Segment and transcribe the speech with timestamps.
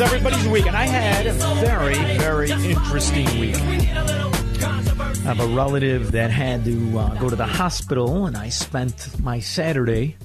[0.00, 0.66] Was everybody's week?
[0.66, 3.56] And I had a very, very interesting week.
[3.56, 9.20] I have a relative that had to uh, go to the hospital, and I spent
[9.20, 10.16] my Saturday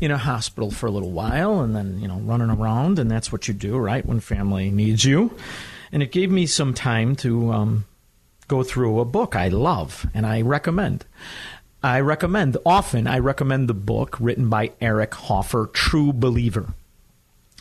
[0.00, 3.32] in a hospital for a little while and then, you know, running around, and that's
[3.32, 5.36] what you do, right, when family needs you.
[5.90, 7.84] And it gave me some time to um,
[8.46, 11.04] go through a book I love and I recommend.
[11.82, 16.74] I recommend, often, I recommend the book written by Eric Hoffer, True Believer.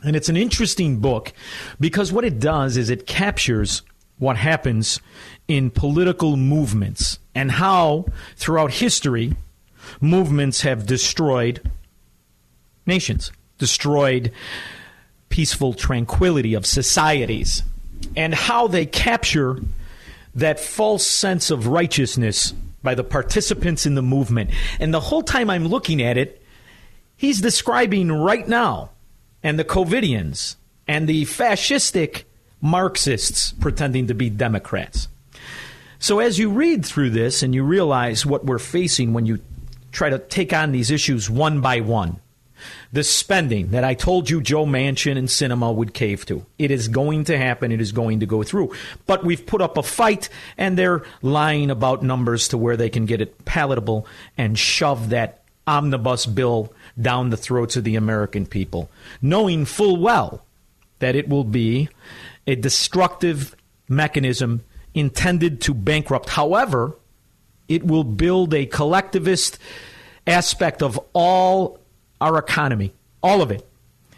[0.03, 1.33] And it's an interesting book
[1.79, 3.81] because what it does is it captures
[4.19, 4.99] what happens
[5.47, 9.35] in political movements and how, throughout history,
[10.01, 11.61] movements have destroyed
[12.85, 14.31] nations, destroyed
[15.29, 17.63] peaceful tranquility of societies,
[18.15, 19.59] and how they capture
[20.35, 24.51] that false sense of righteousness by the participants in the movement.
[24.79, 26.43] And the whole time I'm looking at it,
[27.15, 28.89] he's describing right now
[29.43, 30.55] and the COVIDians
[30.87, 32.23] and the fascistic
[32.61, 35.09] Marxists pretending to be Democrats.
[35.99, 39.39] So as you read through this and you realize what we're facing when you
[39.91, 42.19] try to take on these issues one by one,
[42.91, 46.45] the spending that I told you Joe Manchin and Sinema would cave to.
[46.57, 47.71] It is going to happen.
[47.71, 48.73] It is going to go through.
[49.05, 53.05] But we've put up a fight, and they're lying about numbers to where they can
[53.05, 58.89] get it palatable and shove that omnibus bill down the throats of the American people,
[59.21, 60.45] knowing full well
[60.99, 61.89] that it will be
[62.47, 63.55] a destructive
[63.87, 66.29] mechanism intended to bankrupt.
[66.29, 66.95] However,
[67.67, 69.57] it will build a collectivist
[70.27, 71.79] aspect of all
[72.21, 73.67] our economy, all of it.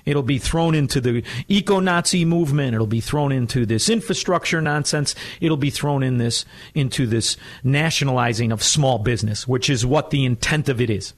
[0.05, 2.75] It'll be thrown into the eco Nazi movement.
[2.75, 5.15] It'll be thrown into this infrastructure nonsense.
[5.41, 10.23] It'll be thrown in this into this nationalizing of small business, which is what the
[10.25, 11.13] intent of it is.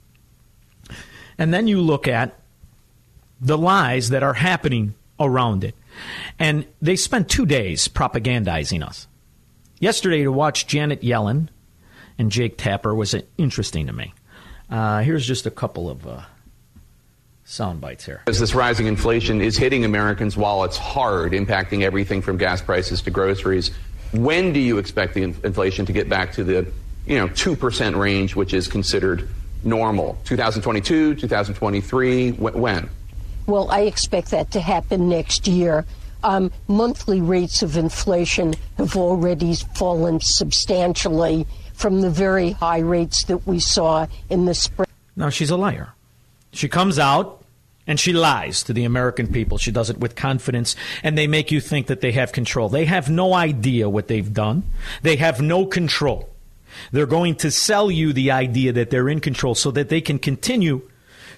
[1.38, 2.40] And then you look at
[3.40, 5.76] the lies that are happening around it.
[6.40, 9.08] And they spent two days propagandizing us.
[9.80, 11.50] Yesterday, to watch Janet Yellen
[12.18, 14.14] and Jake Tapper was interesting to me.
[14.70, 16.22] Uh, here's just a couple of uh,
[17.46, 18.24] sound bites here.
[18.28, 23.12] As this rising inflation is hitting Americans' wallets hard, impacting everything from gas prices to
[23.12, 23.72] groceries,
[24.12, 26.72] when do you expect the inflation to get back to the
[27.06, 29.30] you know 2% range, which is considered
[29.68, 30.18] normal?
[30.26, 32.90] 2022, 2023, when?
[33.46, 35.86] Well, I expect that to happen next year.
[36.24, 43.46] Um, monthly rates of inflation have already fallen substantially from the very high rates that
[43.46, 44.88] we saw in the spring.
[45.16, 45.94] Now, she's a liar.
[46.52, 47.44] She comes out
[47.86, 49.58] and she lies to the American people.
[49.58, 52.68] She does it with confidence, and they make you think that they have control.
[52.68, 54.64] They have no idea what they've done,
[55.02, 56.30] they have no control.
[56.92, 60.20] They're going to sell you the idea that they're in control so that they can
[60.20, 60.90] continue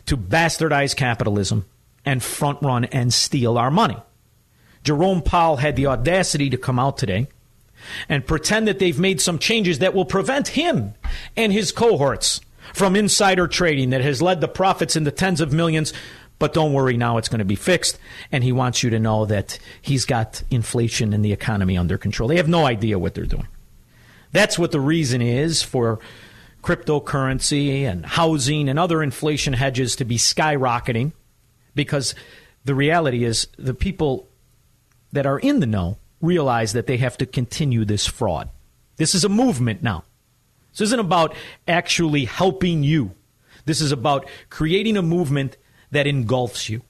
[0.05, 1.65] to bastardize capitalism
[2.05, 3.97] and front run and steal our money.
[4.83, 7.27] Jerome Powell had the audacity to come out today
[8.07, 10.93] and pretend that they've made some changes that will prevent him
[11.35, 12.41] and his cohorts
[12.73, 15.93] from insider trading that has led the profits in the tens of millions.
[16.37, 17.99] But don't worry, now it's going to be fixed.
[18.31, 22.29] And he wants you to know that he's got inflation and the economy under control.
[22.29, 23.47] They have no idea what they're doing.
[24.31, 25.99] That's what the reason is for
[26.61, 31.13] cryptocurrency and housing and other inflation hedges to be skyrocketing
[31.73, 32.15] because
[32.65, 34.27] the reality is the people
[35.11, 38.49] that are in the know realize that they have to continue this fraud.
[38.97, 40.03] This is a movement now.
[40.71, 41.33] This isn't about
[41.67, 43.15] actually helping you.
[43.65, 45.57] This is about creating a movement
[45.91, 46.81] that engulfs you.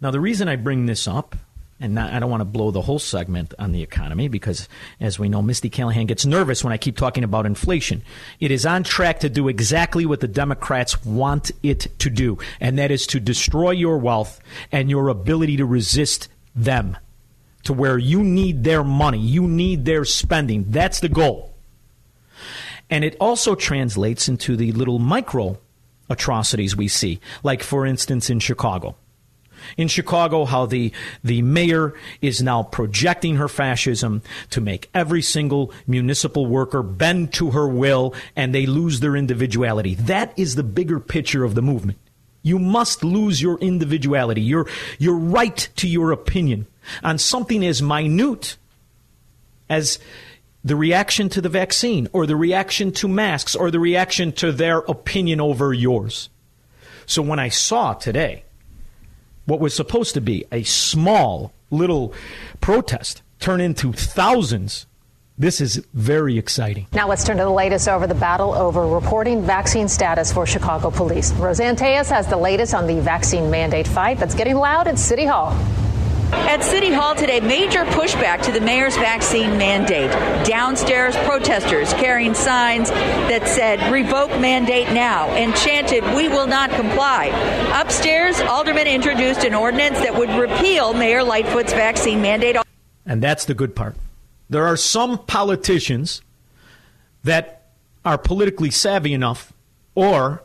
[0.00, 1.36] Now, the reason I bring this up
[1.82, 4.68] and not, I don't want to blow the whole segment on the economy because,
[5.00, 8.02] as we know, Misty Callahan gets nervous when I keep talking about inflation.
[8.38, 12.78] It is on track to do exactly what the Democrats want it to do, and
[12.78, 14.40] that is to destroy your wealth
[14.70, 16.96] and your ability to resist them
[17.64, 20.66] to where you need their money, you need their spending.
[20.68, 21.52] That's the goal.
[22.90, 25.58] And it also translates into the little micro
[26.08, 28.94] atrocities we see, like, for instance, in Chicago
[29.76, 30.92] in Chicago how the,
[31.22, 37.50] the mayor is now projecting her fascism to make every single municipal worker bend to
[37.50, 39.94] her will and they lose their individuality.
[39.94, 41.98] That is the bigger picture of the movement.
[42.42, 44.66] You must lose your individuality, your,
[44.98, 46.66] your right to your opinion
[47.02, 48.56] on something as minute
[49.70, 49.98] as
[50.64, 54.78] the reaction to the vaccine or the reaction to masks or the reaction to their
[54.78, 56.28] opinion over yours.
[57.06, 58.44] So when I saw today
[59.44, 62.14] what was supposed to be a small little
[62.60, 64.86] protest turn into thousands.
[65.38, 66.86] This is very exciting.
[66.92, 70.90] Now let's turn to the latest over the battle over reporting vaccine status for Chicago
[70.90, 71.32] police.
[71.32, 75.24] Roseanne Tellez has the latest on the vaccine mandate fight that's getting loud at City
[75.24, 75.56] Hall.
[76.32, 80.10] At City Hall today, major pushback to the mayor's vaccine mandate.
[80.46, 87.26] Downstairs, protesters carrying signs that said, revoke mandate now, and chanted, we will not comply.
[87.74, 92.56] Upstairs, aldermen introduced an ordinance that would repeal Mayor Lightfoot's vaccine mandate.
[93.06, 93.96] And that's the good part.
[94.50, 96.22] There are some politicians
[97.24, 97.70] that
[98.04, 99.52] are politically savvy enough
[99.94, 100.42] or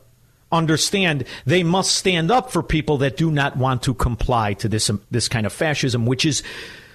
[0.52, 4.90] understand they must stand up for people that do not want to comply to this
[4.90, 6.44] um, this kind of fascism, which is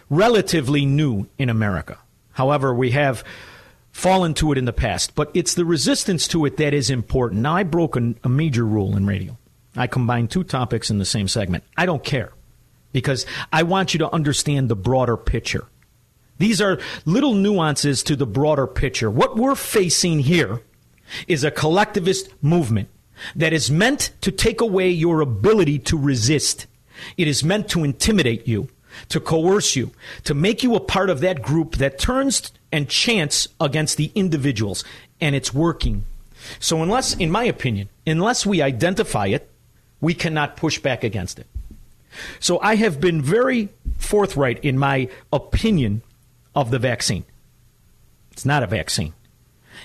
[0.09, 1.99] relatively new in America.
[2.33, 3.25] However, we have
[3.91, 7.43] fallen to it in the past, but it's the resistance to it that is important.
[7.43, 9.37] Now, I broke a, a major rule in radio.
[9.77, 11.65] I combined two topics in the same segment.
[11.77, 12.33] I don't care
[12.93, 15.67] because I want you to understand the broader picture.
[16.39, 19.11] These are little nuances to the broader picture.
[19.11, 20.63] What we're facing here
[21.29, 22.89] is a collectivist movement
[23.37, 26.67] that is meant to take away your ability to resist.
[27.17, 28.69] It is meant to intimidate you,
[29.09, 29.93] to coerce you,
[30.25, 34.85] to make you a part of that group that turns and chants against the individuals.
[35.21, 36.05] And it's working.
[36.59, 39.49] So, unless, in my opinion, unless we identify it,
[40.01, 41.47] we cannot push back against it.
[42.41, 43.69] So, I have been very
[43.99, 46.03] forthright in my opinion
[46.55, 47.25] of the vaccine.
[48.33, 49.15] It's not a vaccine.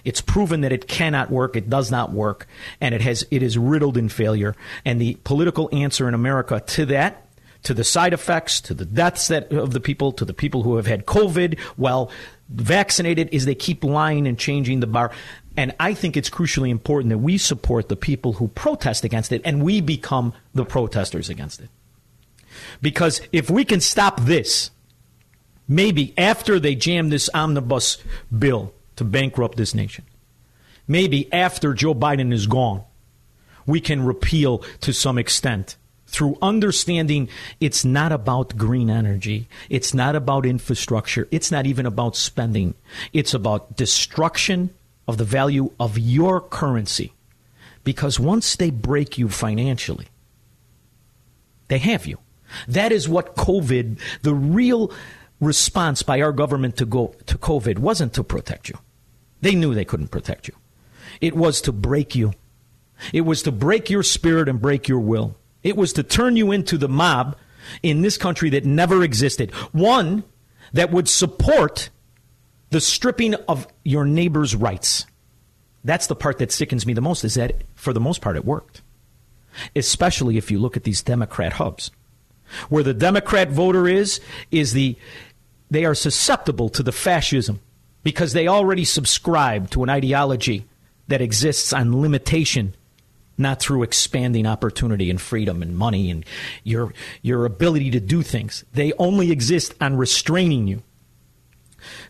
[0.07, 2.47] It's proven that it cannot work, it does not work,
[2.79, 4.55] and it has it is riddled in failure.
[4.85, 7.27] And the political answer in America to that
[7.63, 10.77] to the side effects, to the deaths that, of the people, to the people who
[10.77, 12.09] have had COVID, well,
[12.47, 15.11] vaccinated, is they keep lying and changing the bar.
[15.57, 19.41] And I think it's crucially important that we support the people who protest against it
[19.43, 21.69] and we become the protesters against it.
[22.81, 24.71] Because if we can stop this,
[25.67, 27.97] maybe after they jam this omnibus
[28.37, 30.05] bill to bankrupt this nation.
[30.87, 32.83] Maybe after Joe Biden is gone,
[33.65, 35.75] we can repeal to some extent
[36.07, 37.27] through understanding
[37.59, 39.47] it's not about green energy.
[39.69, 41.27] It's not about infrastructure.
[41.31, 42.75] It's not even about spending.
[43.11, 44.73] It's about destruction
[45.07, 47.13] of the value of your currency.
[47.83, 50.07] Because once they break you financially,
[51.67, 52.19] they have you.
[52.67, 54.91] That is what COVID, the real
[55.41, 58.77] response by our government to go to COVID wasn't to protect you.
[59.41, 60.55] They knew they couldn't protect you.
[61.21, 62.33] It was to break you.
[63.13, 65.35] It was to break your spirit and break your will.
[65.63, 67.37] It was to turn you into the mob
[67.83, 69.51] in this country that never existed.
[69.71, 70.23] One
[70.73, 71.89] that would support
[72.69, 75.05] the stripping of your neighbor's rights.
[75.83, 78.45] That's the part that sickens me the most is that for the most part it
[78.45, 78.81] worked.
[79.75, 81.91] Especially if you look at these Democrat hubs.
[82.69, 84.19] Where the Democrat voter is
[84.51, 84.97] is the
[85.69, 87.59] they are susceptible to the fascism
[88.07, 90.65] because they already subscribe to an ideology
[91.09, 92.73] that exists on limitation
[93.37, 96.23] not through expanding opportunity and freedom and money and
[96.63, 98.63] your your ability to do things.
[98.71, 100.83] They only exist on restraining you.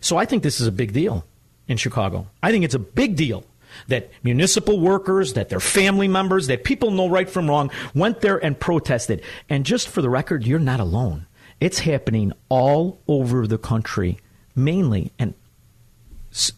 [0.00, 1.24] So I think this is a big deal
[1.66, 2.28] in Chicago.
[2.44, 3.44] I think it's a big deal
[3.88, 8.38] that municipal workers, that their family members, that people know right from wrong went there
[8.38, 9.20] and protested.
[9.48, 11.26] And just for the record, you're not alone.
[11.58, 14.20] It's happening all over the country,
[14.54, 15.34] mainly and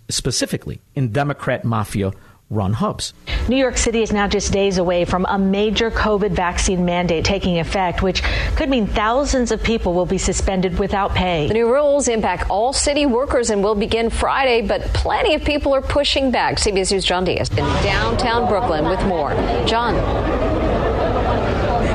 [0.08, 2.12] specifically in Democrat mafia
[2.50, 3.14] run hubs.
[3.48, 7.60] New York City is now just days away from a major COVID vaccine mandate taking
[7.60, 8.22] effect, which
[8.56, 11.46] could mean thousands of people will be suspended without pay.
[11.46, 15.72] The new rules impact all city workers and will begin Friday, but plenty of people
[15.74, 16.56] are pushing back.
[16.56, 19.30] CBS News' John Diaz in downtown Brooklyn with more.
[19.66, 20.59] John.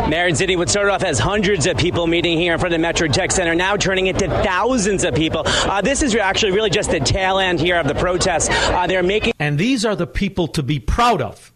[0.10, 2.82] Marin City, would start off as hundreds of people meeting here in front of the
[2.82, 5.44] Metro Tech Center, now turning into thousands of people.
[5.46, 8.50] Uh, this is actually really just the tail end here of the protests.
[8.50, 9.34] Uh, they're making.
[9.40, 11.52] And these are the people to be proud of.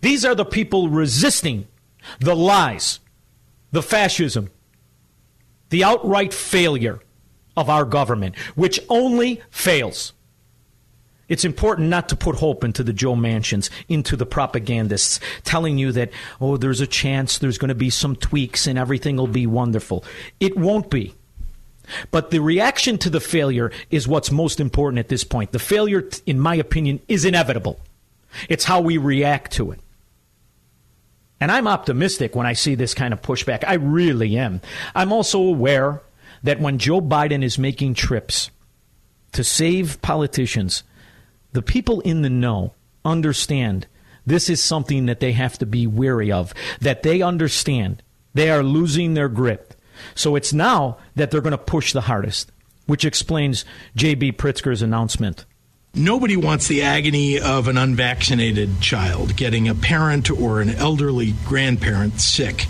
[0.00, 1.66] These are the people resisting
[2.18, 3.00] the lies,
[3.72, 4.50] the fascism,
[5.68, 7.00] the outright failure
[7.56, 10.14] of our government, which only fails.
[11.32, 15.90] It's important not to put hope into the Joe Manchins, into the propagandists, telling you
[15.92, 16.10] that,
[16.42, 20.04] oh, there's a chance there's going to be some tweaks and everything will be wonderful.
[20.40, 21.14] It won't be.
[22.10, 25.52] But the reaction to the failure is what's most important at this point.
[25.52, 27.80] The failure, in my opinion, is inevitable.
[28.50, 29.80] It's how we react to it.
[31.40, 33.64] And I'm optimistic when I see this kind of pushback.
[33.66, 34.60] I really am.
[34.94, 36.02] I'm also aware
[36.42, 38.50] that when Joe Biden is making trips
[39.32, 40.82] to save politicians,
[41.52, 43.86] the people in the know understand
[44.24, 48.02] this is something that they have to be wary of, that they understand
[48.34, 49.74] they are losing their grip.
[50.14, 52.50] So it's now that they're going to push the hardest,
[52.86, 53.64] which explains
[53.96, 54.32] J.B.
[54.32, 55.44] Pritzker's announcement.
[55.94, 62.18] Nobody wants the agony of an unvaccinated child getting a parent or an elderly grandparent
[62.18, 62.66] sick.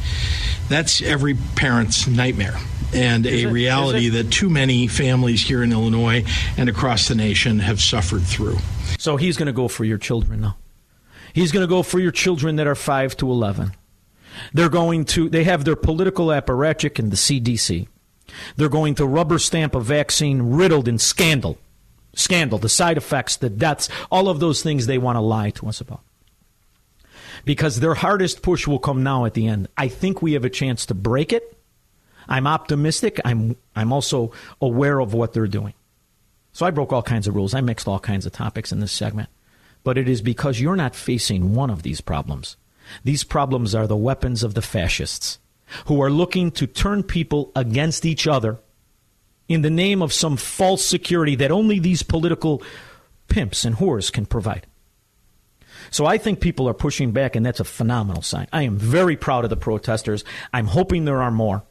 [0.73, 2.57] That's every parent's nightmare
[2.95, 6.25] and a reality that too many families here in Illinois
[6.57, 8.57] and across the nation have suffered through.
[8.99, 10.57] So he's going to go for your children now.
[11.35, 13.73] He's going to go for your children that are 5 to 11.
[14.55, 17.87] They're going to, they have their political apparatchik in the CDC.
[18.57, 21.59] They're going to rubber stamp a vaccine riddled in scandal.
[22.15, 25.69] Scandal, the side effects, the deaths, all of those things they want to lie to
[25.69, 26.01] us about.
[27.45, 29.69] Because their hardest push will come now at the end.
[29.77, 31.59] I think we have a chance to break it.
[32.29, 33.21] I'm optimistic.
[33.25, 35.75] I'm, I'm also aware of what they're doing.
[36.53, 37.55] So I broke all kinds of rules.
[37.55, 39.29] I mixed all kinds of topics in this segment.
[39.85, 42.57] But it is because you're not facing one of these problems.
[43.05, 45.39] These problems are the weapons of the fascists
[45.87, 48.59] who are looking to turn people against each other
[49.49, 52.63] in the name of some false security that only these political
[53.29, 54.67] pimps and whores can provide.
[55.93, 58.49] So I think people are pushing back, and that's a phenomenal sign.
[58.53, 60.25] I am very proud of the protesters.
[60.53, 61.65] I'm hoping there are more.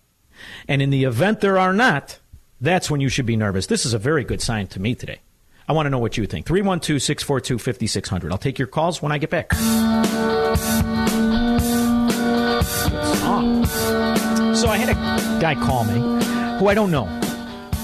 [0.67, 2.19] And in the event there are not,
[2.61, 3.65] that's when you should be nervous.
[3.65, 5.21] This is a very good sign to me today.
[5.67, 6.45] I want to know what you think.
[6.45, 8.31] 312 642 5600.
[8.31, 9.53] I'll take your calls when I get back.
[14.55, 15.95] So I had a guy call me
[16.59, 17.05] who I don't know.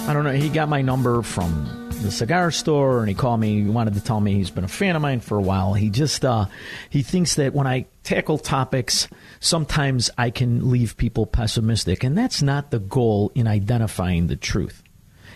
[0.07, 0.33] I don't know.
[0.33, 3.61] He got my number from the cigar store and he called me.
[3.61, 5.73] He wanted to tell me he's been a fan of mine for a while.
[5.73, 6.45] He just uh,
[6.89, 9.07] he thinks that when I tackle topics,
[9.39, 14.83] sometimes I can leave people pessimistic, and that's not the goal in identifying the truth.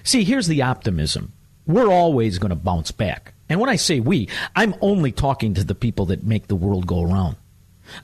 [0.03, 1.33] See, here's the optimism.
[1.67, 3.33] We're always going to bounce back.
[3.49, 6.87] And when I say we, I'm only talking to the people that make the world
[6.87, 7.35] go around.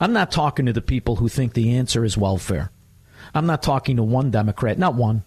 [0.00, 2.70] I'm not talking to the people who think the answer is welfare.
[3.34, 5.24] I'm not talking to one Democrat, not one.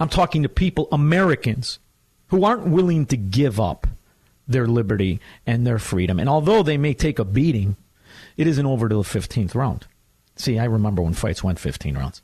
[0.00, 1.78] I'm talking to people, Americans,
[2.28, 3.86] who aren't willing to give up
[4.46, 6.18] their liberty and their freedom.
[6.18, 7.76] And although they may take a beating,
[8.36, 9.86] it isn't over to the 15th round.
[10.36, 12.22] See, I remember when fights went 15 rounds.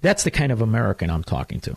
[0.00, 1.76] That's the kind of American I'm talking to.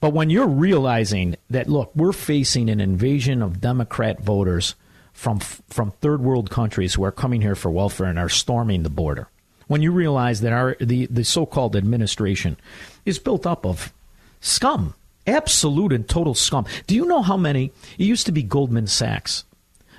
[0.00, 4.74] But when you're realizing that, look, we're facing an invasion of Democrat voters
[5.12, 8.90] from, from third world countries who are coming here for welfare and are storming the
[8.90, 9.28] border,
[9.66, 12.58] when you realize that our, the, the so called administration
[13.06, 13.92] is built up of
[14.40, 14.94] scum,
[15.26, 16.66] absolute and total scum.
[16.86, 17.72] Do you know how many?
[17.98, 19.44] It used to be Goldman Sachs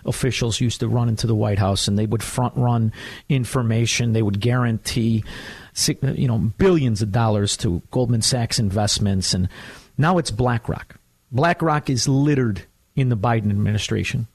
[0.05, 2.93] officials used to run into the White House and they would front run
[3.27, 4.13] information.
[4.13, 5.23] They would guarantee,
[6.01, 9.33] you know, billions of dollars to Goldman Sachs investments.
[9.33, 9.49] And
[9.97, 10.97] now it's BlackRock.
[11.31, 12.63] BlackRock is littered
[12.95, 14.27] in the Biden administration.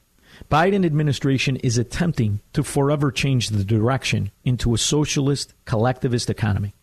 [0.51, 6.75] Biden administration is attempting to forever change the direction into a socialist, collectivist economy.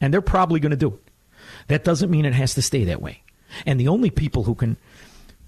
[0.00, 1.10] And they're probably going to do it.
[1.68, 3.22] That doesn't mean it has to stay that way.
[3.64, 4.76] And the only people who can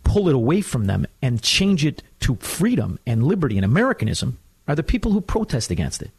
[0.04, 4.74] pull it away from them and change it to freedom and liberty and Americanism are
[4.74, 6.10] the people who protest against it.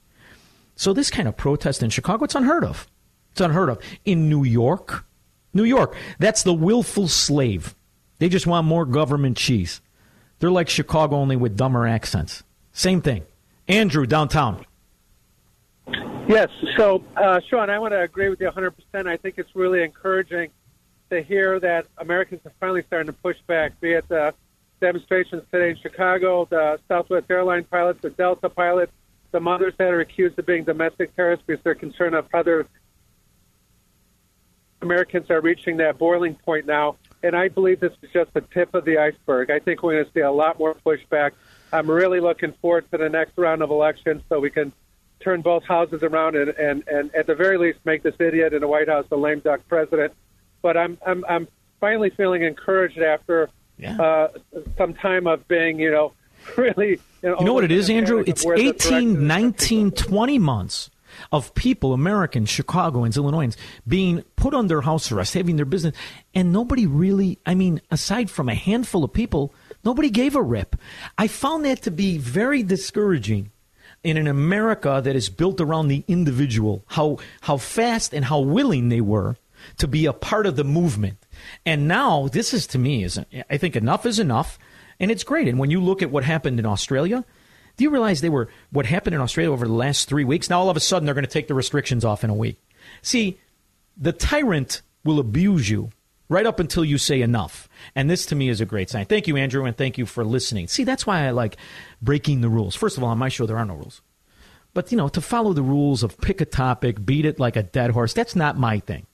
[0.76, 2.88] So this kind of protest in Chicago, it's unheard of.
[3.32, 3.80] It's unheard of.
[4.06, 5.06] In New York,
[5.54, 7.76] New York, that's the willful slave.
[8.20, 9.82] They just want more government cheese.
[10.40, 12.44] They're like Chicago, only with dumber accents.
[12.72, 13.24] Same thing.
[13.68, 14.66] Andrew, downtown.
[16.28, 16.50] Yes.
[16.78, 18.72] So, uh, Shaun, I want to agree with you 100%.
[19.08, 20.52] I think it's really encouraging
[21.10, 24.34] to hear that Americans are finally starting to push back, be it the
[24.80, 26.46] demonstrations today in Chicago.
[26.46, 28.92] The Southwest airline pilots, the Delta pilots,
[29.32, 32.68] the mothers that are accused of being domestic terrorists because they're concerned of other
[34.82, 36.96] Americans are reaching that boiling point now.
[37.22, 39.52] And I believe this is just the tip of the iceberg.
[39.52, 41.32] I think we're going to see a lot more pushback.
[41.74, 44.72] I'm really looking forward to the next round of elections so we can
[45.20, 48.62] turn both houses around and, and, and at the very least make this idiot in
[48.62, 50.14] the White House the lame duck president.
[50.62, 51.48] But I'm I'm, I'm
[51.80, 54.00] finally feeling encouraged after yeah.
[54.00, 54.28] uh,
[54.78, 56.14] some time of being, you know,
[56.58, 57.00] really.
[57.22, 58.24] You know, you know what it is, Andrew?
[58.26, 60.90] It's 18, 19, 20 months
[61.32, 65.96] of people, Americans, Chicagoans, Illinoisans, being put under house arrest, having their business,
[66.34, 70.76] and nobody really, I mean, aside from a handful of people, nobody gave a rip.
[71.18, 73.52] I found that to be very discouraging
[74.04, 78.88] in an America that is built around the individual, how, how fast and how willing
[78.90, 79.36] they were
[79.78, 81.18] to be a part of the movement.
[81.66, 84.60] And now this is to me is I think enough is enough,
[85.00, 85.48] and it's great.
[85.48, 87.24] And when you look at what happened in Australia,
[87.78, 90.50] do you realize they were what happened in Australia over the last three weeks?
[90.50, 92.62] Now all of a sudden they're going to take the restrictions off in a week.
[93.02, 93.40] See,
[93.96, 95.92] the tyrant will abuse you
[96.30, 97.68] right up until you say enough.
[97.96, 99.06] And this to me is a great sign.
[99.06, 100.68] Thank you, Andrew, and thank you for listening.
[100.68, 101.58] See, that's why I like
[102.02, 102.76] breaking the rules.
[102.76, 104.02] First of all, on my show, there are no rules.
[104.74, 107.64] But, you know, to follow the rules of pick a topic, beat it like a
[107.64, 109.08] dead horse, that's not my thing.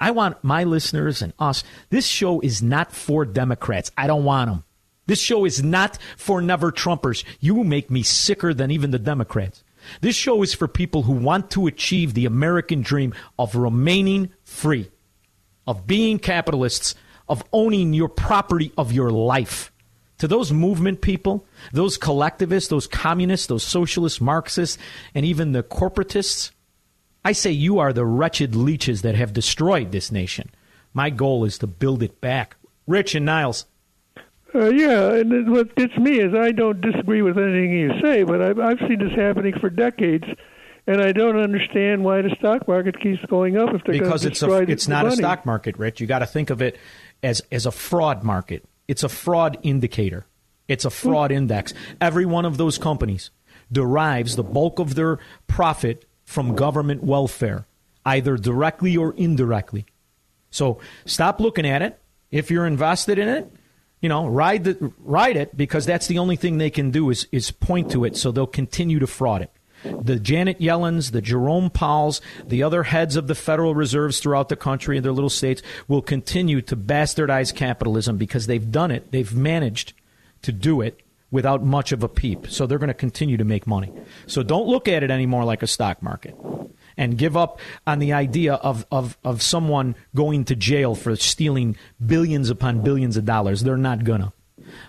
[0.00, 1.64] I want my listeners and us.
[1.90, 3.90] This show is not for Democrats.
[3.96, 4.64] I don't want them.
[5.06, 7.24] This show is not for never Trumpers.
[7.40, 9.62] You make me sicker than even the Democrats.
[10.00, 14.90] This show is for people who want to achieve the American dream of remaining free,
[15.66, 16.96] of being capitalists,
[17.28, 19.72] of owning your property of your life.
[20.18, 24.78] To those movement people, those collectivists, those communists, those socialists, Marxists,
[25.14, 26.52] and even the corporatists,
[27.26, 30.48] I say you are the wretched leeches that have destroyed this nation.
[30.94, 32.54] My goal is to build it back.
[32.86, 33.66] Rich and Niles.
[34.54, 38.40] Uh, yeah, and what gets me is I don't disagree with anything you say, but
[38.40, 40.22] I've, I've seen this happening for decades,
[40.86, 44.40] and I don't understand why the stock market keeps going up if they're because it's
[44.44, 45.14] a, it's not money.
[45.14, 46.00] a stock market, Rich.
[46.00, 46.78] You got to think of it
[47.24, 48.64] as as a fraud market.
[48.86, 50.26] It's a fraud indicator.
[50.68, 51.74] It's a fraud index.
[52.00, 53.32] Every one of those companies
[53.72, 55.18] derives the bulk of their
[55.48, 57.66] profit from government welfare,
[58.04, 59.86] either directly or indirectly.
[60.50, 61.98] So stop looking at it.
[62.30, 63.50] If you're invested in it,
[64.00, 67.26] you know, ride the ride it because that's the only thing they can do is
[67.32, 69.50] is point to it so they'll continue to fraud it.
[69.84, 74.56] The Janet Yellens, the Jerome Powells, the other heads of the Federal Reserves throughout the
[74.56, 79.12] country and their little states will continue to bastardize capitalism because they've done it.
[79.12, 79.92] They've managed
[80.42, 81.00] to do it
[81.36, 82.46] without much of a peep.
[82.48, 83.92] So they're going to continue to make money.
[84.26, 86.34] So don't look at it anymore like a stock market
[86.96, 91.76] and give up on the idea of, of, of someone going to jail for stealing
[92.04, 93.60] billions upon billions of dollars.
[93.60, 94.32] They're not going to.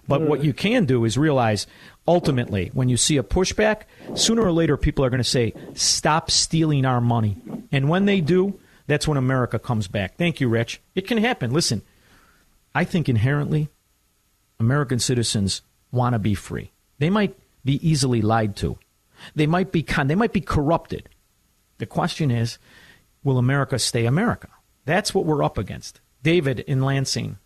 [0.08, 1.68] But what you can do is realize
[2.08, 3.82] ultimately, when you see a pushback,
[4.16, 7.36] sooner or later people are going to say, stop stealing our money.
[7.74, 8.58] And when they do,
[8.88, 10.16] that's when America comes back.
[10.16, 10.80] Thank you, Rich.
[10.96, 11.52] It can happen.
[11.52, 11.82] Listen,
[12.74, 13.68] I think inherently
[14.62, 16.72] American citizens want to be free.
[17.00, 18.78] They might be easily lied to.
[19.36, 21.10] They might be con- they might be corrupted.
[21.80, 22.58] The question is,
[23.24, 24.50] will America stay America?
[24.86, 26.02] That's what we're up against.
[26.24, 27.38] David in Lansing.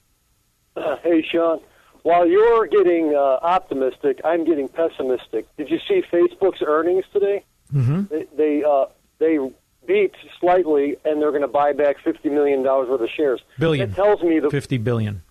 [0.75, 1.59] Uh, hey, Shaun.
[2.03, 5.45] While you're getting uh, optimistic, I'm getting pessimistic.
[5.57, 7.45] Did you see Facebook's earnings today?
[7.73, 8.03] Mm-hmm.
[8.09, 8.85] They they, uh,
[9.19, 9.37] they
[9.85, 13.41] beat slightly, and they're going to buy back fifty million dollars worth of shares.
[13.59, 13.89] Billion.
[13.89, 15.21] That tells me the fifty billion.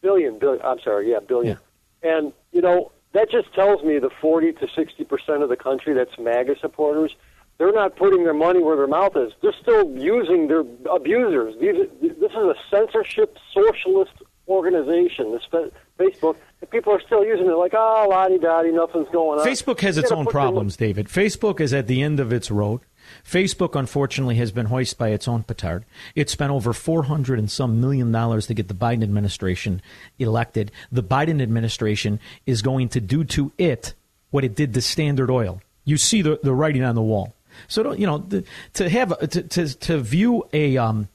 [0.00, 0.64] Billion, billion.
[0.64, 1.56] I'm sorry, yeah, billion.
[1.56, 1.62] Yeah.
[2.02, 5.94] And you know that just tells me the forty to sixty percent of the country
[5.94, 7.14] that's MAGA supporters
[7.58, 9.32] they're not putting their money where their mouth is.
[9.40, 11.54] They're still using their abusers.
[11.60, 14.12] These, this is a censorship socialist
[14.48, 15.32] organization.
[15.32, 16.36] This Facebook,
[16.70, 19.46] people are still using it like, ah, oh, la di da nothing's going on.
[19.46, 21.06] Facebook has its own problems, David.
[21.06, 22.80] Facebook is at the end of its road.
[23.24, 25.84] Facebook, unfortunately, has been hoisted by its own petard.
[26.14, 29.82] It spent over 400 and some million dollars to get the Biden administration
[30.18, 30.70] elected.
[30.90, 33.94] The Biden administration is going to do to it
[34.30, 35.60] what it did to Standard Oil.
[35.84, 37.34] You see the, the writing on the wall.
[37.68, 38.44] So you know the,
[38.74, 41.08] to have to, to, to view a um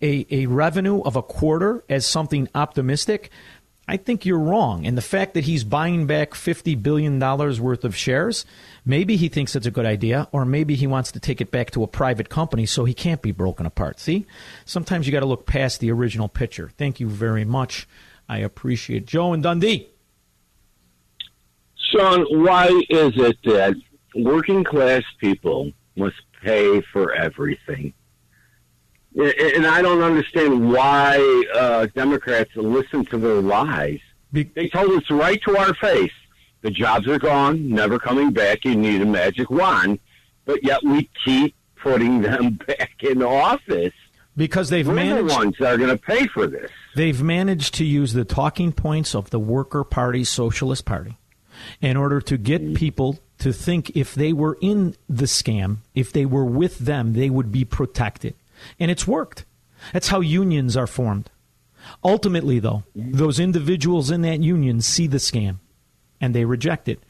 [0.00, 3.30] a, a revenue of a quarter as something optimistic,
[3.88, 4.86] I think you're wrong.
[4.86, 8.44] And the fact that he's buying back fifty billion dollars worth of shares,
[8.84, 11.70] maybe he thinks it's a good idea, or maybe he wants to take it back
[11.72, 13.98] to a private company so he can't be broken apart.
[13.98, 14.26] See,
[14.64, 16.70] sometimes you got to look past the original picture.
[16.76, 17.88] Thank you very much.
[18.28, 19.88] I appreciate Joe and Dundee.
[21.90, 23.74] Shaun, why is it that
[24.14, 27.92] working class people must pay for everything.
[29.16, 34.00] And I don't understand why uh, Democrats listen to their lies.
[34.32, 36.12] They told us right to our face
[36.62, 38.64] the jobs are gone, never coming back.
[38.64, 40.00] You need a magic wand,
[40.44, 43.94] but yet we keep putting them back in office
[44.36, 46.70] because they've We're managed the ones that are going to pay for this.
[46.94, 51.16] They've managed to use the talking points of the Worker Party, Socialist Party,
[51.80, 56.26] in order to get people to think if they were in the scam, if they
[56.26, 58.34] were with them, they would be protected.
[58.78, 59.44] And it's worked.
[59.92, 61.30] That's how unions are formed.
[62.04, 65.58] Ultimately, though, those individuals in that union see the scam
[66.20, 67.02] and they reject it.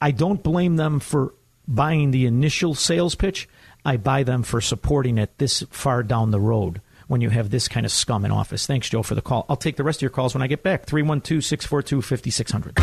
[0.00, 1.34] I don't blame them for
[1.68, 3.48] buying the initial sales pitch.
[3.84, 7.68] I buy them for supporting it this far down the road when you have this
[7.68, 8.66] kind of scum in office.
[8.66, 9.46] Thanks, Joe, for the call.
[9.48, 10.86] I'll take the rest of your calls when I get back.
[10.86, 12.78] 312 642 5600.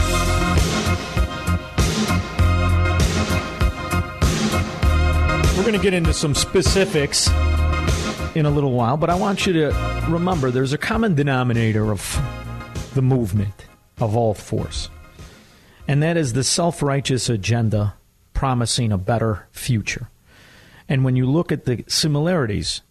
[5.57, 7.29] We're going to get into some specifics
[8.35, 12.01] in a little while, but I want you to remember there's a common denominator of
[12.93, 13.65] the movement
[13.99, 14.89] of all force,
[15.87, 17.95] and that is the self righteous agenda
[18.33, 20.09] promising a better future.
[20.89, 22.81] And when you look at the similarities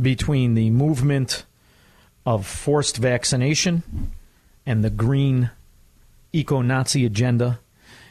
[0.00, 1.44] between the movement
[2.24, 3.82] of forced vaccination
[4.64, 5.50] and the green
[6.32, 7.58] eco Nazi agenda,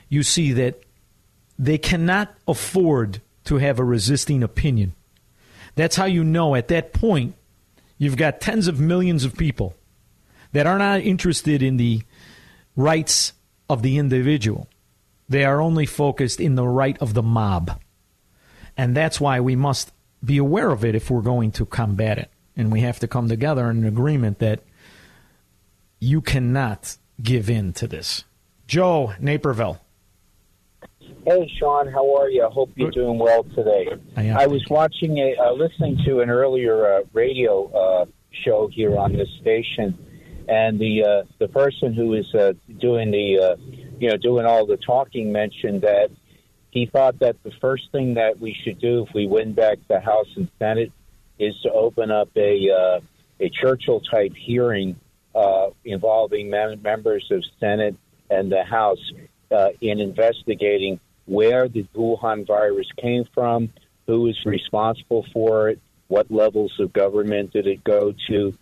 [0.09, 0.81] you see that
[1.57, 4.93] they cannot afford to have a resisting opinion.
[5.79, 7.35] That's how you know at that point
[7.97, 9.77] you've got tens of millions of people
[10.51, 12.01] that are not interested in the
[12.75, 13.31] rights
[13.69, 14.67] of the individual.
[15.29, 17.79] They are only focused in the right of the mob.
[18.75, 22.29] And that's why we must be aware of it if we're going to combat it.
[22.57, 24.59] And we have to come together in an agreement that
[26.01, 28.25] you cannot give in to this.
[28.67, 29.79] Joe, Naperville.
[31.29, 32.43] Hey, Shaun, how are you?
[32.43, 33.87] I hope you're doing well today.
[34.17, 38.05] I, am, I was watching a, uh, listening to an earlier uh, radio uh,
[38.43, 39.95] show here on this station,
[40.47, 43.55] and the uh, the person who was uh, doing the uh,
[43.99, 46.09] you know doing all the talking mentioned that
[46.71, 49.99] he thought that the first thing that we should do if we win back the
[49.99, 50.91] House and Senate
[51.37, 52.99] is to open up a uh,
[53.39, 54.95] a Churchill type hearing
[55.35, 57.95] uh, involving mem- members of Senate
[58.31, 59.11] and the House
[59.51, 63.69] uh, in investigating where the Wuhan virus came from,
[64.07, 68.57] who is responsible for it, what levels of government did it go to,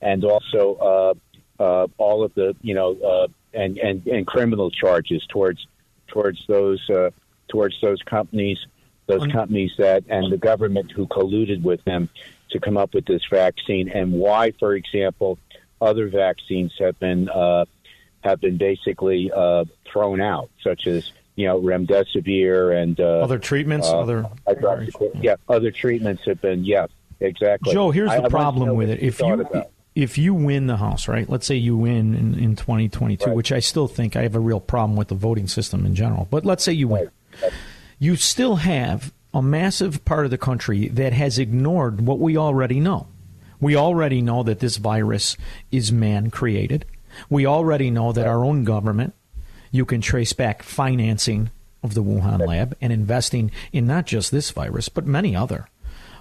[0.00, 1.16] and also
[1.60, 5.66] uh, uh, all of the you know uh, and, and and criminal charges towards
[6.06, 7.10] towards those uh,
[7.48, 8.58] towards those companies,
[9.06, 12.08] those companies that and the government who colluded with them
[12.50, 15.38] to come up with this vaccine, and why, for example,
[15.80, 17.64] other vaccines have been uh,
[18.22, 23.88] have been basically uh, thrown out, such as you know remdesivir and uh, other treatments,
[23.88, 24.26] uh, other
[25.20, 26.86] yeah, other treatments have been yeah,
[27.20, 27.72] exactly.
[27.72, 29.00] Joe, here's I- the I problem with it.
[29.00, 31.28] If you about if you win the House, right?
[31.28, 34.60] Let's say you win in, in 2022, which I still think I have a real
[34.60, 36.26] problem with the voting system in general.
[36.30, 37.10] But let's say you win,
[37.98, 42.80] you still have a massive part of the country that has ignored what we already
[42.80, 43.06] know.
[43.60, 45.36] We already know that this virus
[45.70, 46.84] is man created.
[47.30, 49.14] We already know that our own government,
[49.72, 51.50] you can trace back financing
[51.82, 55.66] of the Wuhan lab and investing in not just this virus, but many other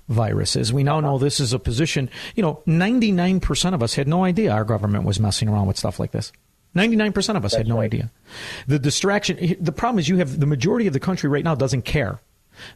[0.09, 0.73] viruses.
[0.73, 4.51] We now know this is a position, you know, 99% of us had no idea
[4.51, 6.31] our government was messing around with stuff like this.
[6.75, 8.09] 99% of us had no idea.
[8.65, 11.53] The distraction, eh, the problem is you have the majority of the country right now
[11.53, 12.19] doesn't care.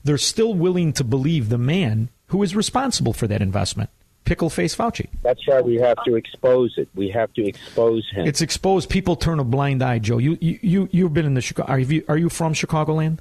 [0.03, 3.89] They're still willing to believe the man who is responsible for that investment,
[4.25, 5.07] Pickle Face Fauci.
[5.23, 6.89] That's why we have to expose it.
[6.95, 8.27] We have to expose him.
[8.27, 8.89] It's exposed.
[8.89, 10.17] People turn a blind eye, Joe.
[10.17, 11.71] You, you, you, you've been in the Chicago.
[11.71, 13.19] Are you, are you from Chicagoland?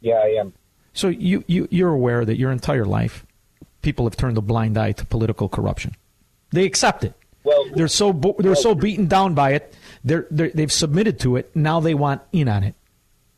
[0.00, 0.52] yeah, I am.
[0.94, 3.24] So you, you, you're aware that your entire life,
[3.82, 5.94] people have turned a blind eye to political corruption.
[6.50, 7.14] They accept it.
[7.44, 9.74] Well, they're so bo- they're so beaten down by it.
[10.04, 11.50] They're, they're they've submitted to it.
[11.56, 12.74] Now they want in on it,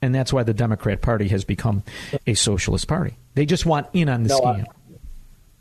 [0.03, 1.85] and that's why the Democrat Party has become
[2.27, 3.15] a socialist party.
[3.35, 4.65] They just want in on the No.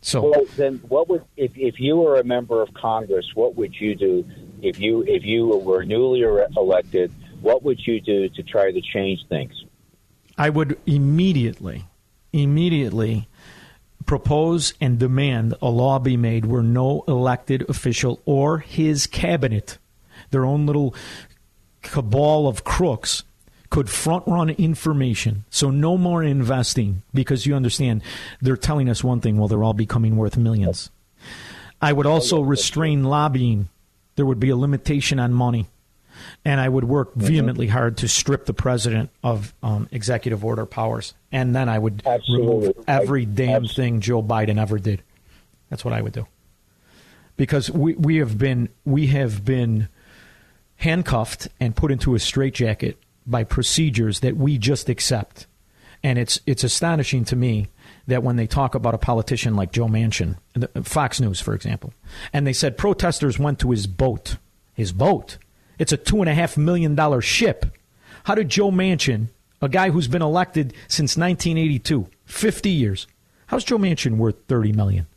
[0.03, 3.73] So well, then what would if if you were a member of Congress, what would
[3.79, 4.25] you do
[4.61, 7.11] if you if you were newly elected?
[7.39, 9.63] What would you do to try to change things?
[10.37, 11.85] I would immediately,
[12.33, 13.29] immediately
[14.05, 19.77] propose and demand a law be made where no elected official or his cabinet,
[20.31, 20.93] their own little
[21.81, 23.23] cabal of crooks,
[23.73, 25.45] could front run information.
[25.49, 28.03] So no more investing because you understand
[28.39, 30.91] they're telling us one thing while they're all becoming worth millions.
[31.81, 33.69] I would also restrain lobbying.
[34.15, 35.69] There would be a limitation on money.
[36.45, 41.15] And I would work vehemently hard to strip the president of um, executive order powers.
[41.31, 45.01] And then I would remove every damn thing Joe Biden ever did.
[45.71, 46.27] That's what I would do.
[47.37, 49.89] Because we, we have been we have been
[50.75, 55.47] handcuffed and put into a straitjacket by procedures that we just accept.
[56.03, 57.67] And it's it's astonishing to me
[58.07, 61.93] that when they talk about a politician like Joe Manchin, uh, Fox News, for example,
[62.33, 64.37] and they said protesters went to his boat.
[64.73, 65.37] His boat.
[65.79, 67.65] It's a two and a half million dollar ship.
[68.25, 69.27] How did Joe Manchin,
[69.61, 73.07] a guy who's been elected since 1982, 50 years,
[73.47, 75.07] how's Joe Manchin worth 30 million?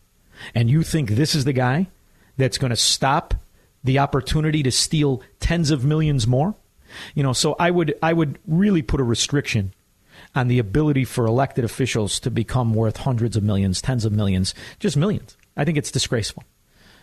[0.55, 1.88] And you think this is the guy
[2.37, 3.35] that's going to stop
[3.83, 6.55] the opportunity to steal tens of millions more?
[7.15, 9.73] You know, so I would I would really put a restriction
[10.35, 14.55] on the ability for elected officials to become worth hundreds of millions, tens of millions,
[14.79, 15.37] just millions.
[15.57, 16.45] I think it's disgraceful.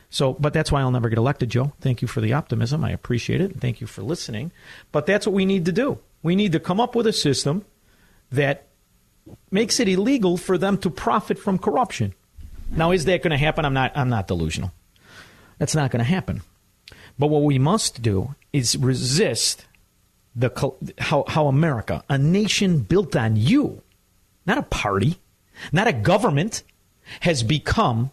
[0.10, 1.74] So, but that's why I'll never get elected, Joe.
[1.82, 2.84] Thank you for the optimism.
[2.84, 3.52] I appreciate it.
[3.52, 4.52] And Thank you for listening.
[4.92, 5.98] But that's what we need to do.
[6.22, 7.66] We need to come up with a system
[8.32, 8.68] that
[9.50, 12.14] makes it illegal for them to profit from corruption.
[12.70, 13.66] Now, is that going to happen?
[13.66, 13.92] I'm not.
[13.96, 14.72] I'm not delusional.
[15.58, 16.42] That's not going to happen.
[17.18, 19.66] But what we must do is resist
[20.36, 23.82] the how, how America, a nation built on you,
[24.46, 25.20] not a party,
[25.72, 26.64] not a government,
[27.22, 28.12] has become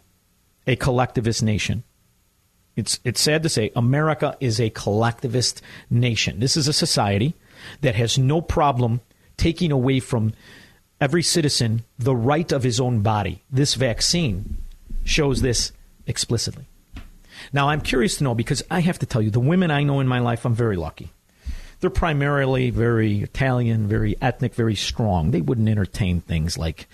[0.66, 1.83] a collectivist nation.
[2.76, 6.40] It's, it's sad to say America is a collectivist nation.
[6.40, 7.35] This is a society
[7.80, 9.00] that has no problem
[9.37, 10.33] taking away from
[11.00, 13.42] every citizen the right of his own body.
[13.50, 14.59] This vaccine
[15.04, 15.72] shows this
[16.06, 16.66] explicitly.
[17.52, 20.00] Now, I'm curious to know because I have to tell you, the women I know
[20.00, 21.11] in my life, I'm very lucky.
[21.81, 25.31] They're primarily very Italian, very ethnic, very strong.
[25.31, 26.87] They wouldn't entertain things like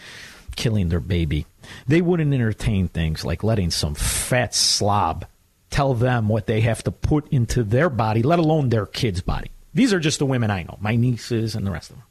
[0.55, 1.46] killing their baby.
[1.87, 5.27] They wouldn't entertain things like letting some fat slob
[5.70, 9.51] tell them what they have to put into their body, let alone their kid's body.
[9.75, 12.07] These are just the women I know, my nieces and the rest of them.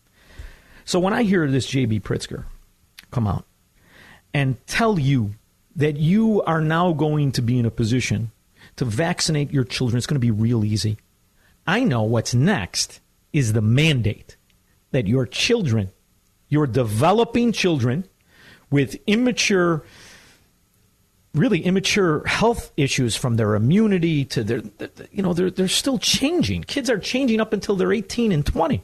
[0.84, 2.02] So when I hear this J.B.
[2.02, 2.44] Pritzker
[3.10, 3.46] come out
[4.34, 5.34] and tell you
[5.76, 8.32] that you are now going to be in a position
[8.76, 9.98] to vaccinate your children.
[9.98, 10.98] It's going to be real easy.
[11.68, 13.00] I know what's next
[13.34, 14.38] is the mandate
[14.92, 15.92] that your children,
[16.48, 18.08] your developing children
[18.70, 19.84] with immature,
[21.34, 24.62] really immature health issues from their immunity to their,
[25.12, 26.64] you know, they're, they're still changing.
[26.64, 28.82] Kids are changing up until they're 18 and 20.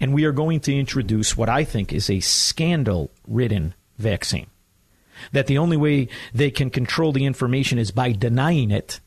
[0.00, 4.46] And we are going to introduce what I think is a scandal ridden vaccine
[5.32, 9.00] that the only way they can control the information is by denying it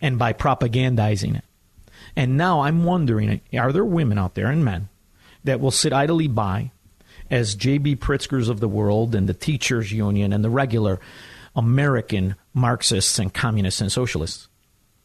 [0.00, 1.44] and by propagandizing it.
[2.16, 4.88] And now I'm wondering are there women out there and men
[5.44, 6.70] that will sit idly by
[7.30, 7.96] as J.B.
[7.96, 11.00] Pritzkers of the world and the teachers union and the regular
[11.56, 14.48] American Marxists and communists and socialists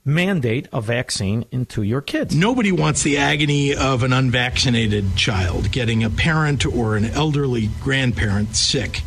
[0.06, 2.36] mandate a vaccine into your kids.
[2.36, 8.56] Nobody wants the agony of an unvaccinated child getting a parent or an elderly grandparent
[8.56, 9.02] sick.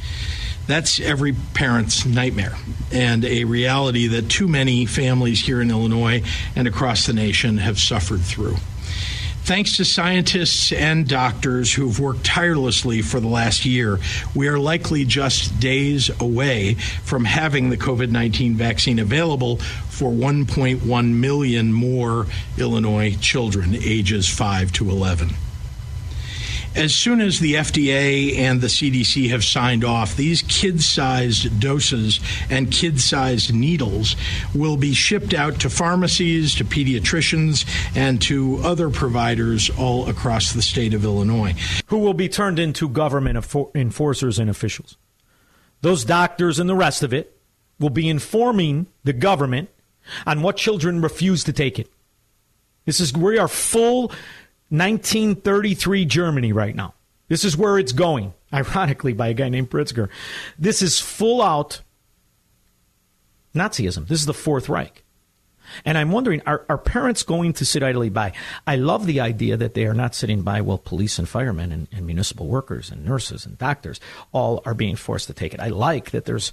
[0.67, 2.57] That's every parent's nightmare
[2.93, 6.23] and a reality that too many families here in Illinois
[6.55, 8.57] and across the nation have suffered through.
[9.45, 13.99] Thanks to scientists and doctors who've worked tirelessly for the last year,
[14.37, 21.09] we are likely just days away from having the COVID 19 vaccine available for 1.1
[21.15, 25.31] million more Illinois children ages 5 to 11
[26.75, 32.21] as soon as the FDA and the CDC have signed off, these kid sized doses
[32.51, 34.17] and kid sized needles
[34.55, 40.63] will be shipped out to pharmacies, to pediatricians, and to other providers all across the
[40.63, 41.55] state of Illinois.
[41.87, 44.97] Who will be turned into government enforcers and officials.
[45.83, 47.37] Those doctors and the rest of it
[47.79, 49.69] will be informing the government
[50.27, 51.91] on what children refuse to take it.
[52.85, 54.13] This is we are full
[54.73, 56.95] 1933 Germany right now.
[57.29, 60.09] This is where it's going, ironically, by a guy named Pritzker.
[60.59, 61.83] This is full out
[63.55, 64.09] Nazism.
[64.09, 65.03] This is the Fourth Reich.
[65.85, 68.33] And I'm wondering, are, are parents going to sit idly by?
[68.67, 71.89] I love the idea that they are not sitting by while police and firemen and,
[71.93, 74.01] and municipal workers and nurses and doctors
[74.33, 75.61] all are being forced to take it.
[75.61, 76.51] I like that there's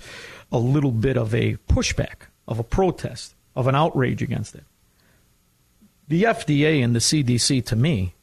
[0.51, 4.63] a little bit of a pushback, of a protest, of an outrage against it.
[6.09, 8.15] The FDA and the CDC, to me,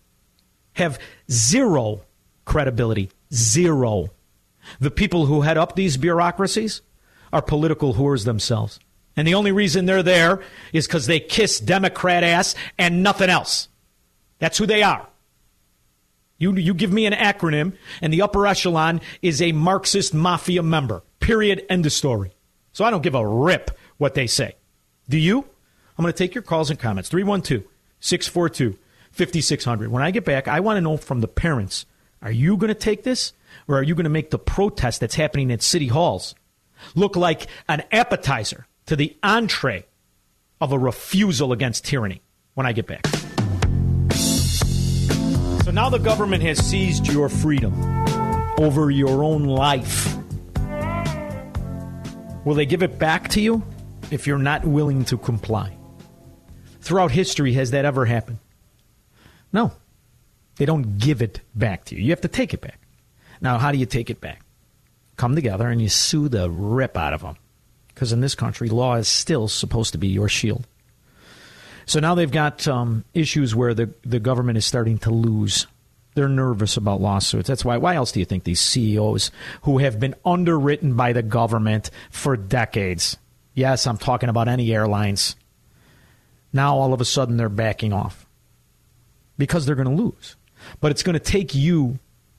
[0.75, 0.99] have
[1.31, 2.03] zero
[2.45, 3.11] credibility.
[3.33, 4.11] Zero.
[4.81, 6.83] The people who head up these bureaucracies
[7.33, 8.79] are political whores themselves.
[9.17, 13.69] And the only reason they're there is because they kiss Democrat ass and nothing else.
[14.39, 15.09] That's who they are.
[16.39, 17.73] You, you give me an acronym,
[18.03, 21.03] and the upper echelon is a Marxist mafia member.
[21.21, 21.65] Period.
[21.71, 22.33] End of story.
[22.73, 24.57] So I don't give a rip what they say.
[25.09, 25.39] Do you?
[25.97, 27.09] I'm going to take your calls and comments.
[27.09, 27.65] 312
[28.07, 28.79] 642
[29.13, 29.91] 5600.
[29.91, 31.87] When I get back, I want to know from the parents
[32.23, 33.33] are you going to take this
[33.69, 36.35] or are you going to make the protest that's happening at city halls
[36.95, 39.87] look like an appetizer to the entree
[40.61, 42.23] of a refusal against tyranny?
[42.57, 43.07] when I get back.
[45.65, 47.75] So now the government has seized your freedom
[48.59, 50.17] over your own life.
[52.45, 53.63] Will they give it back to you
[54.11, 55.76] if you're not willing to comply?
[56.87, 58.39] Throughout history, has that ever happened?
[59.53, 59.73] No.
[60.55, 62.03] They don't give it back to you.
[62.05, 62.79] You have to take it back.
[63.41, 64.43] Now, how do you take it back?
[65.17, 67.39] Come together and you sue the rip out of them.
[67.89, 70.65] Because in this country, law is still supposed to be your shield.
[71.87, 75.67] So now they've got um, issues where the, the government is starting to lose.
[76.15, 77.49] They're nervous about lawsuits.
[77.49, 77.79] That's why.
[77.79, 82.37] Why else do you think these CEOs who have been underwritten by the government for
[82.37, 83.17] decades?
[83.55, 85.35] Yes, I'm talking about any airlines.
[86.57, 88.27] Now all of a sudden they're backing off
[89.37, 90.37] because they're going to lose.
[90.81, 91.99] But it's going to take you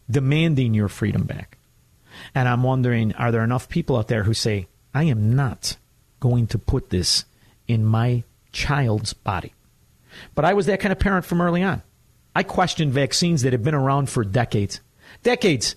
[0.10, 1.58] demanding your freedom back.
[2.34, 5.78] And I'm wondering are there enough people out there who say, I am not
[6.20, 7.26] going to put this
[7.68, 9.54] in my child's body?
[10.34, 11.84] But I was that kind of parent from early on.
[12.36, 14.82] I questioned vaccines that had been around for decades.
[15.22, 15.76] Decades.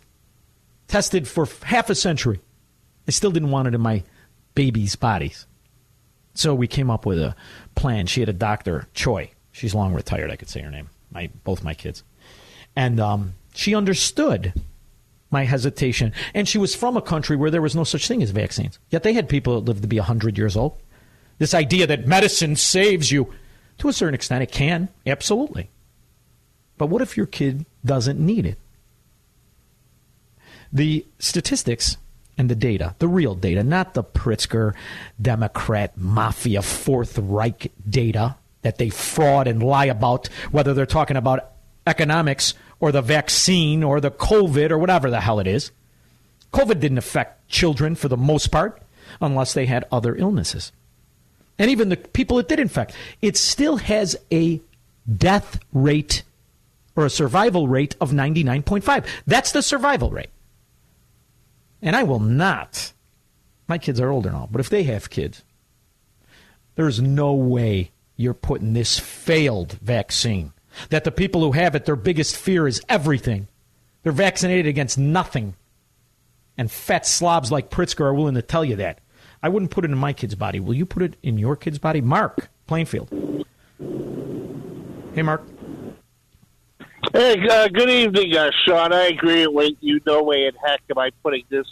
[0.89, 2.41] Tested for half a century.
[3.07, 4.03] I still didn't want it in my
[4.55, 5.47] baby's bodies.
[6.35, 7.35] So we came up with a
[7.75, 8.07] plan.
[8.07, 9.31] She had a doctor, Choi.
[9.53, 10.31] She's long retired.
[10.31, 10.89] I could say her name.
[11.13, 12.05] My both my kids,
[12.77, 14.55] and um, she understood
[15.31, 16.13] my hesitation.
[16.35, 18.79] And she was from a country where there was no such thing as vaccines.
[18.91, 20.77] Yet they had people that lived to be 100 years old.
[21.39, 23.33] This idea that medicine saves you,
[23.79, 25.71] to a certain extent, it can, absolutely.
[26.77, 28.59] But what if your kid doesn't need it?
[30.73, 31.97] The statistics
[32.39, 34.75] and the data, the real data, not the Pritzker
[35.21, 41.53] Democrat Mafia Fourth Reich data that they fraud and lie about, whether they're talking about
[41.87, 45.71] economics or the vaccine or the COVID or whatever the hell it is.
[46.53, 48.83] COVID didn't affect children for the most part
[49.21, 50.73] unless they had other illnesses.
[51.59, 54.61] And even the people it did infect, it still has a
[55.17, 56.23] death rate
[56.97, 59.07] or a survival rate of 99.5.
[59.27, 60.31] That's the survival rate.
[61.83, 62.93] And I will not,
[63.69, 65.45] my kids are older now, but if they have kids,
[66.75, 70.53] there's no way you're putting this failed vaccine
[70.91, 73.49] that the people who have it, their biggest fear is everything.
[74.03, 75.55] They're vaccinated against nothing.
[76.57, 79.01] And fat slobs like Pritzker are willing to tell you that.
[79.43, 80.61] I wouldn't put it in my kid's body.
[80.61, 82.01] Will you put it in your kid's body?
[82.01, 83.09] Mark, Plainfield.
[85.15, 85.43] Hey, Mark.
[87.13, 88.93] Hey, uh, good evening, uh, Shaun.
[88.93, 90.01] I agree with you.
[90.07, 91.67] No way in heck am I putting this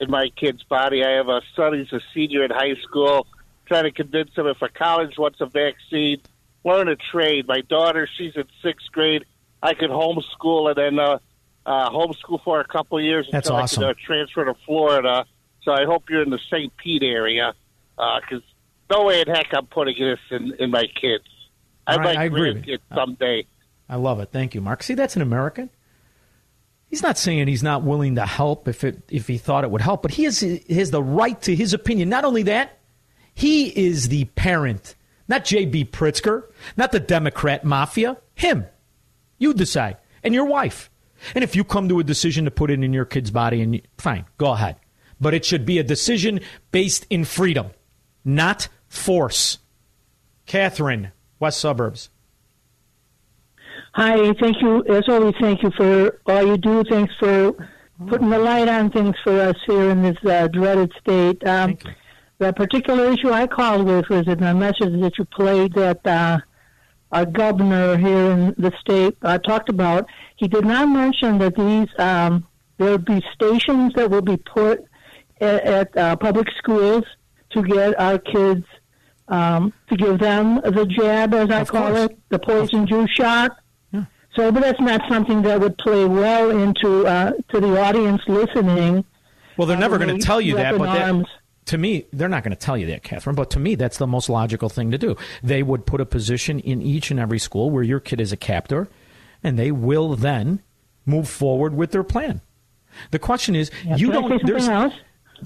[0.00, 1.04] in my kid's body.
[1.04, 3.26] I have a son who's a senior in high school.
[3.66, 6.20] Trying to convince him if a college wants a vaccine,
[6.64, 7.46] learn a trade.
[7.46, 9.24] My daughter, she's in sixth grade.
[9.62, 11.18] I could homeschool and then uh,
[11.66, 13.84] uh, homeschool for a couple of years That's until awesome.
[13.84, 15.24] I could uh, transfer to Florida.
[15.62, 16.76] So I hope you're in the St.
[16.78, 17.54] Pete area
[17.96, 18.42] because
[18.90, 21.24] no way in heck I'm putting this in, in my kids.
[21.86, 23.46] All right, like I agree grandkids someday.
[23.90, 24.30] I love it.
[24.30, 24.84] Thank you, Mark.
[24.84, 25.68] See, that's an American.
[26.86, 29.80] He's not saying he's not willing to help if it if he thought it would
[29.80, 32.08] help, but he has, he has the right to his opinion.
[32.08, 32.78] Not only that,
[33.34, 34.94] he is the parent,
[35.28, 35.86] not J.B.
[35.86, 36.44] Pritzker,
[36.76, 38.16] not the Democrat mafia.
[38.34, 38.66] Him.
[39.38, 40.88] You decide, and your wife.
[41.34, 43.74] And if you come to a decision to put it in your kid's body, and
[43.74, 44.76] you, fine, go ahead.
[45.20, 47.70] But it should be a decision based in freedom,
[48.24, 49.58] not force.
[50.46, 52.08] Catherine, West Suburbs.
[53.92, 54.84] Hi, thank you.
[54.84, 56.84] As always, thank you for all you do.
[56.84, 57.52] Thanks for
[58.06, 61.44] putting the light on things for us here in this uh, dreaded state.
[61.46, 61.76] Um,
[62.38, 66.38] the particular issue I called with was in the message that you played that uh,
[67.10, 70.06] our governor here in the state uh, talked about.
[70.36, 72.46] He did not mention that these um,
[72.78, 74.84] there would be stations that will be put
[75.40, 77.04] at, at uh, public schools
[77.50, 78.64] to get our kids
[79.28, 83.56] um, to give them the jab, as I call it, the poison juice shot.
[84.36, 89.04] So, but that's not something that would play well into uh, to the audience listening.
[89.56, 91.24] Well, they're never Uh, going to tell you that, but that,
[91.66, 93.34] to me, they're not going to tell you that, Catherine.
[93.36, 95.16] But to me, that's the most logical thing to do.
[95.42, 98.36] They would put a position in each and every school where your kid is a
[98.36, 98.88] captor,
[99.42, 100.62] and they will then
[101.04, 102.40] move forward with their plan.
[103.10, 104.46] The question is, Yeah, you don't.
[104.46, 104.94] there's, else?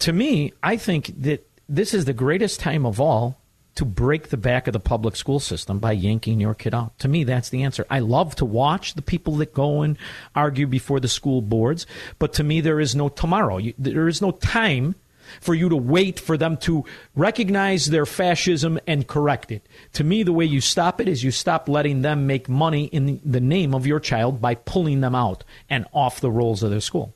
[0.00, 3.40] to me, I think that this is the greatest time of all
[3.74, 6.98] to break the back of the public school system by yanking your kid out.
[7.00, 7.86] To me, that's the answer.
[7.90, 9.98] I love to watch the people that go and
[10.34, 11.86] argue before the school boards,
[12.18, 13.58] but to me, there is no tomorrow.
[13.58, 14.94] You, there is no time
[15.40, 16.84] for you to wait for them to
[17.14, 19.66] recognize their fascism and correct it.
[19.94, 23.20] To me, the way you stop it is you stop letting them make money in
[23.24, 26.80] the name of your child by pulling them out and off the rolls of their
[26.80, 27.14] school.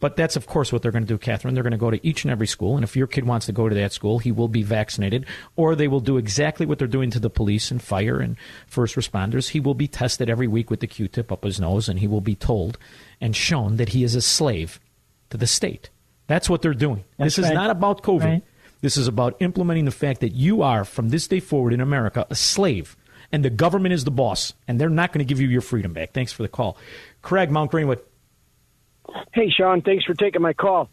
[0.00, 1.52] But that's, of course, what they're going to do, Catherine.
[1.54, 3.52] They're going to go to each and every school, and if your kid wants to
[3.52, 5.26] go to that school, he will be vaccinated,
[5.56, 8.36] or they will do exactly what they're doing to the police and fire and
[8.66, 9.50] first responders.
[9.50, 12.06] He will be tested every week with the Q tip up his nose, and he
[12.06, 12.78] will be told
[13.20, 14.80] and shown that he is a slave
[15.28, 15.90] to the state.
[16.26, 17.04] That's what they're doing.
[17.18, 18.24] That's this is not about COVID.
[18.24, 18.42] Right.
[18.80, 22.26] This is about implementing the fact that you are, from this day forward in America,
[22.30, 22.96] a slave,
[23.30, 25.92] and the government is the boss, and they're not going to give you your freedom
[25.92, 26.12] back.
[26.12, 26.78] Thanks for the call.
[27.20, 28.00] Craig, Mount Greenwood.
[29.32, 30.88] Hey, Shaun, thanks for taking my call.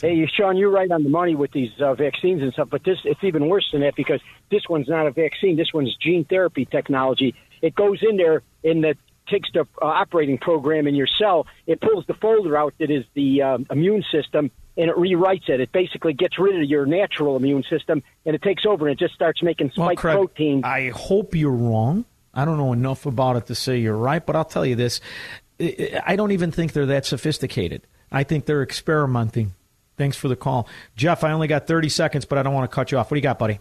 [0.00, 2.98] Hey, Shaun, you're right on the money with these uh, vaccines and stuff, but this
[3.04, 5.56] it's even worse than that because this one's not a vaccine.
[5.56, 7.34] This one's gene therapy technology.
[7.62, 8.96] It goes in there and that
[9.26, 11.46] takes the uh, operating program in your cell.
[11.66, 15.60] It pulls the folder out that is the um, immune system and it rewrites it.
[15.60, 19.02] It basically gets rid of your natural immune system and it takes over and it
[19.02, 20.64] just starts making Well, spike Craig, proteins.
[20.64, 22.04] I hope you're wrong.
[22.32, 25.00] I don't know enough about it to say you're right, but I'll tell you this.
[25.60, 27.86] I don't even think they're that sophisticated.
[28.10, 29.54] I think they're experimenting.
[29.96, 30.66] Thanks for the call.
[30.96, 33.10] Jeff, I only got 30 seconds, but I don't want to cut you off.
[33.10, 33.60] What do you got, buddy?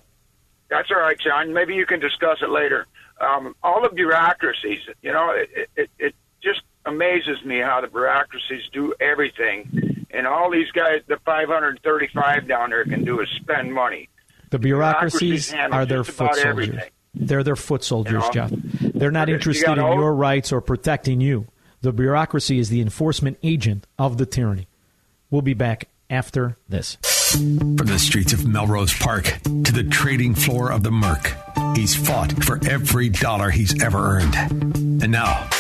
[0.69, 1.53] That's all right, John.
[1.53, 2.85] Maybe you can discuss it later.
[3.19, 8.63] Um, all the bureaucracies, you know, it, it, it just amazes me how the bureaucracies
[8.71, 10.05] do everything.
[10.11, 14.09] And all these guys, the 535 down there, can do is spend money.
[14.49, 16.45] The bureaucracies bureaucracies are their foot soldiers.
[16.45, 16.89] everything.
[17.13, 18.47] They're their foot soldiers, You know?
[18.47, 18.51] Jeff.
[18.93, 21.47] They're not interested in your rights or protecting you.
[21.81, 24.67] The bureaucracy is the enforcement agent of the tyranny.
[25.31, 26.97] We'll be back after this.
[27.31, 31.33] From the streets of Melrose Park to the trading floor of the Merc,
[31.75, 34.35] he's fought for every dollar he's ever earned.
[34.35, 35.47] And now,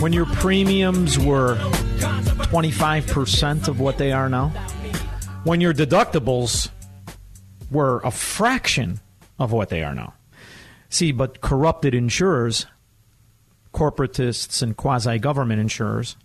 [0.00, 4.48] When your premiums were 25% of what they are now?
[5.44, 6.70] When your deductibles
[7.70, 9.00] were a fraction
[9.38, 10.14] of what they are now?
[10.88, 12.66] See, but corrupted insurers,
[13.72, 16.16] corporatists, and quasi government insurers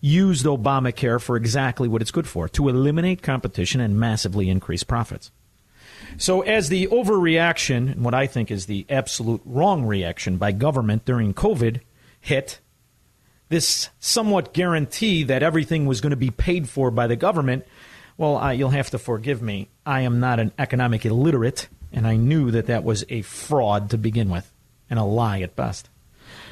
[0.00, 5.30] used Obamacare for exactly what it's good for to eliminate competition and massively increase profits.
[6.18, 11.04] So, as the overreaction, and what I think is the absolute wrong reaction by government
[11.04, 11.80] during COVID
[12.20, 12.60] hit,
[13.48, 17.64] this somewhat guarantee that everything was going to be paid for by the government,
[18.16, 19.68] well, I, you'll have to forgive me.
[19.84, 23.98] I am not an economic illiterate, and I knew that that was a fraud to
[23.98, 24.50] begin with,
[24.90, 25.88] and a lie at best.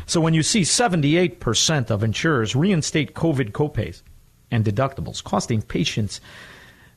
[0.06, 4.02] So, when you see 78% of insurers reinstate COVID copays
[4.50, 6.20] and deductibles, costing patients,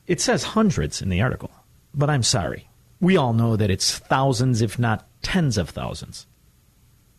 [0.06, 1.50] it says hundreds in the article.
[1.94, 2.68] But I'm sorry.
[3.00, 6.26] We all know that it's thousands, if not tens of thousands,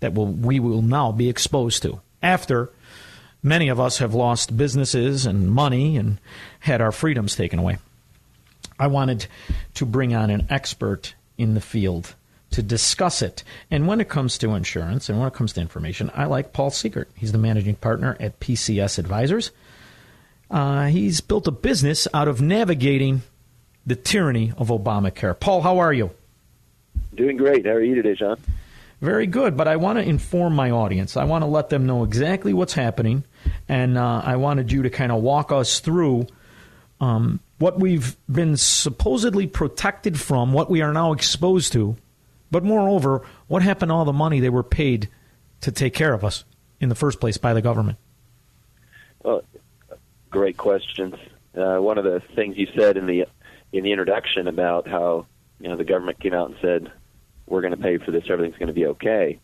[0.01, 2.69] that will, we will now be exposed to after
[3.41, 6.19] many of us have lost businesses and money and
[6.59, 7.77] had our freedoms taken away.
[8.79, 9.27] I wanted
[9.75, 12.15] to bring on an expert in the field
[12.51, 13.43] to discuss it.
[13.69, 16.71] And when it comes to insurance and when it comes to information, I like Paul
[16.71, 17.05] Seegert.
[17.15, 19.51] He's the managing partner at PCS Advisors.
[20.49, 23.21] Uh, he's built a business out of navigating
[23.85, 25.39] the tyranny of Obamacare.
[25.39, 26.11] Paul, how are you?
[27.13, 27.65] Doing great.
[27.65, 28.39] How are you today, Shaun?
[29.01, 31.15] Very good, but I want to inform my audience.
[31.15, 33.23] I want to let them know exactly what's happening,
[33.69, 36.27] and uh, I wanted you to kind of walk us through
[36.99, 41.95] um, what we've been supposedly protected from, what we are now exposed to,
[42.51, 45.07] but moreover, what happened to all the money they were paid
[45.61, 46.43] to take care of us
[46.81, 47.97] in the first place by the government.
[49.23, 49.43] Well,
[50.29, 51.15] great questions.
[51.55, 53.25] Uh, one of the things you said in the
[53.71, 55.25] in the introduction about how
[55.59, 56.91] you know the government came out and said
[57.49, 59.39] we're going to pay for this, everything's going to be okay.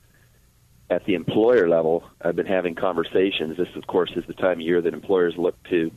[0.90, 3.58] At the employer level, I've been having conversations.
[3.58, 5.92] This, of course, is the time of year that employers look to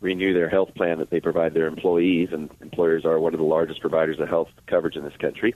[0.00, 3.46] renew their health plan that they provide their employees, and employers are one of the
[3.46, 5.54] largest providers of health coverage in this country.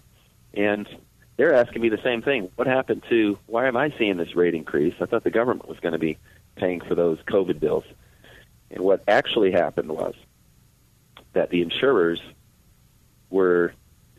[0.54, 0.88] And
[1.36, 2.50] they're asking me the same thing.
[2.56, 4.94] What happened to why am I seeing this rate increase?
[5.00, 6.18] I thought the government was going to be
[6.56, 7.84] paying for those COVID bills.
[8.70, 10.14] And what actually happened was
[11.34, 12.20] that the insurers
[13.30, 13.74] were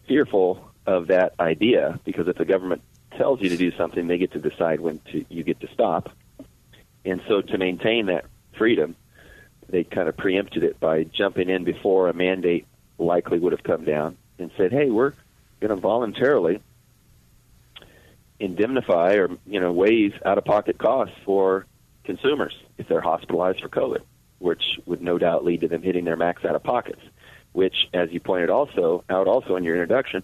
[0.07, 2.81] fearful of that idea because if the government
[3.17, 6.09] tells you to do something, they get to decide when to, you get to stop.
[7.05, 8.25] And so to maintain that
[8.57, 8.95] freedom,
[9.69, 12.65] they kind of preempted it by jumping in before a mandate
[12.97, 15.13] likely would have come down and said, "Hey, we're
[15.59, 16.61] going to voluntarily
[18.39, 21.65] indemnify or you know waive out-of-pocket costs for
[22.03, 24.01] consumers if they're hospitalized for COVID."
[24.39, 27.01] which would no doubt lead to them hitting their max out of pockets,
[27.53, 30.23] which, as you pointed also out also in your introduction,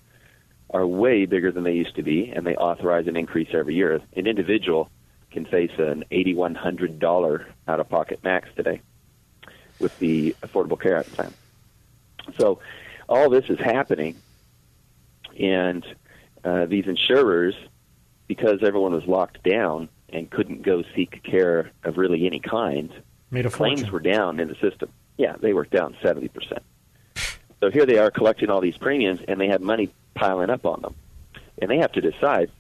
[0.74, 4.02] are way bigger than they used to be, and they authorize an increase every year.
[4.16, 4.90] An individual
[5.32, 8.82] can face an $8,100 out of pocket max today
[9.80, 11.34] with the Affordable Care Act plan.
[12.40, 12.60] So
[13.08, 14.16] all this is happening,
[15.40, 15.86] and
[16.44, 17.56] uh, these insurers,
[18.28, 22.92] because everyone was locked down and couldn't go seek care of really any kind,
[23.32, 23.94] Made a claims fortune.
[23.94, 24.90] were down in the system.
[25.18, 26.60] Yeah, they were down 70%.
[27.60, 30.82] So here they are collecting all these premiums, and they have money piling up on
[30.82, 30.96] them.
[31.62, 32.52] And they have to decide.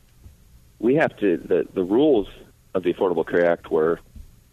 [0.79, 2.27] We have to, the, the rules
[2.73, 3.99] of the Affordable Care Act were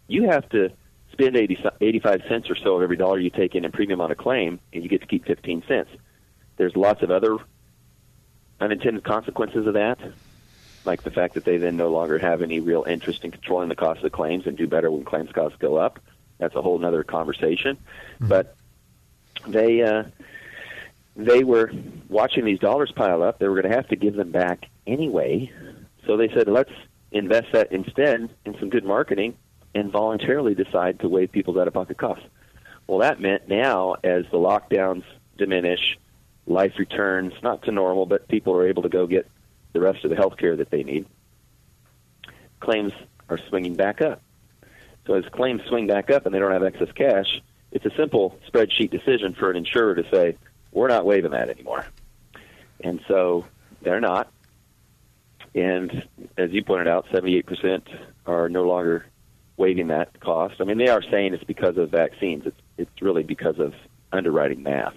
[0.07, 0.69] you have to
[1.11, 4.11] spend 80, 85 cents or so of every dollar you take in in premium on
[4.11, 5.89] a claim, and you get to keep 15 cents.
[6.57, 7.37] There's lots of other
[8.59, 9.99] unintended consequences of that,
[10.85, 13.75] like the fact that they then no longer have any real interest in controlling the
[13.75, 15.99] cost of the claims and do better when claims costs go up.
[16.37, 17.77] That's a whole other conversation.
[18.19, 18.55] But
[19.47, 20.03] they uh,
[21.15, 21.71] they were
[22.09, 23.39] watching these dollars pile up.
[23.39, 25.51] They were going to have to give them back anyway.
[26.05, 26.71] So they said, let's
[27.11, 29.37] invest that instead in some good marketing
[29.75, 32.25] and voluntarily decide to waive people's out of pocket costs.
[32.87, 35.03] Well, that meant now, as the lockdowns
[35.37, 35.97] diminish,
[36.45, 39.29] life returns, not to normal, but people are able to go get
[39.73, 41.05] the rest of the health care that they need,
[42.59, 42.91] claims
[43.29, 44.21] are swinging back up.
[45.07, 47.41] So as claims swing back up and they don't have excess cash,
[47.71, 50.37] it's a simple spreadsheet decision for an insurer to say,
[50.71, 51.85] we're not waiving that anymore.
[52.83, 53.45] And so
[53.81, 54.31] they're not.
[55.53, 56.07] And
[56.37, 57.83] as you pointed out, 78%
[58.25, 59.05] are no longer
[59.57, 60.55] waiving that cost.
[60.59, 62.45] I mean, they are saying it's because of vaccines.
[62.45, 63.73] It's, it's really because of
[64.11, 64.95] underwriting math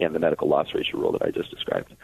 [0.00, 1.94] and the medical loss ratio rule that I just described.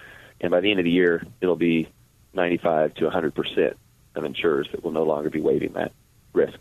[0.40, 1.88] And by the end of the year, it'll be
[2.34, 3.74] 95 to 100%
[4.16, 5.92] of insurers that will no longer be waiving that
[6.32, 6.58] risk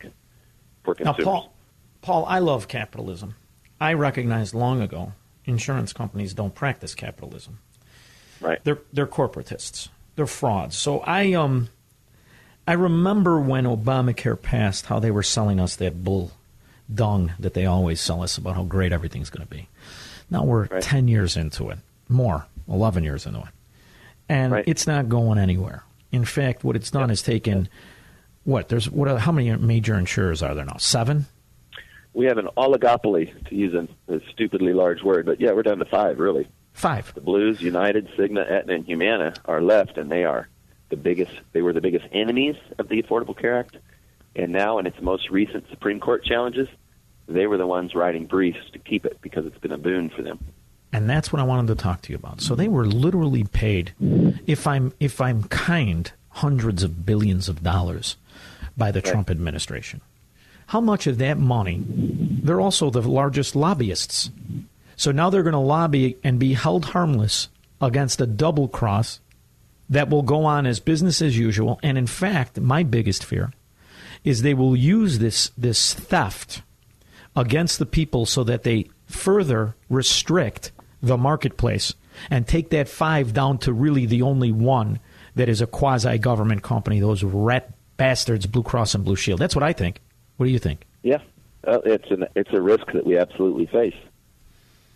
[0.84, 1.14] for Now.
[1.14, 1.54] Paul,
[2.02, 3.36] Paul, I love capitalism.
[3.82, 5.14] I recognized long ago
[5.46, 7.60] insurance companies don't practice capitalism.
[8.42, 8.64] Right.
[8.64, 9.90] They're they're corporatists.
[10.16, 10.76] They're frauds.
[10.76, 11.70] So I um
[12.68, 16.32] I remember when Obamacare passed how they were selling us that bull
[16.94, 19.68] dung that they always sell us about how great everything's going to be.
[20.30, 21.80] Now we're 10 years into it.
[22.10, 23.48] More, 11 years into it.
[24.30, 25.84] And it's not going anywhere.
[26.12, 27.68] In fact, what it's done is taken
[28.44, 28.70] what?
[28.70, 30.78] There's what are, how many major insurers are there now?
[30.78, 31.26] 7?
[32.14, 35.80] We have an oligopoly, to use a, a stupidly large word, but yeah, we're down
[35.80, 36.48] to five, really.
[36.74, 37.14] Five.
[37.14, 40.48] The Blues, United, Cigna, Aetna, and Humana are left, and they are
[40.90, 41.34] the biggest.
[41.52, 43.78] They were the biggest enemies of the Affordable Care Act,
[44.36, 46.68] and now, in its most recent Supreme Court challenges,
[47.28, 50.24] they were the ones writing briefs to keep it because it's been a boon for
[50.24, 50.40] them.
[50.92, 52.42] And that's what I wanted to talk to you about.
[52.42, 53.94] So they were literally paid,
[54.46, 58.16] if I'm if I'm kind, hundreds of billions of dollars
[58.78, 60.02] by the Trump administration.
[60.74, 61.84] How much of that money?
[61.88, 64.32] They're also the largest lobbyists.
[64.96, 67.48] So now they're going to lobby and be held harmless
[67.80, 69.20] against a double cross
[69.88, 71.80] that will go on as business as usual.
[71.84, 73.54] And in fact, my biggest fear
[74.24, 76.64] is they will use this this theft
[77.36, 80.72] against the people so that they further restrict
[81.04, 81.94] the marketplace
[82.32, 85.00] and take that five down to really the only one
[85.36, 89.40] that is a quasi government company, those rat bastards, Blue Cross and Blue Shield.
[89.40, 90.00] That's what I think.
[90.44, 90.86] What do you think?
[91.04, 91.20] Yeah,
[91.66, 93.96] uh, it's an it's a risk that we absolutely face,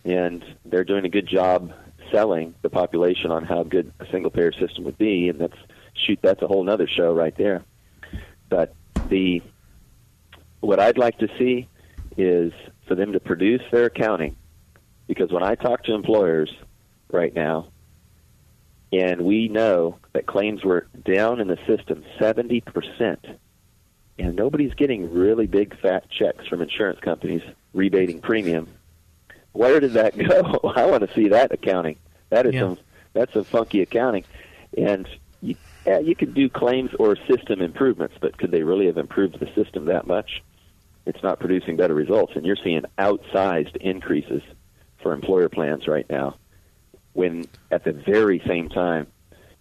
[0.04, 1.72] and they're doing a good job
[2.12, 5.56] selling the population on how good a single payer system would be, and that's
[5.94, 7.64] shoot that's a whole nother show right there.
[8.50, 8.74] But
[9.08, 9.40] the
[10.60, 11.66] what I'd like to see
[12.18, 12.52] is
[12.86, 14.36] for them to produce their accounting,
[15.06, 16.52] because when I talk to employers
[17.10, 17.68] right now,
[18.92, 23.24] and we know that claims were down in the system seventy percent
[24.18, 27.42] and nobody's getting really big fat checks from insurance companies
[27.72, 28.68] rebating premium.
[29.52, 30.60] Where did that go?
[30.74, 31.96] I want to see that accounting.
[32.30, 32.60] That is Yeah.
[32.60, 32.78] some
[33.14, 34.24] that's some funky accounting,
[34.76, 35.08] and
[35.40, 35.56] you,
[35.86, 39.48] yeah, you could do claims or system improvements, but could they really have improved the
[39.54, 40.42] system that much?
[41.06, 44.42] It's not producing better results, and you're seeing outsized increases
[45.02, 46.36] for employer plans right now.
[47.14, 49.06] When at the very same time,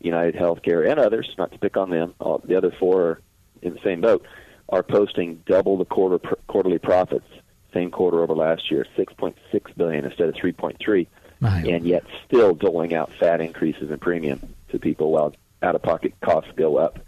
[0.01, 3.21] United Healthcare and others, not to pick on them, all, the other four are
[3.61, 4.25] in the same boat,
[4.69, 7.27] are posting double the quarter quarterly profits
[7.73, 9.35] same quarter over last year, 6.6
[9.75, 11.07] billion instead of 3.3,
[11.41, 16.77] and yet still doling out fat increases in premium to people while out-of-pocket costs go
[16.77, 16.99] up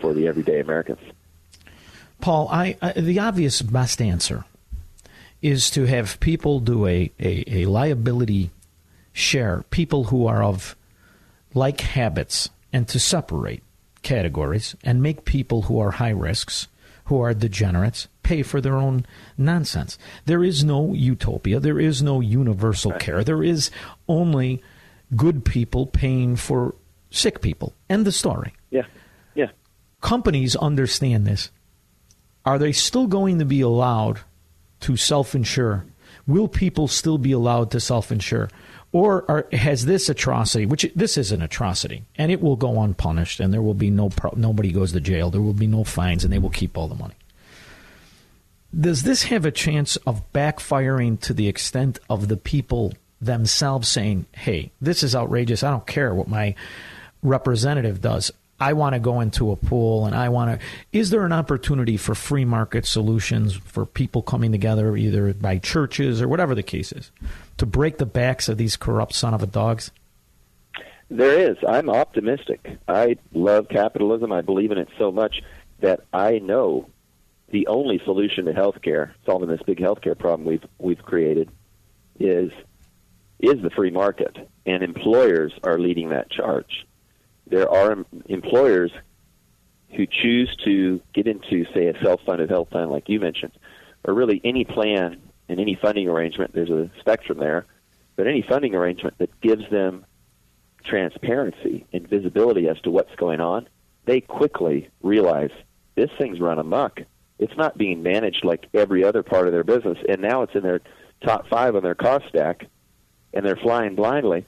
[0.00, 1.00] for the everyday Americans.
[2.20, 4.44] Paul, I, I the obvious best answer
[5.40, 8.50] is to have people do a, a, a liability
[9.12, 10.74] share, people who are of
[11.54, 13.62] like habits, and to separate
[14.02, 16.66] categories and make people who are high risks,
[17.08, 19.06] who are degenerates, pay for their own
[19.38, 19.98] nonsense.
[20.26, 21.58] There is no utopia.
[21.58, 23.24] There is no universal care.
[23.24, 23.70] There is
[24.08, 24.62] only
[25.16, 26.74] good people paying for
[27.10, 27.72] sick people.
[27.88, 28.52] End the story.
[28.70, 28.84] Yeah.
[29.34, 29.52] Yeah.
[30.02, 31.50] Companies understand this.
[32.44, 34.20] Are they still going to be allowed
[34.80, 35.86] to self insure?
[36.26, 38.50] Will people still be allowed to self insure?
[38.90, 43.38] Or are, has this atrocity, which this is an atrocity, and it will go unpunished,
[43.38, 46.24] and there will be no pro- nobody goes to jail, there will be no fines,
[46.24, 47.14] and they will keep all the money.
[48.78, 54.26] Does this have a chance of backfiring to the extent of the people themselves saying,
[54.32, 55.62] "Hey, this is outrageous.
[55.62, 56.54] I don't care what my
[57.22, 58.30] representative does.
[58.60, 60.66] I want to go into a pool and I want to.
[60.92, 66.20] Is there an opportunity for free market solutions for people coming together, either by churches
[66.20, 67.12] or whatever the case is,
[67.58, 69.92] to break the backs of these corrupt son of a dogs?
[71.08, 71.56] There is.
[71.66, 72.78] I'm optimistic.
[72.86, 74.32] I love capitalism.
[74.32, 75.42] I believe in it so much
[75.80, 76.90] that I know
[77.50, 81.48] the only solution to healthcare, solving this big healthcare problem we've we've created,
[82.18, 82.50] is
[83.38, 84.36] is the free market,
[84.66, 86.87] and employers are leading that charge
[87.50, 88.90] there are employers
[89.94, 93.52] who choose to get into, say, a self-funded health plan, like you mentioned,
[94.04, 96.52] or really any plan and any funding arrangement.
[96.52, 97.66] There's a spectrum there,
[98.16, 100.04] but any funding arrangement that gives them
[100.84, 103.68] transparency and visibility as to what's going on,
[104.04, 105.50] they quickly realize
[105.94, 107.00] this thing's run amok.
[107.38, 110.62] It's not being managed like every other part of their business, and now it's in
[110.62, 110.80] their
[111.24, 112.66] top five on their cost stack,
[113.32, 114.46] and they're flying blindly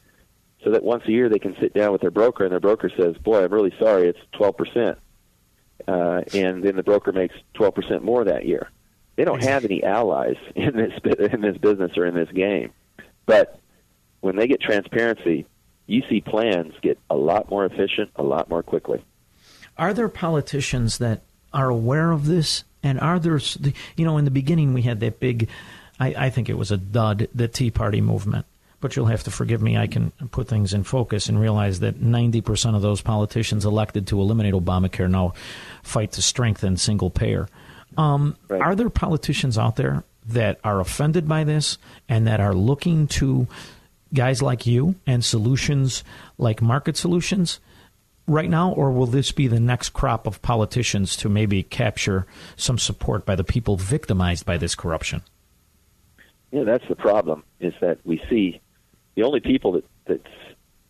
[0.65, 2.91] so that once a year they can sit down with their broker and their broker
[2.97, 4.99] says, "Boy, I'm really sorry, it's 12 percent,"
[5.89, 8.71] uh, and then the broker makes 12 percent more that year.
[9.17, 10.93] They don't have any allies in this
[11.33, 12.73] in this business or in this game,
[13.27, 13.59] but
[14.21, 15.47] when they get transparency,
[15.87, 19.05] you see plans get a lot more efficient, a lot more quickly.
[19.79, 22.65] Are there politicians that are aware of this?
[22.83, 23.41] And are there,
[23.97, 25.49] you know, in the beginning we had that big,
[25.99, 28.47] I, I think it was a dud, the Tea Party movement
[28.81, 29.77] but you'll have to forgive me.
[29.77, 34.21] I can put things in focus and realize that 90% of those politicians elected to
[34.21, 35.35] eliminate Obamacare now
[35.83, 37.49] fight to strengthen single payer.
[37.97, 38.61] Um, right.
[38.61, 41.79] Are there politicians out there that are offended by this
[42.09, 43.47] and that are looking to
[44.15, 46.05] guys like you and solutions
[46.39, 47.61] like market solutions
[48.27, 52.27] right now, or will this be the next crop of politicians to maybe capture
[52.57, 55.23] some support by the people victimized by this corruption?
[56.53, 57.45] Yeah, that's the problem.
[57.61, 58.61] Is that we see
[59.21, 60.27] the only people that that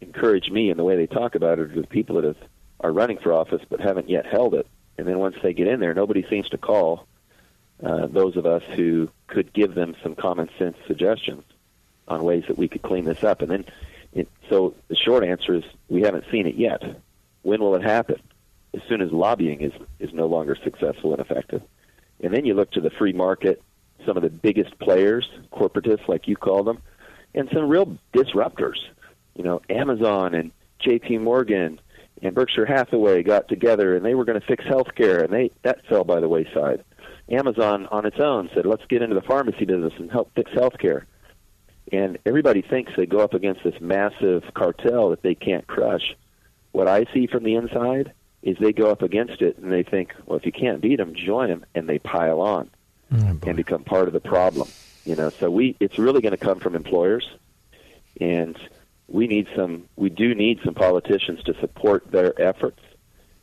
[0.00, 2.36] encourage me in the way they talk about it are the people that have,
[2.78, 4.68] are running for office but haven't yet held it.
[4.96, 7.08] And then once they get in there, nobody seems to call
[7.84, 11.42] uh, those of us who could give them some common sense suggestions
[12.06, 13.42] on ways that we could clean this up.
[13.42, 13.64] And then,
[14.12, 16.82] it, so the short answer is we haven't seen it yet.
[17.42, 18.20] When will it happen?
[18.74, 21.62] As soon as lobbying is is no longer successful and effective.
[22.22, 23.60] And then you look to the free market,
[24.06, 26.80] some of the biggest players, corporatists like you call them,
[27.34, 28.78] and some real disruptors.
[29.34, 30.50] You know, Amazon and
[30.80, 31.18] J.P.
[31.18, 31.80] Morgan
[32.22, 35.86] and Berkshire Hathaway got together and they were going to fix healthcare, and they that
[35.86, 36.84] fell by the wayside.
[37.28, 41.04] Amazon on its own said, "Let's get into the pharmacy business and help fix healthcare."
[41.92, 46.16] And everybody thinks they go up against this massive cartel that they can't crush.
[46.72, 48.12] What I see from the inside
[48.42, 51.14] is they go up against it and they think, well, if you can't beat them,
[51.14, 52.70] join them, and they pile on
[53.12, 54.68] oh, and become part of the problem.
[55.04, 57.28] You know, so we it's really going to come from employers,
[58.20, 58.58] and
[59.08, 59.88] we need some.
[59.96, 62.80] We do need some politicians to support their efforts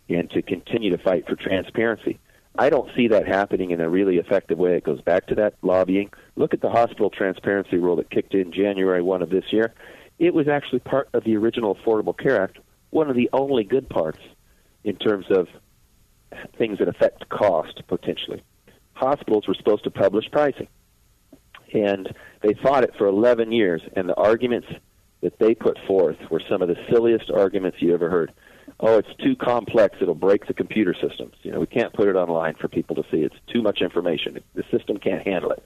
[0.09, 2.19] and to continue to fight for transparency.
[2.59, 4.77] I don't see that happening in a really effective way.
[4.77, 6.11] It goes back to that lobbying.
[6.35, 9.73] Look at the hospital transparency rule that kicked in January 1 of this year.
[10.17, 12.57] It was actually part of the original Affordable Care Act,
[12.89, 14.19] one of the only good parts
[14.83, 15.47] in terms of
[16.57, 18.41] things that affect cost potentially.
[18.93, 20.67] Hospitals were supposed to publish pricing
[21.73, 23.81] and they fought it for 11 years.
[23.95, 24.67] And the arguments
[25.21, 28.31] that they put forth were some of the silliest arguments you ever heard.
[28.79, 31.35] Oh, it's too complex; it'll break the computer systems.
[31.41, 33.23] You know, we can't put it online for people to see.
[33.23, 34.39] It's too much information.
[34.53, 35.63] The system can't handle it.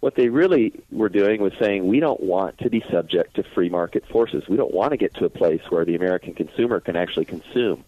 [0.00, 3.68] What they really were doing was saying we don't want to be subject to free
[3.68, 4.44] market forces.
[4.48, 7.84] We don't want to get to a place where the American consumer can actually consume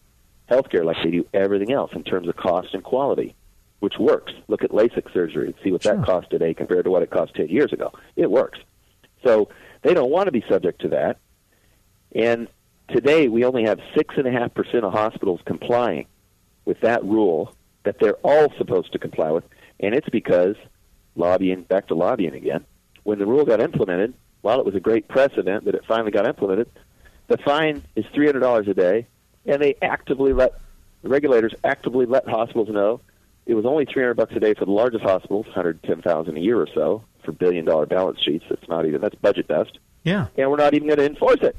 [0.48, 3.36] healthcare like they do everything else in terms of cost and quality
[3.80, 4.32] which works.
[4.48, 5.96] Look at LASIK surgery and see what sure.
[5.96, 7.92] that cost today compared to what it cost 10 years ago.
[8.14, 8.58] It works.
[9.24, 9.48] So
[9.82, 11.18] they don't want to be subject to that.
[12.14, 12.48] And
[12.88, 16.06] today we only have 6.5% of hospitals complying
[16.64, 17.54] with that rule
[17.84, 19.44] that they're all supposed to comply with.
[19.80, 20.56] And it's because
[21.16, 22.64] lobbying, back to lobbying again,
[23.04, 26.26] when the rule got implemented, while it was a great precedent that it finally got
[26.26, 26.68] implemented,
[27.28, 29.06] the fine is $300 a day,
[29.46, 30.52] and they actively let,
[31.02, 33.00] the regulators actively let hospitals know
[33.46, 36.68] it was only 300 bucks a day for the largest hospitals, 110,000 a year or
[36.74, 38.44] so for billion dollar balance sheets.
[38.48, 39.78] That's not even that's budget best.
[40.04, 40.28] Yeah.
[40.36, 41.56] And we're not even going to enforce it.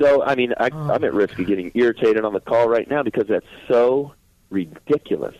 [0.00, 0.90] So, I mean, I, Oh.
[0.92, 4.14] I'm at risk of getting irritated on the call right now because that's so
[4.50, 5.36] ridiculous.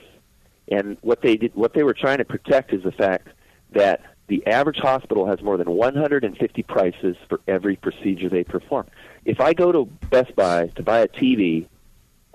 [0.69, 3.29] And what they did, what they were trying to protect is the fact
[3.73, 8.87] that the average hospital has more than 150 prices for every procedure they perform.
[9.25, 11.67] If I go to Best Buy to buy a TV,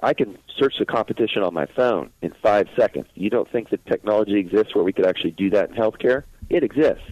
[0.02, 3.08] I can search the competition on my phone in five seconds.
[3.16, 6.24] You don't think that technology exists where we could actually do that in healthcare?
[6.50, 7.04] It exists.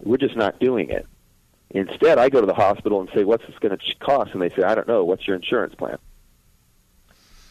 [0.00, 1.06] We're just not doing it.
[1.70, 4.48] Instead, I go to the hospital and say, "What's this going to cost?" And they
[4.50, 5.04] say, "I don't know.
[5.04, 5.98] What's your insurance plan?"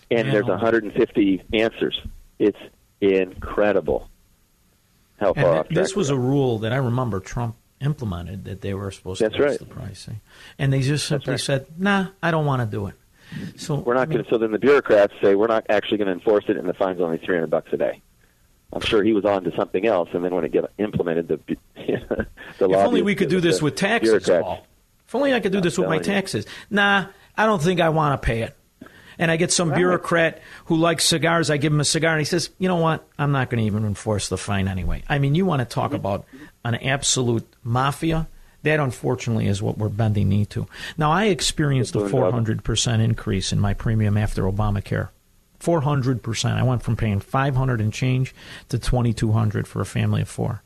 [0.09, 2.01] And there's 150 answers.
[2.39, 2.57] It's
[3.01, 4.09] incredible
[5.19, 8.73] how And far th- this was a rule that I remember Trump implemented that they
[8.73, 9.59] were supposed That's to raise right.
[9.59, 10.21] the pricing,
[10.57, 12.95] and they just simply said, "Nah, I don't want to do it."
[13.55, 14.30] So we're not going to.
[14.30, 17.01] So then the bureaucrats say we're not actually going to enforce it, and the fine's
[17.01, 18.01] only 300 bucks a day.
[18.73, 21.39] I'm sure he was on to something else, and then when it get implemented, the
[21.75, 24.65] the If only we could do this with taxes, Paul.
[25.07, 26.15] If only I could do this with my telling you.
[26.15, 26.45] taxes.
[26.69, 27.05] Nah,
[27.38, 28.55] I don't think I want to pay it.
[29.19, 29.78] And I get some Right.
[29.78, 31.49] bureaucrat who likes cigars.
[31.49, 33.07] I give him a cigar, and he says, "You know what?
[33.17, 35.88] I'm not going to even enforce the fine anyway." I mean, you want to talk
[35.88, 35.95] mm-hmm.
[35.95, 36.25] about
[36.63, 38.28] an absolute mafia?
[38.68, 40.68] That, unfortunately, is what we're bending knee to.
[40.97, 45.09] Now, I experienced a 400 percent increase in my premium after Obamacare.
[45.59, 46.59] 400 percent.
[46.59, 48.36] I went from paying 500 and change
[48.70, 50.61] to 2,200 for a family of four.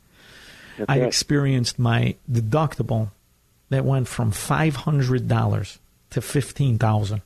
[0.78, 1.06] That's I right.
[1.06, 3.10] experienced my deductible
[3.68, 5.78] that went from five hundred dollars
[6.10, 7.22] to fifteen thousand.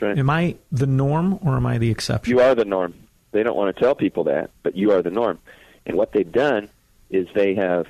[0.00, 0.16] Right.
[0.16, 2.30] Am I the norm or am I the exception?
[2.30, 2.94] You are the norm.
[3.32, 5.38] They don't want to tell people that, but you are the norm.
[5.86, 6.70] And what they've done
[7.10, 7.86] is they have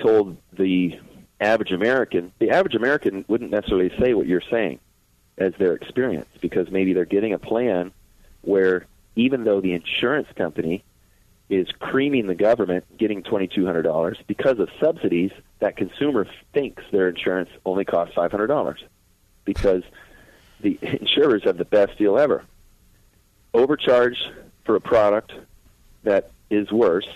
[0.00, 0.98] told the
[1.40, 4.78] average American, the average American wouldn't necessarily say what you're saying
[5.38, 7.92] as their experience because maybe they're getting a plan
[8.42, 8.86] where
[9.16, 10.84] even though the insurance company
[11.48, 17.84] is creaming the government getting $2200 because of subsidies that consumer thinks their insurance only
[17.84, 18.76] costs $500
[19.44, 19.82] because
[20.60, 22.44] the insurers have the best deal ever.
[23.52, 24.16] Overcharge
[24.64, 25.32] for a product
[26.04, 27.08] that is worse,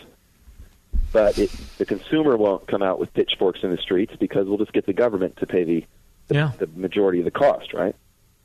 [1.15, 4.73] but it, the consumer won't come out with pitchforks in the streets because we'll just
[4.73, 5.85] get the government to pay the
[6.27, 6.51] the, Yeah.
[6.59, 7.95] the majority of the cost, right?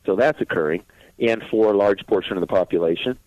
[0.06, 0.84] So that's occurring,
[1.18, 3.18] and for a large portion of the population,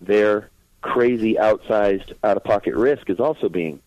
[0.00, 3.80] their crazy, outsized, out-of-pocket risk is also being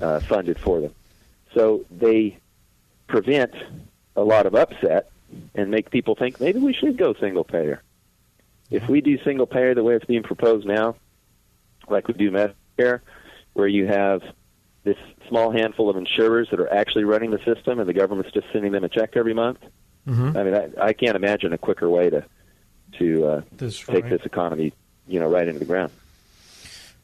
[0.00, 0.94] uh, funded for them.
[1.54, 2.38] So they
[3.06, 3.52] prevent
[4.16, 5.10] a lot of upset
[5.54, 7.82] and make people think maybe we should go single payer.
[8.70, 10.96] If we do single payer the way it's being proposed now,
[11.88, 13.00] like we do Medicare,
[13.52, 14.22] where you have
[14.84, 14.96] this
[15.28, 18.72] small handful of insurers that are actually running the system and the government's just sending
[18.72, 19.58] them a check every month,
[20.08, 20.34] Mhm.
[20.36, 22.24] I mean, I, I can't imagine a quicker way to
[22.98, 24.10] to uh, That's take right.
[24.10, 24.72] this economy,
[25.06, 25.92] you know, right into the ground.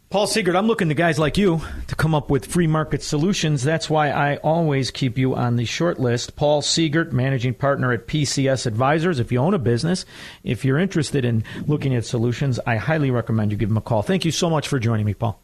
[0.09, 3.63] Paul Seegert, I'm looking to guys like you to come up with free market solutions.
[3.65, 6.37] That's why I always keep you on the short list.
[6.37, 9.19] Paul Seegert, managing partner at PCS Advisors.
[9.21, 10.07] If you own a business,
[10.45, 14.03] if you're interested in looking at solutions, I highly recommend you give him a call.
[14.03, 15.41] Thank you so much for joining me, Paul.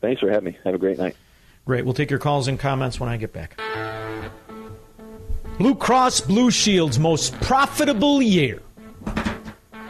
[0.00, 0.58] Thanks for having me.
[0.64, 1.16] Have a great night.
[1.66, 1.84] Great.
[1.84, 3.60] We'll take your calls and comments when I get back.
[5.58, 8.62] Blue Cross Blue Shield's most profitable year.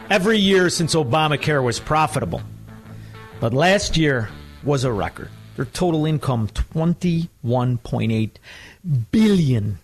[0.09, 2.41] Every year since Obamacare was profitable.
[3.39, 4.29] But last year
[4.63, 5.29] was a record.
[5.55, 8.31] Their total income 21.8
[9.11, 9.79] billion.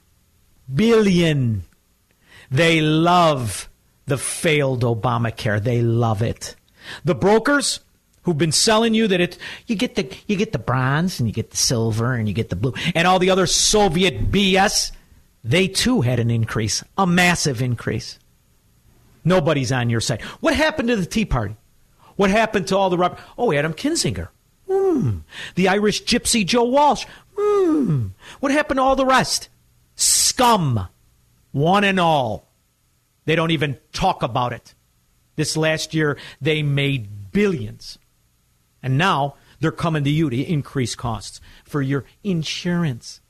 [0.73, 1.63] Billion.
[2.49, 3.69] They love
[4.07, 5.63] the failed Obamacare.
[5.63, 6.55] They love it.
[7.05, 7.81] The brokers
[8.23, 11.33] who've been selling you that it you get the you get the bronze and you
[11.33, 14.91] get the silver and you get the blue and all the other Soviet BS,
[15.43, 18.19] they too had an increase, a massive increase.
[19.25, 20.21] Nobody's on your side.
[20.41, 21.55] What happened to the Tea Party?
[22.15, 23.19] What happened to all the Robert?
[23.37, 24.27] Oh, Adam Kinzinger.
[24.69, 25.19] Hmm.
[25.55, 27.05] The Irish gypsy Joe Walsh.
[27.37, 28.07] Hmm.
[28.39, 29.49] What happened to all the rest?
[29.95, 30.87] Scum.
[31.51, 32.49] One and all.
[33.25, 34.73] They don't even talk about it.
[35.35, 37.97] This last year, they made billions.
[38.83, 43.21] And now they're coming to you to increase costs for your insurance.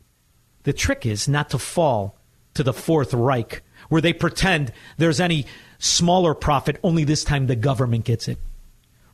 [0.64, 2.18] The trick is not to fall
[2.56, 5.46] to the Fourth Reich, where they pretend there's any
[5.78, 8.40] smaller profit, only this time the government gets it.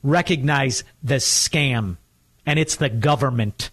[0.01, 1.97] Recognize the scam,
[2.45, 3.69] and it's the government.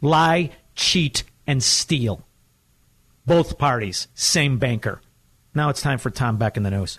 [0.00, 2.24] Lie, cheat, and steal.
[3.26, 5.00] Both parties, same banker.
[5.54, 6.98] Now it's time for Tom Beck in the news.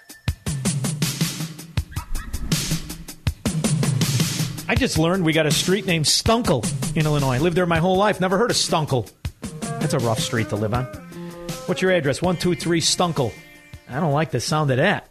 [4.72, 6.64] I just learned we got a street named Stunkel
[6.96, 7.40] in Illinois.
[7.40, 8.22] Lived there my whole life.
[8.22, 9.12] Never heard of Stunkel.
[9.82, 10.86] That's a rough street to live on.
[11.66, 12.22] What's your address?
[12.22, 13.34] 123 Stunkel.
[13.90, 15.10] I don't like the sound of that.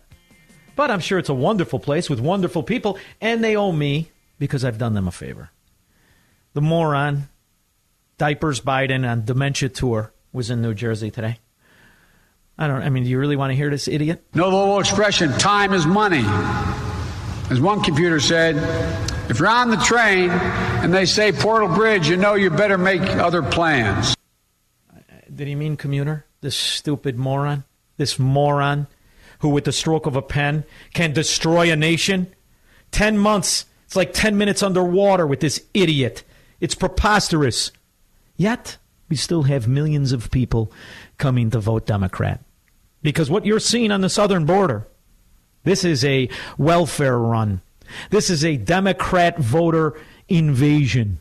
[0.77, 4.65] But I'm sure it's a wonderful place with wonderful people, and they owe me because
[4.65, 5.51] I've done them a favor.
[6.55, 7.29] The moron,
[8.17, 11.39] diapers Biden on dementia tour, was in New Jersey today.
[12.57, 12.81] I don't.
[12.81, 14.25] I mean, do you really want to hear this idiot?
[14.33, 16.25] No, little expression, "Time is money."
[17.51, 18.57] As one computer said,
[19.31, 23.01] if you're on the train and they say Portal Bridge, you know you better make
[23.01, 24.17] other plans.
[25.33, 26.27] Did he mean commuter?
[26.41, 27.63] This stupid moron?
[27.97, 28.89] This moron
[29.39, 30.65] who, with the stroke of a pen,
[30.95, 32.27] can destroy a nation?
[32.91, 33.67] Ten months.
[33.87, 36.25] It's like ten minutes underwater with this idiot.
[36.61, 37.71] It's preposterous.
[38.37, 38.79] Yet,
[39.09, 40.73] we still have millions of people
[41.19, 42.41] coming to vote Democrat.
[43.01, 44.89] Because what you're seeing on the southern border,
[45.63, 46.29] this is a
[46.59, 47.61] welfare run.
[48.11, 51.19] This is a Democrat voter invasion.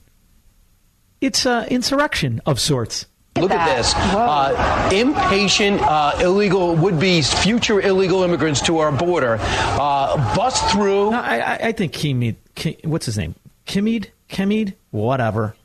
[1.22, 3.06] It's an insurrection of sorts.
[3.36, 3.94] Look at this.
[3.96, 11.12] Uh, impatient, uh, illegal, would be future illegal immigrants to our border uh, bust through.
[11.12, 13.36] No, I, I think Kimid, Kim, what's his name?
[13.66, 14.08] Kimid?
[14.30, 14.74] Kimid?
[14.92, 15.56] Whatever.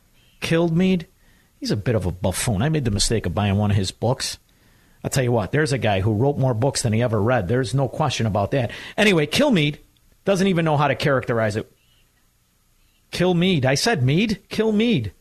[0.40, 1.07] Kilmeade?
[1.59, 2.62] He's a bit of a buffoon.
[2.62, 4.38] I made the mistake of buying one of his books.
[5.02, 7.48] I'll tell you what, there's a guy who wrote more books than he ever read.
[7.48, 8.70] There's no question about that.
[8.96, 9.78] Anyway, Kilmeade
[10.25, 11.70] doesn't even know how to characterize it.
[13.11, 13.64] Kill Mead.
[13.64, 14.43] I said Mead.
[14.49, 15.12] Kill Mead.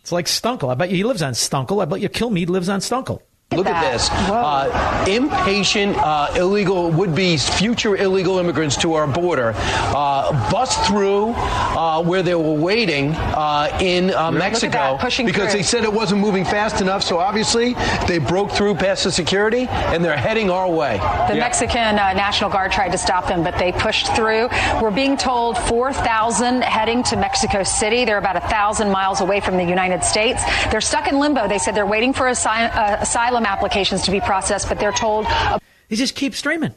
[0.00, 0.70] It's like Stunkel.
[0.70, 1.80] I bet you he lives on Stunkel.
[1.80, 3.22] I bet you Kill Mead lives on Stunkel.
[3.56, 4.10] Look at this.
[4.10, 11.32] Uh, impatient, uh, illegal, would be future illegal immigrants to our border uh, bust through
[11.36, 15.58] uh, where they were waiting uh, in uh, Mexico pushing because through.
[15.58, 17.02] they said it wasn't moving fast enough.
[17.02, 17.74] So obviously
[18.06, 20.98] they broke through past the security and they're heading our way.
[21.28, 24.48] The Mexican uh, National Guard tried to stop them, but they pushed through.
[24.80, 28.04] We're being told 4,000 heading to Mexico City.
[28.04, 30.42] They're about 1,000 miles away from the United States.
[30.70, 31.48] They're stuck in limbo.
[31.48, 33.04] They said they're waiting for asy- uh,
[33.42, 35.26] asylum applications to be processed, but they're told.
[35.28, 36.74] Uh, they just keep streaming.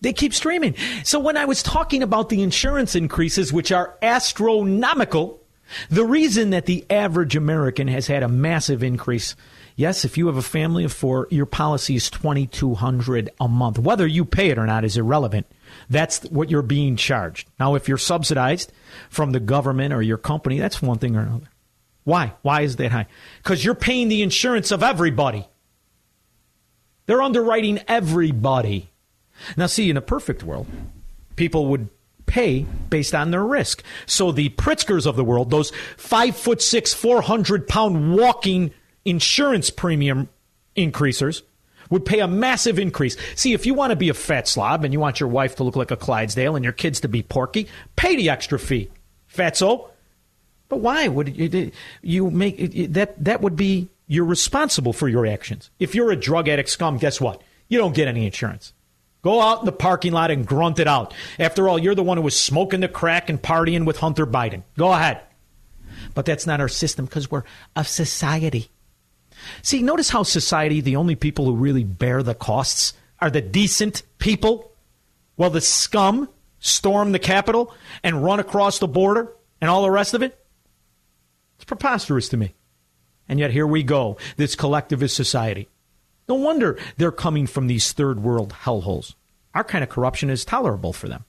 [0.00, 0.74] They keep streaming.
[1.04, 5.40] So when I was talking about the insurance increases, which are astronomical,
[5.90, 9.36] the reason that the average American has had a massive increase.
[9.76, 13.48] Yes, if you have a family of four, your policy is twenty two hundred a
[13.48, 13.78] month.
[13.78, 15.46] Whether you pay it or not is irrelevant.
[15.88, 17.48] That's what you're being charged.
[17.58, 18.70] Now, if you're subsidized
[19.08, 21.48] from the government or your company, that's one thing or another.
[22.04, 22.34] Why?
[22.42, 23.06] Why is that high?
[23.38, 25.48] Because you're paying the insurance of everybody.
[27.06, 28.90] They're underwriting everybody.
[29.56, 30.66] Now, see, in a perfect world,
[31.36, 31.88] people would
[32.26, 33.82] pay based on their risk.
[34.06, 38.72] So the Pritzkers of the world, those five foot six, 400 pound walking
[39.04, 40.28] insurance premium
[40.76, 41.42] increasers,
[41.90, 43.16] would pay a massive increase.
[43.36, 45.64] See, if you want to be a fat slob and you want your wife to
[45.64, 48.88] look like a Clydesdale and your kids to be porky, pay the extra fee.
[49.32, 49.88] Fatso.
[50.68, 53.22] But why would you, you make that?
[53.22, 55.70] That would be you're responsible for your actions.
[55.78, 57.42] If you're a drug addict scum, guess what?
[57.68, 58.72] You don't get any insurance.
[59.22, 61.14] Go out in the parking lot and grunt it out.
[61.38, 64.64] After all, you're the one who was smoking the crack and partying with Hunter Biden.
[64.76, 65.20] Go ahead.
[66.14, 67.44] But that's not our system because we're
[67.76, 68.68] a society.
[69.62, 74.02] See, notice how society, the only people who really bear the costs are the decent
[74.18, 74.72] people,
[75.36, 76.28] while the scum
[76.58, 80.38] storm the Capitol and run across the border and all the rest of it?
[81.56, 82.54] It's preposterous to me.
[83.32, 85.66] And yet here we go, this collectivist society.
[86.28, 89.14] No wonder they're coming from these third world hellholes.
[89.54, 91.24] Our kind of corruption is tolerable for them.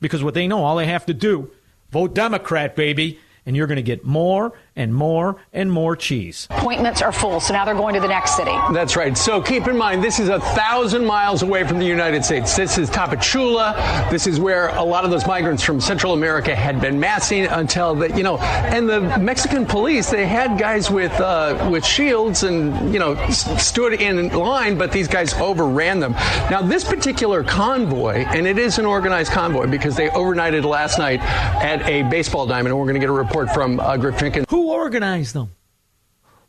[0.00, 1.52] Because what they know, all they have to do,
[1.92, 6.46] vote Democrat, baby, and you're going to get more and more and more cheese.
[6.50, 8.54] Appointments are full, so now they're going to the next city.
[8.72, 9.16] That's right.
[9.16, 12.54] So keep in mind, this is a thousand miles away from the United States.
[12.56, 14.10] This is Tapachula.
[14.10, 17.94] This is where a lot of those migrants from Central America had been massing until
[17.94, 22.92] the, you know, and the Mexican police, they had guys with, uh, with shields and,
[22.92, 26.12] you know, s- stood in line, but these guys overran them.
[26.50, 31.20] Now, this particular convoy, and it is an organized convoy because they overnighted last night
[31.22, 34.46] at a baseball diamond, and we're going to get a report from uh, Griff Jenkins.
[34.50, 35.52] Who organized them?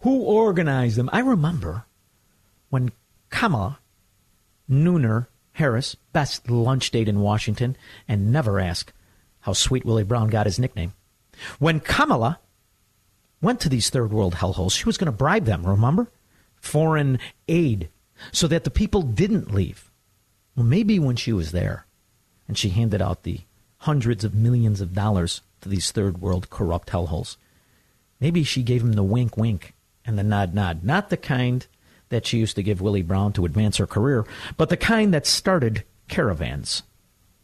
[0.02, 1.10] Who organized them?
[1.12, 1.86] I remember
[2.70, 2.92] when
[3.30, 3.80] Kamala
[4.70, 7.76] Nooner Harris, best lunch date in Washington,
[8.08, 8.94] and never ask
[9.40, 10.94] how Sweet Willie Brown got his nickname.
[11.58, 12.40] When Kamala
[13.42, 16.08] went to these third world hellholes, she was going to bribe them, remember?
[16.58, 17.90] Foreign aid,
[18.32, 19.90] so that the people didn't leave.
[20.56, 21.88] Well, maybe when she was there
[22.48, 23.42] and she handed out the
[23.80, 27.38] hundreds of millions of dollars to these third world corrupt hellholes,
[28.20, 29.74] maybe she gave him the wink wink
[30.06, 30.84] and the nod nod.
[30.84, 31.66] Not the kind
[32.10, 35.28] that she used to give Willie Brown to advance her career, but the kind that
[35.28, 36.84] started caravans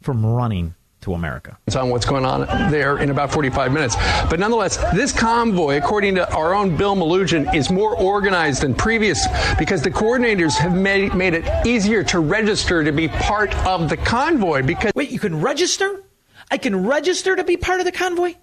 [0.01, 1.57] from running to America.
[1.67, 3.95] It's on what's going on there in about 45 minutes.
[4.29, 9.27] But nonetheless, this convoy, according to our own Bill Melugin, is more organized than previous
[9.59, 13.97] because the coordinators have made, made it easier to register to be part of the
[13.97, 14.63] convoy.
[14.63, 16.01] Because wait, you can register?
[16.49, 18.35] I can register to be part of the convoy?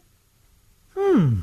[0.95, 1.41] Hmm.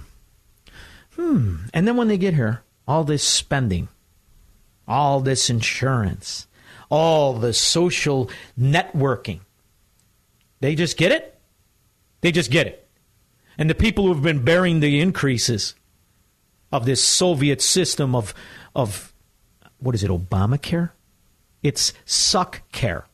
[1.17, 1.65] Hmm.
[1.73, 3.89] And then when they get here, all this spending,
[4.87, 6.47] all this insurance,
[6.89, 9.41] all the social networking
[10.59, 11.39] they just get it.
[12.21, 12.87] They just get it.
[13.57, 15.75] And the people who have been bearing the increases
[16.71, 18.33] of this Soviet system of,
[18.75, 19.13] of
[19.79, 20.91] what is it, Obamacare?
[21.63, 23.05] It's suck care.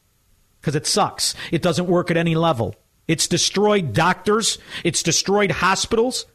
[0.59, 1.35] Because it sucks.
[1.51, 2.75] It doesn't work at any level.
[3.07, 4.57] It's destroyed doctors.
[4.83, 6.25] It's destroyed hospitals.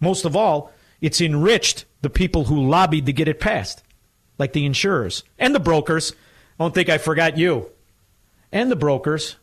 [0.00, 3.82] Most of all, it's enriched the people who lobbied to get it passed,
[4.38, 6.12] like the insurers and the brokers.
[6.58, 7.70] I don't think I forgot you.
[8.52, 9.36] And the brokers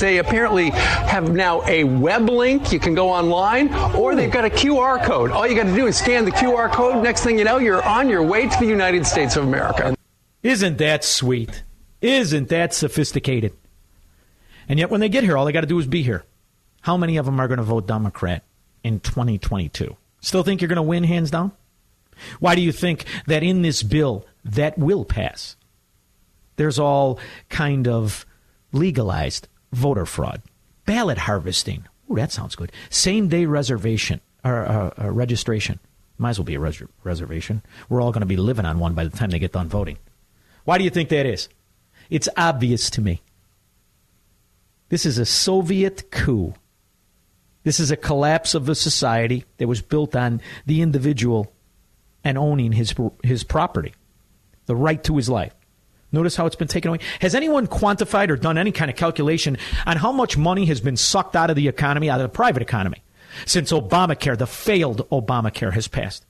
[0.00, 2.72] they apparently have now a web link.
[2.72, 5.30] You can go online, or they've got a QR code.
[5.30, 7.02] All you got to do is scan the QR code.
[7.02, 9.96] Next thing you know, you're on your way to the United States of America.
[10.42, 11.62] Isn't that sweet?
[12.00, 13.52] Isn't that sophisticated?
[14.68, 16.24] And yet, when they get here, all they got to do is be here.
[16.80, 18.42] How many of them are going to vote Democrat
[18.82, 19.96] in 2022?
[20.24, 21.52] Still think you're going to win hands down?
[22.40, 25.56] Why do you think that in this bill that will pass,
[26.56, 27.18] there's all
[27.50, 28.24] kind of
[28.72, 30.40] legalized voter fraud,
[30.86, 31.84] ballot harvesting.
[32.10, 32.72] Ooh, that sounds good.
[32.88, 35.78] Same day reservation or uh, uh, registration.
[36.16, 37.62] Might as well be a res- reservation.
[37.90, 39.98] We're all going to be living on one by the time they get done voting.
[40.64, 41.50] Why do you think that is?
[42.08, 43.20] It's obvious to me.
[44.88, 46.54] This is a Soviet coup.
[47.64, 51.52] This is a collapse of a society that was built on the individual
[52.22, 53.94] and owning his his property,
[54.66, 55.54] the right to his life.
[56.12, 57.00] Notice how it's been taken away.
[57.20, 60.96] Has anyone quantified or done any kind of calculation on how much money has been
[60.96, 63.02] sucked out of the economy, out of the private economy,
[63.46, 66.24] since Obamacare, the failed Obamacare, has passed?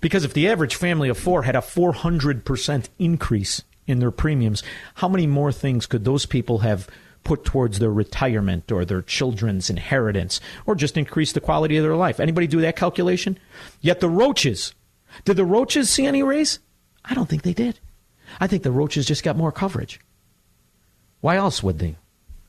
[0.00, 4.62] Because if the average family of four had a 400% increase in their premiums,
[4.94, 6.88] how many more things could those people have
[7.24, 11.96] put towards their retirement or their children's inheritance or just increase the quality of their
[11.96, 12.20] life?
[12.20, 13.38] Anybody do that calculation?
[13.80, 14.74] Yet the roaches,
[15.24, 16.58] did the roaches see any raise?
[17.04, 17.78] I don't think they did.
[18.40, 20.00] I think the roaches just got more coverage.
[21.20, 21.96] Why else would they?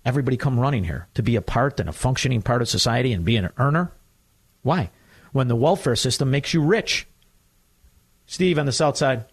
[0.04, 3.26] Everybody come running here to be a part and a functioning part of society and
[3.26, 3.92] be an earner?
[4.64, 4.90] Why?
[5.32, 7.08] When the welfare system makes you rich.
[8.26, 9.26] Steve on the south side.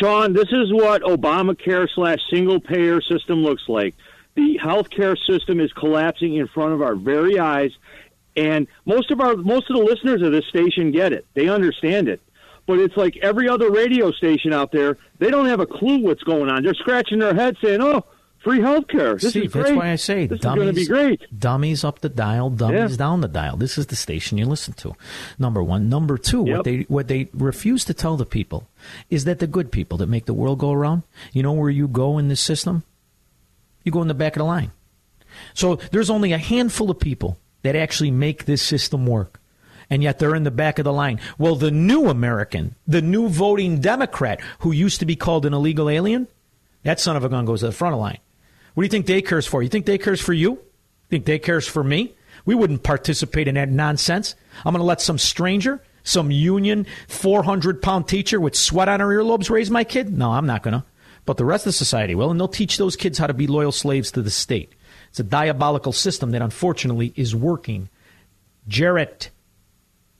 [0.00, 3.94] Shaun, this is what Obamacare slash single payer system looks like.
[4.34, 7.72] The healthcare system is collapsing in front of our very eyes,
[8.36, 11.26] and most of our most of the listeners of this station get it.
[11.34, 12.20] They understand it
[12.68, 14.98] but it's like every other radio station out there.
[15.18, 16.62] They don't have a clue what's going on.
[16.62, 18.04] They're scratching their head saying, "Oh,
[18.48, 19.14] free health care.
[19.14, 19.64] This Steve, is great.
[19.64, 21.38] That's why I say this dummies, is going to be great.
[21.38, 22.96] Dummies up the dial, dummies yeah.
[22.96, 23.56] down the dial.
[23.56, 24.94] This is the station you listen to.
[25.38, 25.88] Number one.
[25.88, 26.44] Number two.
[26.46, 26.56] Yep.
[26.56, 28.68] What they what they refuse to tell the people
[29.10, 31.02] is that the good people that make the world go around.
[31.32, 32.84] You know where you go in this system?
[33.84, 34.72] You go in the back of the line.
[35.54, 39.40] So there's only a handful of people that actually make this system work
[39.90, 41.18] and yet they're in the back of the line.
[41.38, 45.88] Well, the new American, the new voting Democrat who used to be called an illegal
[45.88, 46.28] alien,
[46.82, 48.18] that son of a gun goes to the front of the line.
[48.78, 49.60] What do you think day cares for?
[49.60, 50.60] You think day cares for you?
[51.10, 52.14] Think day cares for me?
[52.44, 54.36] We wouldn't participate in that nonsense.
[54.64, 59.08] I'm going to let some stranger, some union 400 pound teacher with sweat on her
[59.08, 60.16] earlobes raise my kid?
[60.16, 60.84] No, I'm not going to.
[61.26, 63.72] But the rest of society will, and they'll teach those kids how to be loyal
[63.72, 64.74] slaves to the state.
[65.08, 67.88] It's a diabolical system that unfortunately is working.
[68.68, 69.30] Jarrett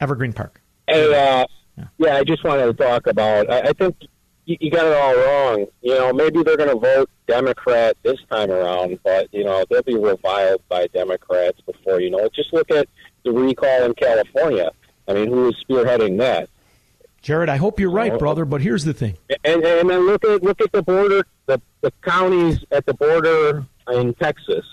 [0.01, 0.61] Evergreen Park.
[0.89, 1.45] Uh, yeah.
[1.97, 2.17] yeah.
[2.17, 3.49] I just wanted to talk about.
[3.49, 3.99] I, I think
[4.49, 5.66] you, you got it all wrong.
[5.82, 9.82] You know, maybe they're going to vote Democrat this time around, but you know they'll
[9.82, 12.32] be reviled by Democrats before you know it.
[12.32, 12.88] Just look at
[13.24, 14.72] the recall in California.
[15.07, 16.49] I mean, who is spearheading that?
[17.20, 18.46] Jared, I hope you're right, brother.
[18.46, 19.18] But here's the thing.
[19.44, 23.66] And and then look at look at the border, the the counties at the border
[23.92, 24.64] in Texas.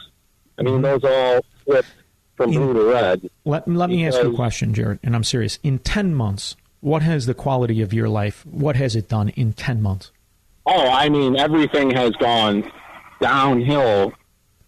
[0.57, 0.83] I mean, mm-hmm.
[0.83, 1.89] those all flipped
[2.37, 3.29] from blue to red.
[3.43, 5.59] Let, let me ask you a question, Jared, and I'm serious.
[5.63, 6.55] In 10 months,
[6.85, 10.11] what has the quality of your life, what has it done in 10 months?
[10.65, 12.69] Oh, I mean, everything has gone
[13.19, 14.13] downhill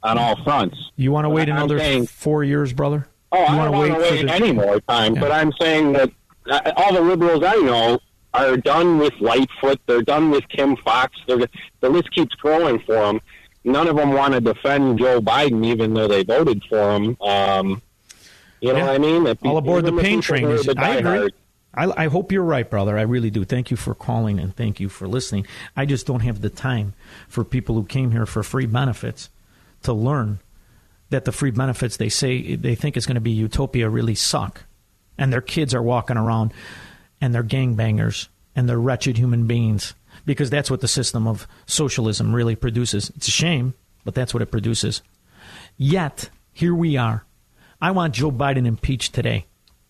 [0.03, 0.77] on all fronts.
[0.95, 3.07] You want to wait another saying, four years, brother?
[3.31, 5.21] Oh, you I don't want to wait, wait any more time, yeah.
[5.21, 6.11] but I'm saying that
[6.49, 7.99] uh, all the liberals I know
[8.33, 9.79] are done with Lightfoot.
[9.85, 11.17] They're done with Kim Foxx.
[11.27, 11.47] They're,
[11.81, 13.21] the list keeps growing for them
[13.67, 17.17] none of them want to defend Joe Biden, even though they voted for him.
[17.21, 17.81] Um,
[18.61, 18.85] you know yeah.
[18.85, 19.27] what I mean?
[19.27, 20.45] If, All aboard the pain train.
[20.45, 21.29] The I agree.
[21.77, 22.97] I, I, hope you're right, brother.
[22.97, 23.45] I really do.
[23.45, 25.45] Thank you for calling and thank you for listening.
[25.75, 26.93] I just don't have the time
[27.29, 29.29] for people who came here for free benefits
[29.83, 30.39] to learn
[31.09, 34.63] that the free benefits they say they think is going to be utopia really suck.
[35.17, 36.51] And their kids are walking around
[37.21, 39.93] and they're gangbangers and they're wretched human beings
[40.25, 43.11] because that's what the system of socialism really produces.
[43.11, 45.01] It's a shame, but that's what it produces.
[45.77, 47.23] Yet, here we are.
[47.79, 49.45] I want Joe Biden impeached today.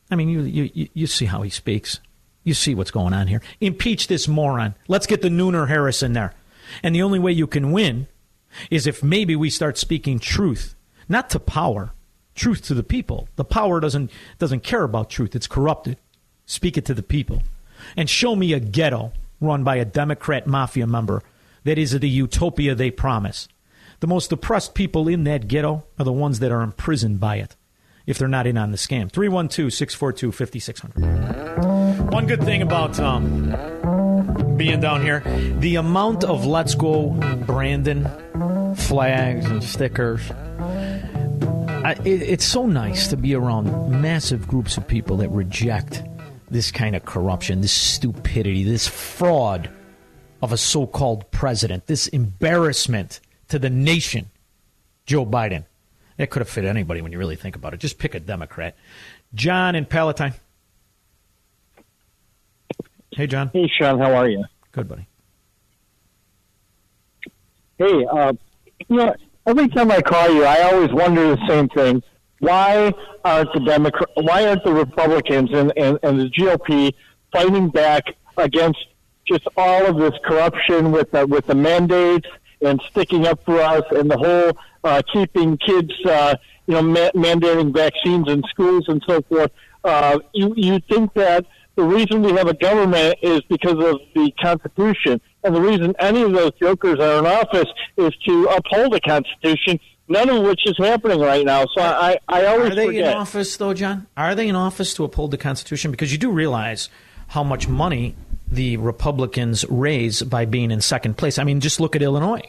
[0.09, 1.99] I mean, you, you, you see how he speaks.
[2.43, 3.41] You see what's going on here.
[3.59, 4.75] Impeach this moron.
[4.87, 6.33] Let's get the Nooner Harris in there.
[6.81, 8.07] And the only way you can win
[8.69, 10.75] is if maybe we start speaking truth,
[11.09, 11.91] not to power,
[12.35, 13.27] truth to the people.
[13.35, 15.35] The power doesn't doesn't care about truth.
[15.35, 15.97] It's corrupted.
[16.45, 17.43] Speak it to the people.
[17.95, 21.21] And show me a ghetto run by a Democrat mafia member
[21.63, 23.47] that is the utopia they promise.
[23.99, 27.55] The most oppressed people in that ghetto are the ones that are imprisoned by it
[28.07, 29.11] if they're not in on the scam.
[29.11, 32.11] 312 642 5600.
[32.11, 35.19] One good thing about um, being down here
[35.59, 37.09] the amount of Let's Go
[37.45, 38.05] Brandon
[38.75, 40.31] flags and stickers.
[40.31, 46.03] I, it, it's so nice to be around massive groups of people that reject
[46.49, 49.69] this kind of corruption, this stupidity, this fraud
[50.41, 54.29] of a so called president, this embarrassment to the nation,
[55.05, 55.65] Joe Biden.
[56.17, 57.79] That could have fit anybody when you really think about it.
[57.79, 58.75] Just pick a Democrat.
[59.33, 60.33] John in Palatine.
[63.11, 63.51] Hey, John.
[63.53, 63.99] Hey, Shaun.
[63.99, 64.43] How are you?
[64.71, 65.07] Good, buddy.
[67.77, 68.33] Hey, uh,
[68.87, 69.15] you know,
[69.45, 72.01] every time I call you, I always wonder the same thing.
[72.39, 72.93] Why
[73.23, 76.93] aren't the Democrat, why aren't the Republicans and, and, and the GOP
[77.31, 78.03] fighting back
[78.37, 78.79] against
[79.27, 82.27] just all of this corruption with the, with the mandates
[82.61, 86.35] and sticking up for us and the whole uh, keeping kids, uh,
[86.67, 89.51] you know, ma- mandating vaccines in schools and so forth.
[89.83, 94.31] Uh, you you think that the reason we have a government is because of the
[94.41, 98.99] Constitution, and the reason any of those jokers are in office is to uphold the
[99.01, 99.79] Constitution.
[100.09, 101.65] None of which is happening right now.
[101.75, 103.11] So I, I always are they forget.
[103.11, 104.07] in office though, John?
[104.15, 105.91] Are they in office to uphold the Constitution?
[105.91, 106.89] Because you do realize
[107.27, 108.15] how much money
[108.49, 111.37] the Republicans raise by being in second place.
[111.37, 112.41] I mean, just look at Illinois.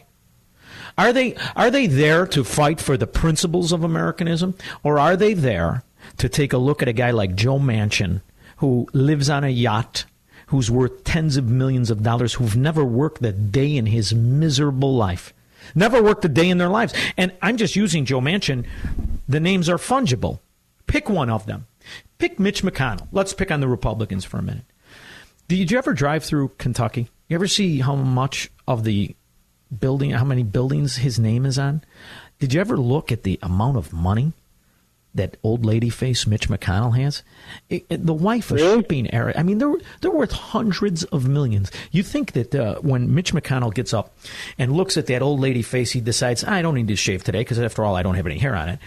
[0.99, 5.33] Are they are they there to fight for the principles of Americanism, or are they
[5.33, 5.85] there
[6.17, 8.21] to take a look at a guy like Joe Manchin,
[8.57, 10.05] who lives on a yacht,
[10.49, 14.97] who's worth tens of millions of dollars, who've never worked a day in his miserable
[14.97, 15.33] life,
[15.75, 16.93] never worked a day in their lives?
[17.17, 18.67] And I'm just using Joe Manchin.
[19.29, 20.41] The names are fungible.
[20.89, 21.67] Pick one of them.
[22.19, 23.07] Pick Mitch McConnell.
[23.13, 24.65] Let's pick on the Republicans for a minute.
[25.47, 27.09] Did you ever drive through Kentucky?
[27.29, 29.15] You ever see how much of the
[29.77, 31.83] building, how many buildings his name is on.
[32.39, 34.33] Did you ever look at the amount of money
[35.15, 37.23] that old lady face Mitch McConnell has?
[37.69, 38.81] It, it, the wife of really?
[38.81, 39.33] shipping era.
[39.37, 41.71] I mean, they're they're worth hundreds of millions.
[41.91, 44.17] You think that uh, when Mitch McConnell gets up
[44.59, 47.41] and looks at that old lady face, he decides, I don't need to shave today
[47.41, 48.79] because after all, I don't have any hair on it,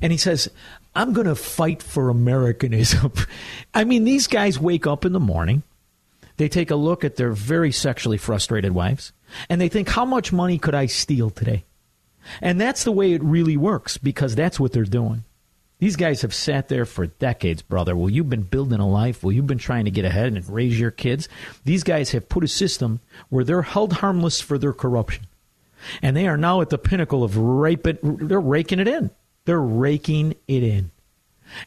[0.00, 0.50] and he says.
[0.94, 3.12] I'm going to fight for Americanism.
[3.74, 5.62] I mean, these guys wake up in the morning.
[6.36, 9.12] They take a look at their very sexually frustrated wives
[9.48, 11.64] and they think, how much money could I steal today?
[12.40, 15.24] And that's the way it really works because that's what they're doing.
[15.78, 17.94] These guys have sat there for decades, brother.
[17.94, 19.22] Well, you've been building a life.
[19.22, 21.28] Well, you've been trying to get ahead and raise your kids.
[21.64, 25.26] These guys have put a system where they're held harmless for their corruption.
[26.00, 27.98] And they are now at the pinnacle of raping.
[28.02, 29.10] They're raking it in.
[29.44, 30.90] They're raking it in.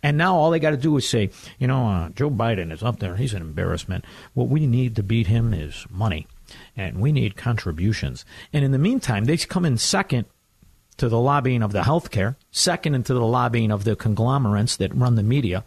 [0.04, 2.84] And now all they got to do is say, you know, uh, Joe Biden is
[2.84, 3.16] up there.
[3.16, 4.06] He's an embarrassment.
[4.34, 6.28] What we need to beat him is money
[6.76, 8.26] and we need contributions.
[8.54, 10.26] And in the meantime, they come in second
[10.98, 15.16] to the lobbying of the healthcare, second into the lobbying of the conglomerates that run
[15.16, 15.64] the media.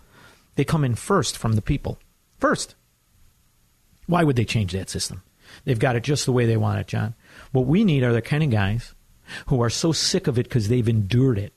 [0.56, 1.98] They come in first from the people.
[2.38, 2.74] First.
[4.06, 5.22] Why would they change that system?
[5.64, 7.14] They've got it just the way they want it, John.
[7.52, 8.94] What we need are the kind of guys
[9.46, 11.54] who are so sick of it because they've endured it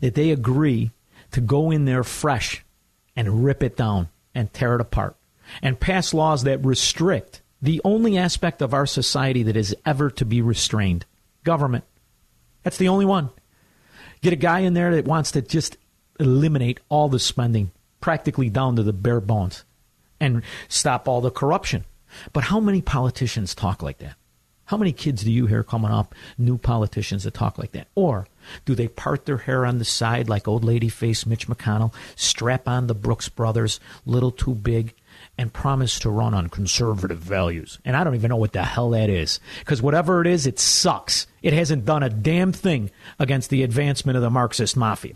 [0.00, 0.90] that they agree
[1.32, 2.64] to go in there fresh
[3.14, 5.16] and rip it down and tear it apart
[5.62, 10.24] and pass laws that restrict the only aspect of our society that is ever to
[10.24, 11.04] be restrained
[11.44, 11.84] government.
[12.62, 13.30] That's the only one.
[14.20, 15.76] Get a guy in there that wants to just
[16.18, 17.70] eliminate all the spending,
[18.00, 19.64] practically down to the bare bones,
[20.20, 21.84] and stop all the corruption.
[22.32, 24.16] But how many politicians talk like that?
[24.66, 27.86] How many kids do you hear coming up, new politicians that talk like that?
[27.94, 28.26] Or
[28.64, 32.66] do they part their hair on the side like old lady face Mitch McConnell, strap
[32.68, 34.94] on the Brooks Brothers, little too big,
[35.38, 37.78] and promise to run on conservative values.
[37.84, 39.38] And I don't even know what the hell that is.
[39.60, 41.26] Because whatever it is, it sucks.
[41.42, 45.14] It hasn't done a damn thing against the advancement of the Marxist mafia.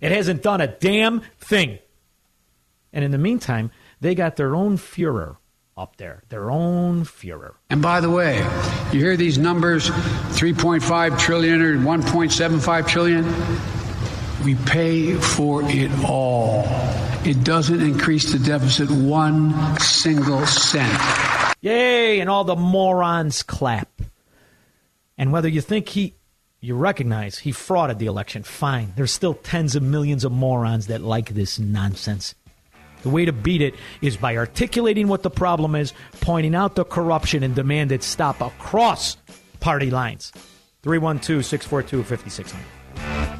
[0.00, 1.78] It hasn't done a damn thing.
[2.92, 3.70] And in the meantime,
[4.00, 5.36] they got their own Fuhrer
[5.80, 7.54] up there, their own Fuhrer.
[7.70, 8.38] And by the way,
[8.92, 13.24] you hear these numbers 3.5 trillion or 1.75 trillion?
[14.44, 16.64] We pay for it all.
[17.24, 20.98] It doesn't increase the deficit one single cent.
[21.62, 22.20] Yay!
[22.20, 23.88] And all the morons clap.
[25.16, 26.14] And whether you think he,
[26.60, 28.92] you recognize he frauded the election, fine.
[28.96, 32.34] There's still tens of millions of morons that like this nonsense.
[33.02, 36.84] The way to beat it is by articulating what the problem is, pointing out the
[36.84, 39.16] corruption, and demand it stop across
[39.60, 40.32] party lines.
[40.82, 43.39] 312 642 5600.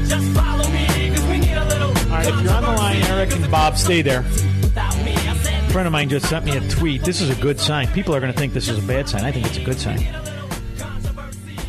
[0.11, 0.17] All
[2.17, 4.25] right, if you're on the line, Eric and Bob, stay there.
[4.75, 7.03] A friend of mine just sent me a tweet.
[7.03, 7.87] This is a good sign.
[7.93, 9.23] People are going to think this is a bad sign.
[9.23, 10.05] I think it's a good sign.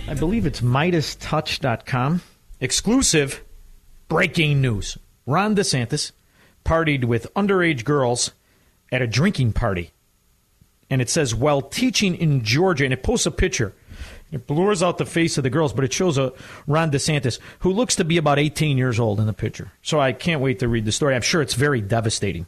[0.09, 2.21] I believe it's MeidasTouch.com.
[2.61, 3.45] Exclusive
[4.09, 4.99] breaking news.
[5.25, 6.11] Ron DeSantis
[6.65, 8.33] partied with underage girls
[8.91, 9.93] at a drinking party.
[10.91, 13.73] And it says, while teaching in Georgia, and it posts a picture.
[14.33, 16.33] It blurs out the face of the girls, but it shows a
[16.67, 19.71] Ron DeSantis who looks to be about 18 years old in the picture.
[19.83, 21.15] So I can't wait to read the story.
[21.15, 22.47] I'm sure it's very devastating.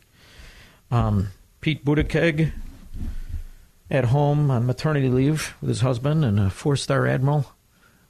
[0.91, 1.29] Um,
[1.61, 2.53] Pete Buttigieg
[3.91, 7.53] at home on maternity leave with his husband and a four-star admiral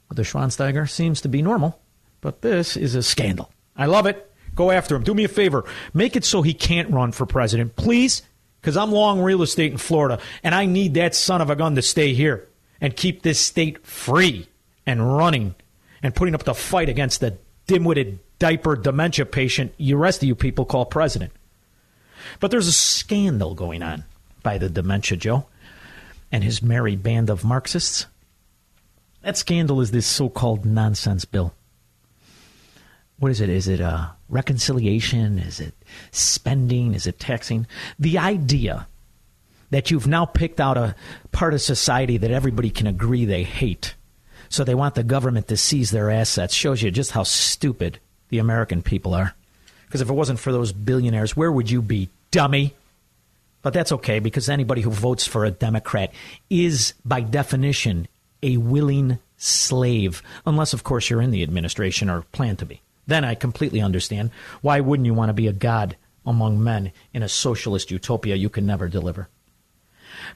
[0.07, 1.79] with a Schwansteiger seems to be normal,
[2.21, 3.51] but this is a scandal.
[3.75, 4.31] I love it.
[4.55, 5.03] Go after him.
[5.03, 5.65] Do me a favor.
[5.93, 8.21] Make it so he can't run for president, please,
[8.61, 11.75] because I'm long real estate in Florida, and I need that son of a gun
[11.75, 12.47] to stay here
[12.81, 14.47] and keep this state free
[14.85, 15.55] and running
[16.03, 17.37] and putting up the fight against the
[17.67, 21.31] dim-witted diaper dementia patient you rest of you people call president.
[22.39, 24.03] But there's a scandal going on
[24.43, 25.47] by the dementia Joe
[26.31, 28.07] and his merry band of Marxists.
[29.21, 31.53] That scandal is this so-called nonsense bill.
[33.17, 33.49] What is it?
[33.49, 35.39] Is it uh, reconciliation?
[35.39, 35.73] Is it
[36.11, 36.93] spending?
[36.93, 37.65] Is it taxing?
[37.97, 38.87] The idea
[39.75, 40.95] that you've now picked out a
[41.33, 43.93] part of society that everybody can agree they hate.
[44.47, 46.53] So they want the government to seize their assets.
[46.53, 47.99] Shows you just how stupid
[48.29, 49.35] the American people are.
[49.85, 52.73] Because if it wasn't for those billionaires, where would you be, dummy?
[53.63, 56.13] But that's okay because anybody who votes for a Democrat
[56.49, 58.07] is, by definition,
[58.41, 60.23] a willing slave.
[60.45, 62.79] Unless, of course, you're in the administration or plan to be.
[63.07, 64.31] Then I completely understand.
[64.61, 68.47] Why wouldn't you want to be a god among men in a socialist utopia you
[68.47, 69.27] can never deliver?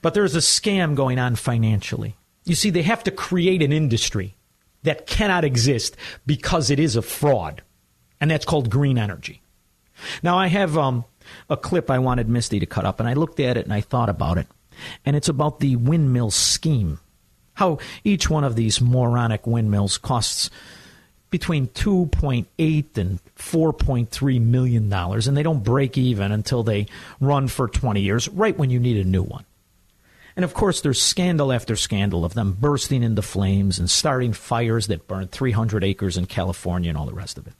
[0.01, 2.15] But there's a scam going on financially.
[2.45, 4.35] You see, they have to create an industry
[4.83, 5.95] that cannot exist
[6.25, 7.61] because it is a fraud,
[8.19, 9.41] and that's called green energy.
[10.23, 11.03] Now, I have um,
[11.49, 13.81] a clip I wanted Misty to cut up, and I looked at it and I
[13.81, 14.47] thought about it,
[15.05, 16.99] and it's about the windmill scheme.
[17.55, 20.49] How each one of these moronic windmills costs
[21.29, 26.87] between 2.8 and 4.3 million dollars and they don't break even until they
[27.19, 29.45] run for 20 years right when you need a new one
[30.35, 34.87] and of course, there's scandal after scandal of them bursting into flames and starting fires
[34.87, 37.53] that burned 300 acres in California and all the rest of it.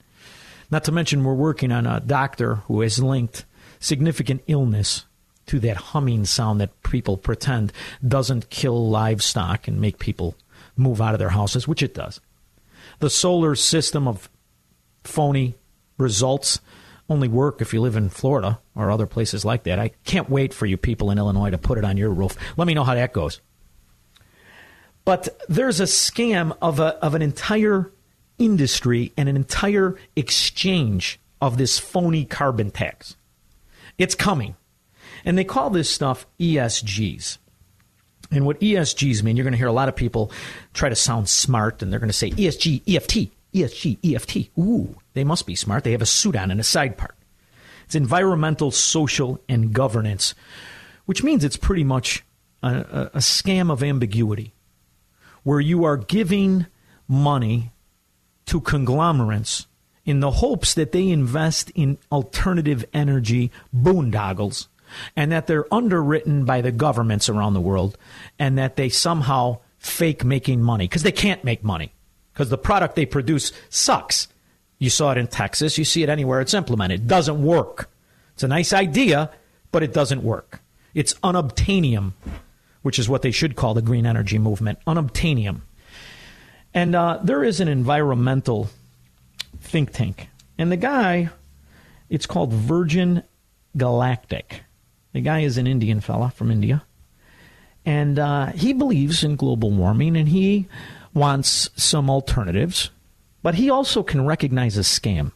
[0.72, 3.46] Not to mention, we're working on a doctor who has linked
[3.80, 5.06] significant illness
[5.48, 7.74] to that humming sound that people pretend
[8.08, 10.36] doesn't kill livestock and make people
[10.78, 12.22] move out of their houses, which it does.
[13.00, 14.30] The solar system of
[15.04, 15.56] phony
[15.98, 16.60] results
[17.10, 19.80] only work if you live in Florida or other places like that.
[19.80, 22.38] I can't wait for you people in Illinois to put it on your roof.
[22.56, 23.42] Let me know how that goes.
[25.06, 27.92] But there's a scam of, a, of an entire
[28.38, 33.16] industry and an entire exchange of this phony carbon tax.
[33.98, 34.56] It's coming.
[35.26, 37.40] And they call this stuff ESGs.
[38.32, 40.32] And what ESGs mean, you're going to hear a lot of people
[40.74, 44.50] try to sound smart and they're going to say ESG, EFT, ESG, EFT.
[44.58, 45.84] Ooh, they must be smart.
[45.84, 47.16] They have a suit on and a side part.
[47.86, 50.36] It's environmental, social, and governance,
[51.06, 52.24] which means it's pretty much
[52.62, 54.54] a, a, a scam of ambiguity
[55.44, 56.68] where you are giving
[57.08, 57.72] money
[58.46, 59.66] to conglomerates
[60.06, 64.68] in the hopes that they invest in alternative energy boondoggles
[65.16, 67.98] and that they're underwritten by the governments around the world
[68.38, 71.94] and that they somehow fake making money because they can't make money
[72.40, 74.30] because the product they produce sucks.
[74.78, 75.78] You saw it in Texas.
[75.78, 77.02] You see it anywhere it's implemented.
[77.02, 77.90] It doesn't work.
[78.34, 79.30] It's a nice idea,
[79.74, 80.62] but it doesn't work.
[80.94, 82.14] It's unobtainium,
[82.82, 84.80] which is what they should call the green energy movement.
[84.88, 85.64] Unobtainium.
[86.74, 88.70] And uh, there is an environmental
[89.60, 90.30] think tank.
[90.58, 91.32] And the guy,
[92.10, 93.22] it's called Virgin
[93.76, 94.62] Galactic.
[95.12, 96.86] The guy is an Indian fella from India.
[97.86, 100.70] And uh, he believes in global warming and he
[101.14, 102.90] wants some alternatives,
[103.42, 105.32] but he also can recognize a scam.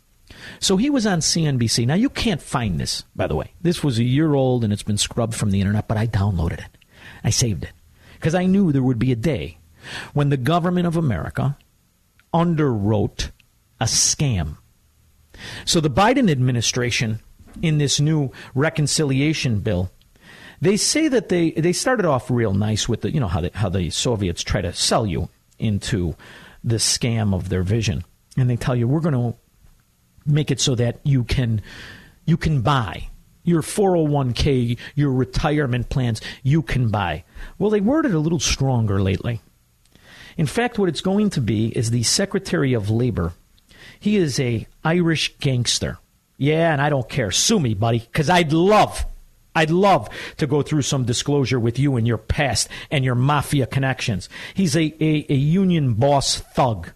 [0.60, 1.86] So he was on CNBC.
[1.86, 3.54] Now, you can't find this, by the way.
[3.62, 6.60] This was a year old and it's been scrubbed from the internet, but I downloaded
[6.60, 6.78] it.
[7.24, 7.72] I saved it
[8.16, 9.58] because I knew there would be a day
[10.14, 11.58] when the government of America
[12.34, 13.32] underwrote
[13.80, 14.58] a scam.
[15.66, 17.20] So the Biden administration,
[17.62, 19.92] in this new reconciliation bill,
[20.62, 23.70] they say that they, they started off real nice with the, you know, how, how
[23.70, 25.30] the Soviets try to sell you
[25.64, 26.16] into
[26.64, 28.04] the scam of their vision.
[28.38, 29.38] And they tell you, we're going to
[30.26, 31.62] make it so that you can
[32.26, 33.10] you can buy
[33.44, 37.24] your 401k, your retirement plans, you can buy.
[37.60, 39.42] Well, they worded a little stronger lately.
[40.38, 43.34] In fact, what it's going to be is the Secretary of Labor.
[44.00, 46.00] He is a Irish gangster.
[46.38, 47.32] Yeah, and I don't care.
[47.32, 49.06] Sue me, buddy, because I'd love,
[49.56, 53.68] I'd love to go through some disclosure with you and your past and your mafia
[53.68, 54.30] connections.
[54.54, 56.90] He's a, a, a union boss thug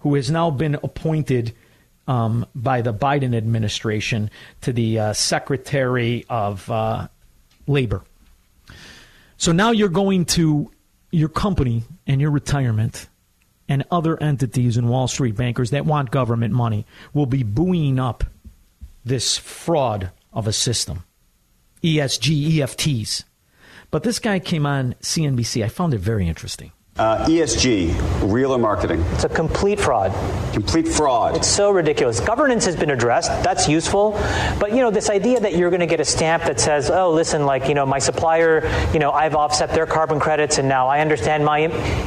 [0.00, 1.54] who has now been appointed
[2.06, 4.30] um, by the Biden administration
[4.62, 7.08] to the uh, Secretary of uh,
[7.66, 8.02] Labor.
[9.36, 10.70] So now you're going to
[11.10, 13.08] your company and your retirement
[13.68, 18.24] and other entities and Wall Street bankers that want government money will be buoying up
[19.04, 21.04] this fraud of a system.
[21.84, 23.24] ESG, EFTs.
[23.90, 25.62] But this guy came on CNBC.
[25.62, 26.72] I found it very interesting.
[26.96, 29.04] Uh, ESG, real or marketing?
[29.14, 30.12] It's a complete fraud.
[30.52, 31.34] Complete fraud.
[31.34, 32.20] It's so ridiculous.
[32.20, 33.30] Governance has been addressed.
[33.42, 34.12] That's useful.
[34.60, 37.10] But, you know, this idea that you're going to get a stamp that says, oh,
[37.10, 40.86] listen, like, you know, my supplier, you know, I've offset their carbon credits and now
[40.86, 41.62] I understand my.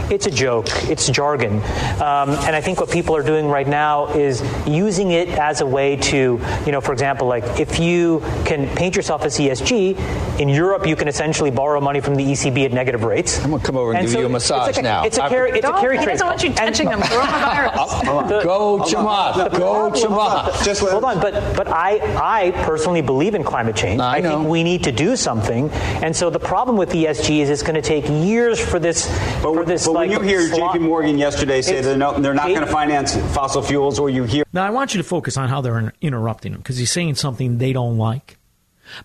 [0.10, 0.68] It's a joke.
[0.84, 1.56] It's jargon.
[1.56, 5.66] Um, and I think what people are doing right now is using it as a
[5.66, 10.48] way to, you know, for example, like if you can paint yourself as ESG, in
[10.48, 13.44] Europe you can essentially borrow money from the ECB at negative rates.
[13.44, 15.04] I'm going to come over and, and give so you a massage like now.
[15.06, 15.52] It's a carry.
[15.52, 16.14] It's a carry he trade.
[16.14, 17.00] doesn't want you touching him.
[17.02, 18.28] Coronavirus.
[18.30, 19.52] The, go Chamath.
[19.58, 20.64] Go Chamath.
[20.64, 24.00] Just hold on, but but I I personally believe in climate change.
[24.02, 24.38] I, I know.
[24.40, 25.70] think we need to do something.
[26.04, 29.08] And so the problem with ESG is it's going to take years for this.
[29.42, 30.86] But, for this, but like, when you hear slot- J.P.
[30.86, 34.44] Morgan yesterday say they're, no, they're not going to finance fossil fuels, or you hear
[34.54, 37.58] Now, I want you to focus on how they're interrupting him because he's saying something
[37.58, 38.38] they don't like.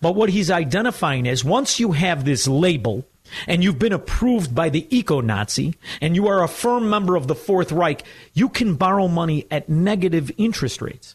[0.01, 3.05] But what he's identifying is once you have this label
[3.47, 7.29] and you've been approved by the eco Nazi and you are a firm member of
[7.29, 8.03] the Fourth Reich,
[8.35, 11.15] you can borrow money at negative interest rates,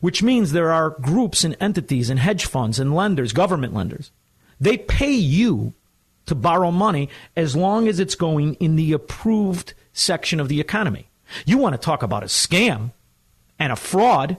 [0.00, 4.10] which means there are groups and entities and hedge funds and lenders, government lenders.
[4.60, 5.74] They pay you
[6.26, 11.08] to borrow money as long as it's going in the approved section of the economy.
[11.46, 12.92] You want to talk about a scam
[13.58, 14.36] and a fraud.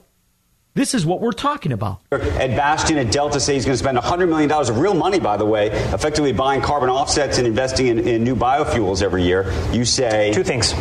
[0.75, 2.01] This is what we're talking about.
[2.11, 5.37] Ed Bastian at Delta say he's going to spend $100 million of real money, by
[5.37, 9.49] the way, effectively buying carbon offsets and investing in, in new biofuels every year.
[9.71, 10.33] You say.
[10.33, 10.73] Two things.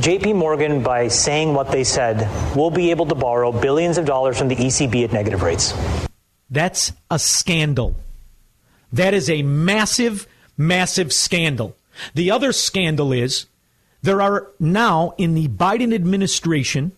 [0.00, 4.36] JP Morgan, by saying what they said, will be able to borrow billions of dollars
[4.36, 5.72] from the ECB at negative rates.
[6.50, 7.94] That's a scandal.
[8.92, 10.26] That is a massive,
[10.58, 11.76] massive scandal.
[12.14, 13.46] The other scandal is
[14.02, 16.96] there are now in the Biden administration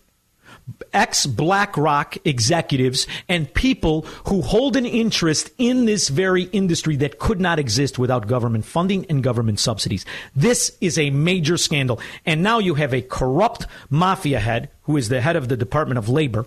[0.93, 7.39] ex BlackRock executives and people who hold an interest in this very industry that could
[7.39, 10.05] not exist without government funding and government subsidies.
[10.35, 11.99] This is a major scandal.
[12.25, 15.97] And now you have a corrupt mafia head who is the head of the Department
[15.97, 16.45] of Labor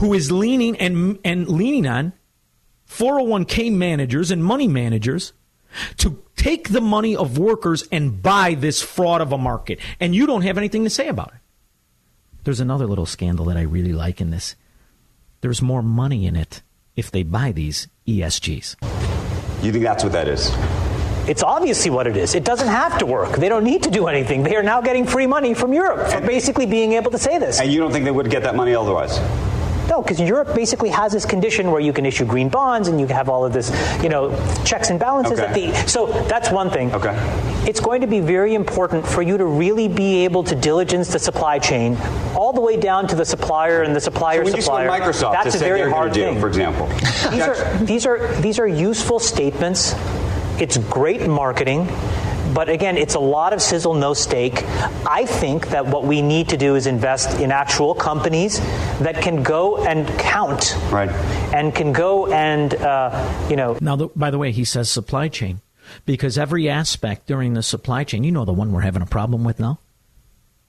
[0.00, 2.12] who is leaning and, and leaning on
[2.88, 5.34] 401k managers and money managers
[5.98, 9.78] to take the money of workers and buy this fraud of a market.
[10.00, 11.39] And you don't have anything to say about it.
[12.44, 14.56] There's another little scandal that I really like in this.
[15.42, 16.62] There's more money in it
[16.96, 18.76] if they buy these ESGs.
[19.62, 20.50] You think that's what that is?
[21.28, 22.34] It's obviously what it is.
[22.34, 23.36] It doesn't have to work.
[23.36, 24.42] They don't need to do anything.
[24.42, 27.60] They are now getting free money from Europe for basically being able to say this.
[27.60, 29.18] And you don't think they would get that money otherwise?
[29.90, 33.08] No, because Europe basically has this condition where you can issue green bonds and you
[33.08, 33.70] have all of this,
[34.02, 34.30] you know,
[34.64, 35.40] checks and balances.
[35.40, 35.66] Okay.
[35.66, 36.94] At the, so that's one thing.
[36.94, 37.12] Okay.
[37.68, 41.18] It's going to be very important for you to really be able to diligence the
[41.18, 41.96] supply chain
[42.36, 44.88] all the way down to the supplier and the supplier So supplier.
[44.88, 46.40] Microsoft that's to a say very hard do, thing.
[46.40, 46.86] for example.
[47.30, 49.94] These are these are these are useful statements.
[50.60, 51.88] It's great marketing.
[52.54, 54.62] But again, it's a lot of sizzle, no steak.
[55.06, 58.58] I think that what we need to do is invest in actual companies
[59.00, 61.10] that can go and count, right,
[61.54, 63.78] and can go and uh, you know.
[63.80, 65.60] Now, the, by the way, he says supply chain
[66.06, 69.44] because every aspect during the supply chain, you know, the one we're having a problem
[69.44, 69.78] with now,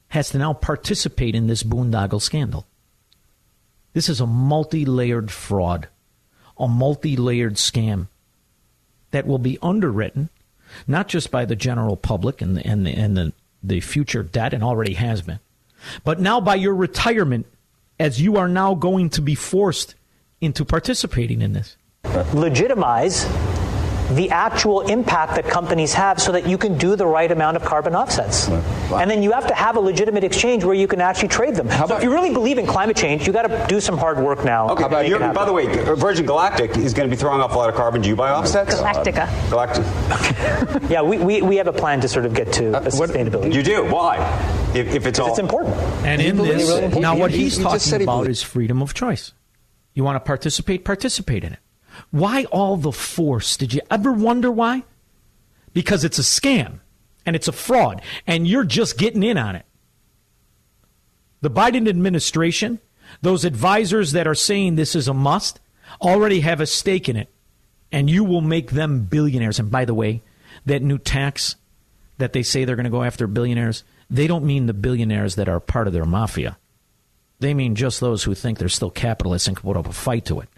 [0.10, 2.66] has to now participate in this boondoggle scandal.
[3.94, 5.88] This is a multi-layered fraud,
[6.58, 8.08] a multi-layered scam
[9.12, 10.30] that will be underwritten
[10.88, 13.34] not just by the general public and the, and the, and the,
[13.64, 15.40] the future debt, and already has been,
[16.04, 17.46] but now by your retirement,
[18.00, 19.96] as you are now going to be forced
[20.40, 21.78] into participating in this.
[22.34, 23.26] Legitimize
[24.16, 27.64] the actual impact that companies have so that you can do the right amount of
[27.64, 28.48] carbon offsets.
[28.48, 28.98] Wow.
[29.00, 31.68] And then you have to have a legitimate exchange where you can actually trade them.
[31.68, 34.20] How so if you really believe in climate change, you got to do some hard
[34.20, 34.70] work now.
[34.72, 37.76] Okay, by the way, Virgin Galactic is going to be throwing off a lot of
[37.76, 38.02] carbon.
[38.02, 38.76] Do you buy offsets?
[38.76, 39.28] Galactica.
[39.50, 40.90] Galactica.
[40.90, 43.54] yeah, we, we, we have a plan to sort of get to uh, sustainability.
[43.54, 43.86] You do?
[43.86, 44.18] Why?
[44.76, 45.30] If, if it's all.
[45.30, 45.76] It's important.
[46.06, 49.34] And in this, really now what he's he, talking about is freedom of choice.
[49.94, 51.60] You want to participate, participate in it.
[52.10, 53.58] Why all the force?
[53.58, 54.84] Did you ever wonder why?
[55.74, 56.80] Because it's a scam
[57.26, 59.66] and it's a fraud, and you're just getting in on it.
[61.42, 62.80] The Biden administration,
[63.22, 65.60] those advisors that are saying this is a must,
[66.02, 67.30] already have a stake in it,
[67.92, 69.60] and you will make them billionaires.
[69.60, 70.22] And by the way,
[70.66, 71.56] that new tax
[72.18, 75.50] that they say they're going to go after billionaires, they don't mean the billionaires that
[75.50, 76.58] are part of their mafia.
[77.40, 80.26] They mean just those who think they're still capitalists and can put up a fight
[80.26, 80.50] to it.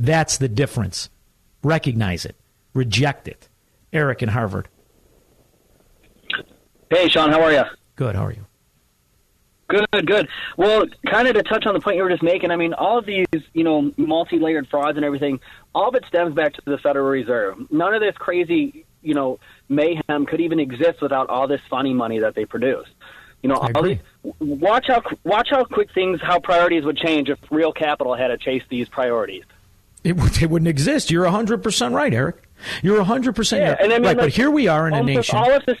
[0.00, 1.10] That's the difference.
[1.62, 2.34] Recognize it.
[2.72, 3.50] Reject it.
[3.92, 4.66] Eric in Harvard.
[6.88, 7.64] Hey, Shaun, how are you?
[7.96, 8.16] Good.
[8.16, 8.46] How are you?
[9.68, 10.26] Good, good.
[10.56, 12.98] Well, kind of to touch on the point you were just making, I mean, all
[12.98, 15.38] of these, you know, multi-layered frauds and everything,
[15.74, 17.70] all of it stems back to the Federal Reserve.
[17.70, 22.20] None of this crazy, you know, mayhem could even exist without all this funny money
[22.20, 22.88] that they produce.
[23.42, 23.98] You know, all these,
[24.40, 28.38] watch how watch how quick things, how priorities would change if real capital had to
[28.38, 29.44] chase these priorities.
[30.02, 31.10] It, it wouldn't exist.
[31.10, 32.42] You're 100% right, Eric.
[32.82, 33.78] You're 100% yeah, right.
[33.80, 34.16] I mean, right.
[34.16, 35.36] But here we are in a nation.
[35.36, 35.78] All of this,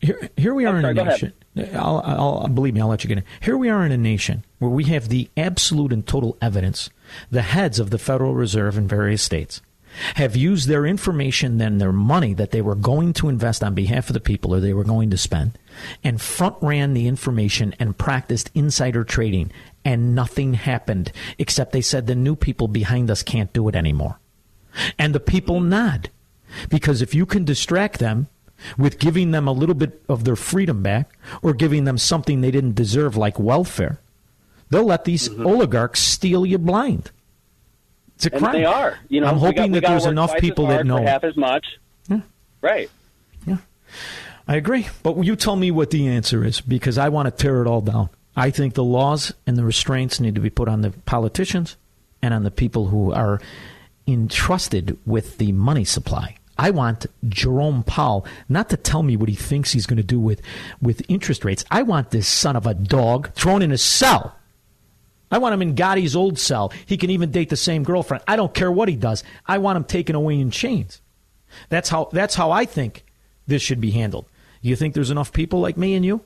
[0.00, 1.32] here, here we are in a nation.
[1.74, 3.24] I'll, I'll, believe me, I'll let you get in.
[3.40, 6.90] Here we are in a nation where we have the absolute and total evidence.
[7.30, 9.62] The heads of the Federal Reserve in various states
[10.14, 14.10] have used their information and their money that they were going to invest on behalf
[14.10, 15.58] of the people or they were going to spend
[16.04, 19.50] and front ran the information and practiced insider trading
[19.86, 24.18] and nothing happened except they said the new people behind us can't do it anymore.
[24.98, 26.10] And the people nod
[26.68, 28.26] because if you can distract them
[28.76, 32.50] with giving them a little bit of their freedom back or giving them something they
[32.50, 34.00] didn't deserve like welfare,
[34.70, 35.46] they'll let these mm-hmm.
[35.46, 37.12] oligarchs steal you blind.
[38.16, 38.54] It's a and crime.
[38.54, 38.98] they are.
[39.08, 41.64] You know, I'm hoping got, that there's enough people that know half as much.
[42.08, 42.22] Yeah.
[42.60, 42.90] Right.
[43.46, 43.58] Yeah.
[44.48, 47.62] I agree, but you tell me what the answer is because I want to tear
[47.62, 48.08] it all down.
[48.36, 51.76] I think the laws and the restraints need to be put on the politicians
[52.22, 53.40] and on the people who are
[54.06, 56.36] entrusted with the money supply.
[56.58, 60.18] I want Jerome Powell not to tell me what he thinks he's going to do
[60.20, 60.40] with,
[60.80, 61.64] with interest rates.
[61.70, 64.36] I want this son of a dog thrown in a cell
[65.30, 66.72] I want him in Gotti's old cell.
[66.86, 68.22] He can even date the same girlfriend.
[68.28, 69.24] I don't care what he does.
[69.46, 71.00] I want him taken away in chains.
[71.68, 73.04] That's how that's how I think
[73.46, 74.26] this should be handled.
[74.60, 76.22] You think there's enough people like me and you?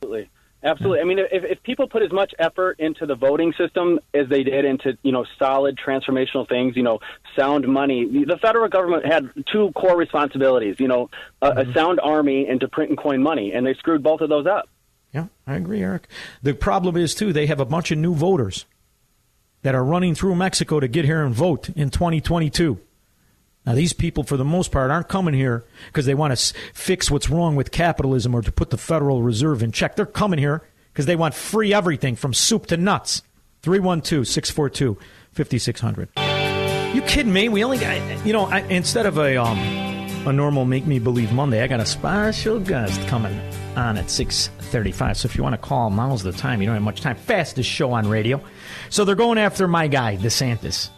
[0.00, 0.30] Absolutely.
[0.62, 1.00] Absolutely.
[1.00, 4.42] I mean, if, if people put as much effort into the voting system as they
[4.42, 6.98] did into, you know, solid transformational things, you know,
[7.36, 11.10] sound money, the federal government had two core responsibilities, you know,
[11.42, 11.70] a, mm-hmm.
[11.70, 14.46] a sound army and to print and coin money, and they screwed both of those
[14.46, 14.68] up.
[15.14, 16.08] Yeah, I agree, Eric.
[16.42, 18.66] The problem is, too, they have a bunch of new voters
[19.62, 22.80] that are running through Mexico to get here and vote in 2022.
[23.68, 27.10] Now, these people, for the most part, aren't coming here because they want to fix
[27.10, 29.94] what's wrong with capitalism or to put the Federal Reserve in check.
[29.94, 33.20] They're coming here because they want free everything from soup to nuts.
[33.60, 34.98] 312 642
[35.32, 36.08] 5600.
[36.94, 37.50] You kidding me?
[37.50, 39.58] We only got, you know, I, instead of a, um,
[40.26, 43.38] a normal Make Me Believe Monday, I got a special guest coming
[43.76, 45.16] on at 6.35.
[45.16, 46.62] So if you want to call, now's the time.
[46.62, 47.16] You don't have much time.
[47.16, 48.42] Fastest show on radio.
[48.88, 50.88] So they're going after my guy, DeSantis.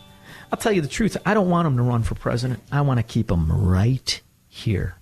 [0.53, 1.17] I'll tell you the truth.
[1.25, 2.63] I don't want him to run for president.
[2.73, 4.97] I want to keep him right here.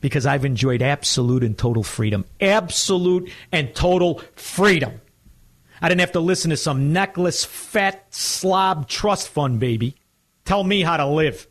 [0.00, 2.24] Because I've enjoyed absolute and total freedom.
[2.40, 5.00] Absolute and total freedom.
[5.82, 9.96] I didn't have to listen to some necklace, fat slob trust fund baby
[10.44, 11.46] tell me how to live.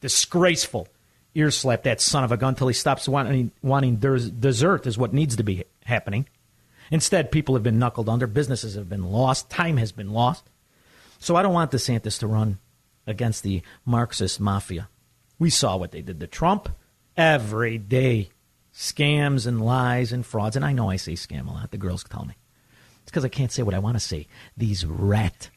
[0.00, 0.88] Disgraceful
[1.34, 5.12] ear slap that son of a gun till he stops wanting, wanting dessert is what
[5.12, 6.26] needs to be happening.
[6.90, 10.50] Instead, people have been knuckled under, businesses have been lost, time has been lost.
[11.18, 12.58] So I don't want DeSantis to run
[13.06, 14.88] against the Marxist mafia.
[15.38, 16.68] We saw what they did to Trump
[17.16, 18.30] every day.
[18.74, 20.54] Scams and lies and frauds.
[20.54, 21.70] And I know I say scam a lot.
[21.70, 22.34] The girls tell me.
[23.02, 24.28] It's because I can't say what I want to say.
[24.56, 25.50] These rat,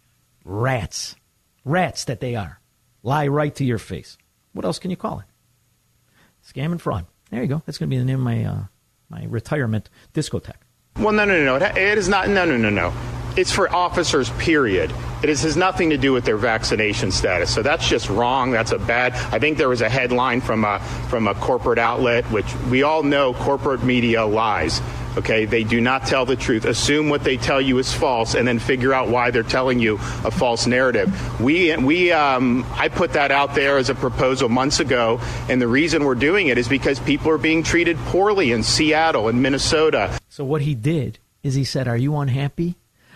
[0.43, 1.15] rats,
[1.63, 2.59] rats that they are,
[3.03, 4.17] lie right to your face.
[4.53, 5.25] What else can you call it?
[6.47, 7.05] Scam and fraud.
[7.29, 7.61] There you go.
[7.65, 8.63] That's going to be the name of my uh,
[9.09, 10.55] my retirement discotheque.
[10.97, 11.57] Well, no, no, no.
[11.57, 11.65] No.
[11.65, 12.27] It is not.
[12.29, 13.20] No, no, no, no.
[13.37, 14.93] It's for officers, period.
[15.23, 17.53] It has nothing to do with their vaccination status.
[17.53, 18.51] So that's just wrong.
[18.51, 19.13] That's a bad.
[19.33, 20.79] I think there was a headline from a
[21.09, 24.81] from a corporate outlet, which we all know corporate media lies.
[25.17, 26.65] Okay, they do not tell the truth.
[26.65, 29.95] Assume what they tell you is false, and then figure out why they're telling you
[30.25, 31.39] a false narrative.
[31.39, 35.67] We we um, I put that out there as a proposal months ago, and the
[35.67, 40.17] reason we're doing it is because people are being treated poorly in Seattle and Minnesota.
[40.29, 42.75] So what he did is he said, "Are you unhappy?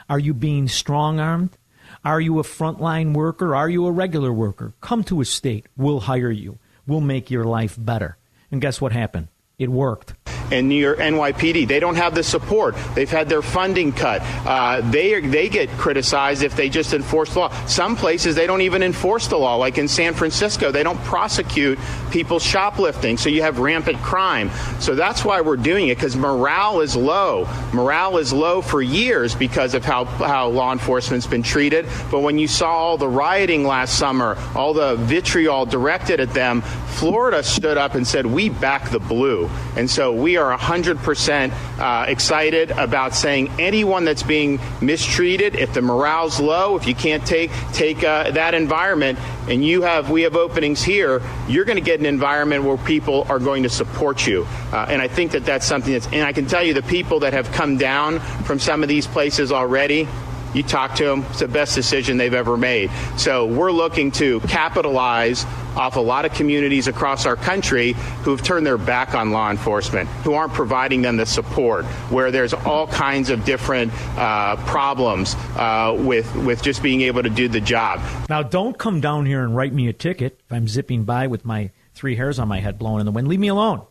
[0.09, 1.57] Are you being strong armed?
[2.03, 3.55] Are you a frontline worker?
[3.55, 4.73] Are you a regular worker?
[4.81, 5.65] Come to a state.
[5.75, 6.59] We'll hire you.
[6.85, 8.17] We'll make your life better."
[8.51, 9.29] And guess what happened?
[9.57, 10.13] It worked
[10.51, 11.67] and New York NYPD.
[11.67, 12.75] They don't have the support.
[12.93, 14.21] They've had their funding cut.
[14.45, 17.65] Uh, they they get criticized if they just enforce the law.
[17.65, 21.79] Some places they don't even enforce the law, like in San Francisco, they don't prosecute
[22.11, 23.17] people shoplifting.
[23.17, 24.49] So you have rampant crime.
[24.79, 27.47] So that's why we're doing it because morale is low.
[27.73, 31.85] Morale is low for years because of how how law enforcement's been treated.
[32.11, 36.61] But when you saw all the rioting last summer, all the vitriol directed at them,
[36.61, 42.05] Florida stood up and said, "We back the blue," and so we are 100% uh,
[42.07, 47.51] excited about saying anyone that's being mistreated, if the morale's low, if you can't take
[47.73, 51.99] take uh, that environment, and you have we have openings here, you're going to get
[51.99, 54.47] an environment where people are going to support you.
[54.71, 56.07] Uh, and I think that that's something that's.
[56.07, 59.07] And I can tell you, the people that have come down from some of these
[59.07, 60.07] places already,
[60.55, 62.89] you talk to them, it's the best decision they've ever made.
[63.17, 65.45] So we're looking to capitalize
[65.75, 70.09] off a lot of communities across our country who've turned their back on law enforcement,
[70.23, 75.95] who aren't providing them the support, where there's all kinds of different uh, problems uh,
[75.99, 78.01] with with just being able to do the job.
[78.29, 81.45] Now, don't come down here and write me a ticket if I'm zipping by with
[81.45, 83.27] my three hairs on my head blowing in the wind.
[83.27, 83.81] Leave me alone.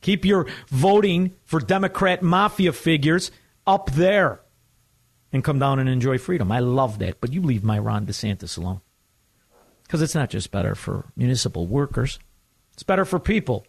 [0.00, 3.30] Keep your voting for Democrat mafia figures
[3.66, 4.40] up there
[5.32, 6.50] and come down and enjoy freedom.
[6.52, 7.20] I love that.
[7.20, 8.80] But you leave my Ron DeSantis alone.
[9.82, 12.18] Because it's not just better for municipal workers,
[12.72, 13.66] it's better for people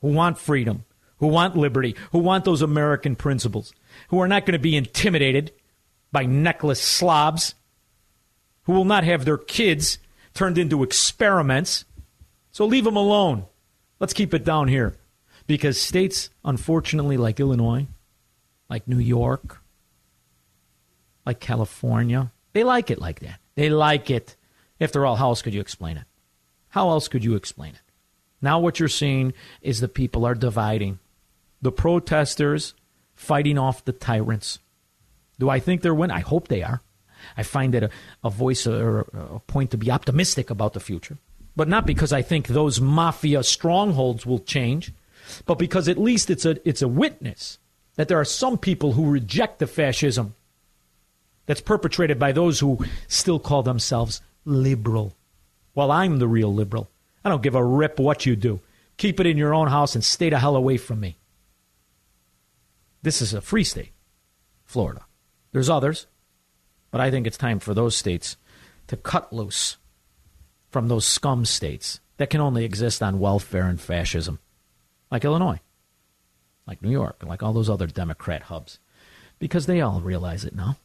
[0.00, 0.84] who want freedom,
[1.18, 3.74] who want liberty, who want those American principles,
[4.08, 5.52] who are not going to be intimidated
[6.12, 7.54] by necklace slobs,
[8.62, 9.98] who will not have their kids
[10.32, 11.84] turned into experiments.
[12.52, 13.44] So leave them alone.
[13.98, 14.96] Let's keep it down here.
[15.46, 17.86] Because states, unfortunately, like Illinois,
[18.70, 19.60] like New York,
[21.28, 22.32] like California.
[22.54, 23.38] They like it like that.
[23.54, 24.34] They like it.
[24.80, 26.04] After all, how else could you explain it?
[26.70, 27.82] How else could you explain it?
[28.40, 30.98] Now, what you're seeing is the people are dividing.
[31.60, 32.74] The protesters
[33.14, 34.58] fighting off the tyrants.
[35.38, 36.16] Do I think they're winning?
[36.16, 36.80] I hope they are.
[37.36, 37.90] I find it a,
[38.24, 41.18] a voice or a point to be optimistic about the future.
[41.56, 44.92] But not because I think those mafia strongholds will change,
[45.44, 47.58] but because at least it's a, it's a witness
[47.96, 50.34] that there are some people who reject the fascism
[51.48, 55.16] that's perpetrated by those who still call themselves liberal.
[55.74, 56.90] Well, I'm the real liberal.
[57.24, 58.60] I don't give a rip what you do.
[58.98, 61.16] Keep it in your own house and stay the hell away from me.
[63.00, 63.92] This is a free state,
[64.66, 65.06] Florida.
[65.52, 66.06] There's others,
[66.90, 68.36] but I think it's time for those states
[68.88, 69.78] to cut loose
[70.68, 74.38] from those scum states that can only exist on welfare and fascism,
[75.10, 75.60] like Illinois,
[76.66, 78.78] like New York, like all those other Democrat hubs,
[79.38, 80.76] because they all realize it now.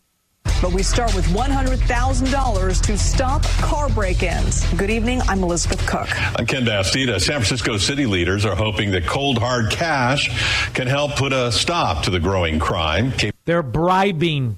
[0.64, 4.64] But we start with $100,000 to stop car break ins.
[4.76, 5.22] Good evening.
[5.28, 6.08] I'm Elizabeth Cook.
[6.40, 7.20] I'm Ken Bastida.
[7.20, 10.30] San Francisco city leaders are hoping that cold hard cash
[10.74, 13.12] can help put a stop to the growing crime.
[13.44, 14.58] They're bribing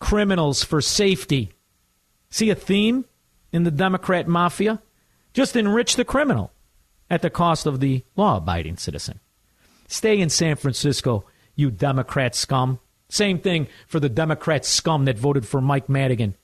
[0.00, 1.54] criminals for safety.
[2.28, 3.06] See a theme
[3.52, 4.82] in the Democrat mafia?
[5.32, 6.52] Just enrich the criminal
[7.08, 9.18] at the cost of the law abiding citizen.
[9.88, 11.24] Stay in San Francisco,
[11.56, 12.80] you Democrat scum.
[13.12, 16.34] Same thing for the Democrat scum that voted for Mike Madigan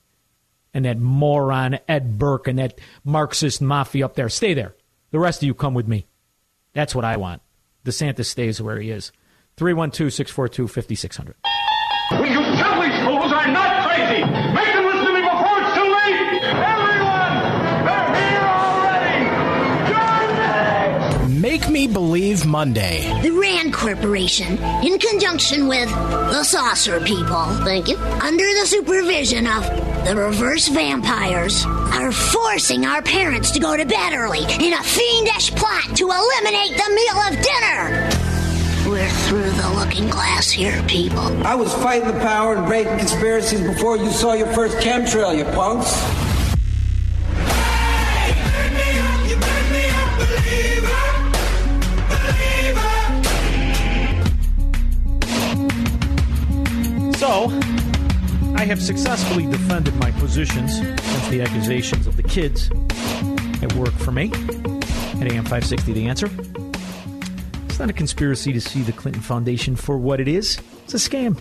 [0.71, 4.29] and that moron Ed Burke and that Marxist mafia up there.
[4.29, 4.75] Stay there.
[5.09, 6.05] The rest of you come with me.
[6.73, 7.41] That's what I want.
[7.85, 9.11] DeSantis stays where he is.
[9.57, 11.35] 312 642 5600.
[21.59, 23.01] Make Me Believe Monday.
[23.21, 29.63] The RAND Corporation, in conjunction with the Saucer People, thank you, under the supervision of
[30.05, 35.51] The reverse vampires are forcing our parents to go to bed early in a fiendish
[35.51, 38.09] plot to eliminate the meal of dinner.
[38.89, 41.45] We're through the looking glass here, people.
[41.45, 45.43] I was fighting the power and breaking conspiracies before you saw your first chemtrail, you
[45.55, 46.38] punks.
[57.19, 57.49] So,
[58.55, 62.71] I have successfully defended my positions since the accusations of the kids
[63.61, 66.29] at work for me at AM 560 The Answer.
[67.65, 70.61] It's not a conspiracy to see the Clinton Foundation for what it is.
[70.85, 71.37] It's a scam.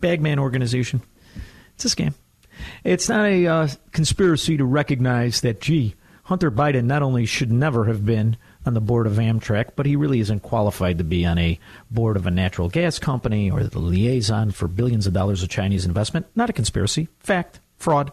[0.00, 1.00] Bagman organization.
[1.74, 2.12] It's a scam.
[2.84, 5.94] It's not a uh, conspiracy to recognize that, gee,
[6.24, 8.36] Hunter Biden not only should never have been
[8.66, 11.58] on the board of Amtrak, but he really isn't qualified to be on a
[11.90, 15.84] board of a natural gas company or the liaison for billions of dollars of Chinese
[15.84, 16.26] investment.
[16.34, 17.08] Not a conspiracy.
[17.20, 17.60] Fact.
[17.76, 18.12] Fraud.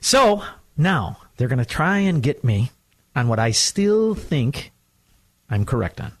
[0.00, 0.42] So
[0.76, 2.70] now they're going to try and get me
[3.14, 4.72] on what I still think
[5.50, 6.12] I'm correct on.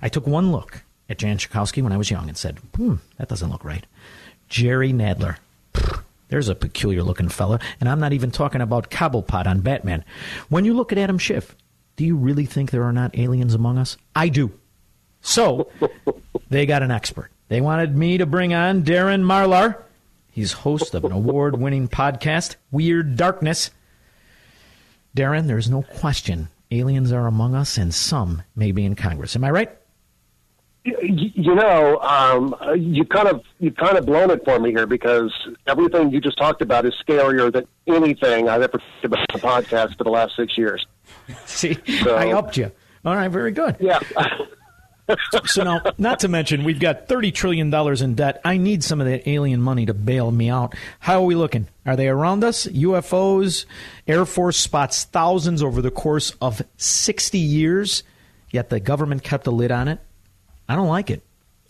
[0.00, 3.28] I took one look at Jan Schakowsky when I was young and said, hmm, that
[3.28, 3.86] doesn't look right.
[4.48, 5.36] Jerry Nadler.
[6.28, 10.04] There's a peculiar looking fella, and I'm not even talking about Cobblepot on Batman.
[10.50, 11.56] When you look at Adam Schiff,
[11.98, 13.96] do you really think there are not aliens among us?
[14.14, 14.52] I do.
[15.20, 15.68] So,
[16.48, 17.32] they got an expert.
[17.48, 19.82] They wanted me to bring on Darren Marlar.
[20.30, 23.72] He's host of an award winning podcast, Weird Darkness.
[25.16, 29.34] Darren, there's no question aliens are among us, and some may be in Congress.
[29.34, 29.74] Am I right?
[30.84, 35.32] You, know, um, you kind of you kind of blown it for me here because
[35.66, 39.38] everything you just talked about is scarier than anything I've ever talked about on the
[39.38, 40.86] podcast for the last six years.
[41.46, 42.70] See, So- I helped you.
[43.04, 43.76] All right, very good.
[43.80, 44.00] Yeah.
[45.46, 48.40] so now, not to mention, we've got thirty trillion dollars in debt.
[48.44, 50.74] I need some of that alien money to bail me out.
[51.00, 51.68] How are we looking?
[51.86, 52.66] Are they around us?
[52.66, 53.64] UFOs.
[54.06, 58.02] Air Force spots thousands over the course of sixty years.
[58.50, 60.00] Yet the government kept a lid on it.
[60.68, 61.22] I don't like it.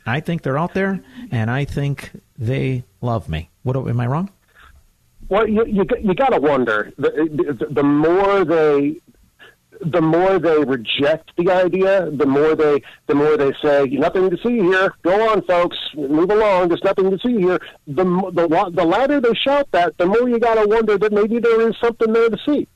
[0.06, 3.50] I think they're out there, and I think they love me.
[3.62, 4.30] What am I wrong?
[5.28, 7.10] Well, you you, you got to wonder the,
[7.58, 8.96] the the more they
[9.80, 14.36] the more they reject the idea, the more they the more they say nothing to
[14.38, 14.94] see here.
[15.02, 16.68] Go on, folks, move along.
[16.68, 17.60] There's nothing to see here.
[17.86, 21.38] The the the louder they shout that, the more you got to wonder that maybe
[21.38, 22.66] there is something there to see.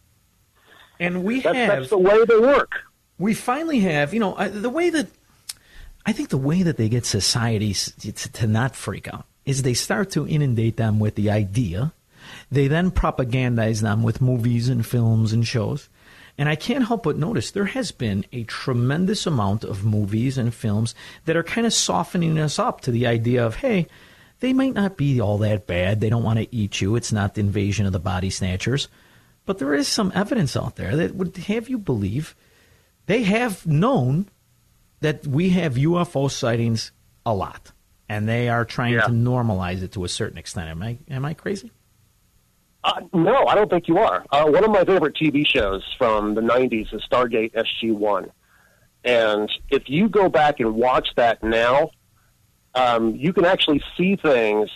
[1.01, 2.71] And we that's, have that's the way they work.
[3.19, 5.09] we finally have, you know, uh, the way that
[6.05, 7.93] I think the way that they get societies
[8.33, 11.93] to not freak out is they start to inundate them with the idea.
[12.51, 15.89] They then propagandize them with movies and films and shows.
[16.43, 20.53] And I can't help but notice there has been a tremendous amount of movies and
[20.53, 20.93] films
[21.25, 23.87] that are kind of softening us up to the idea of, hey,
[24.41, 26.01] they might not be all that bad.
[26.01, 26.97] They don't want to eat you.
[26.97, 28.89] It's not the invasion of the body snatchers.
[29.47, 32.35] But there is some evidence out there that would have you believe
[33.07, 34.29] they have known
[34.99, 36.91] that we have UFO sightings
[37.25, 37.71] a lot,
[38.09, 40.71] and they are trying to normalize it to a certain extent.
[40.71, 41.71] Am I am I crazy?
[42.85, 44.25] Uh, no, I don't think you are.
[44.31, 48.31] Uh, one of my favorite TV shows from the 90s is Stargate SG-1.
[49.05, 51.91] And if you go back and watch that now,
[52.75, 54.69] um, you can actually see things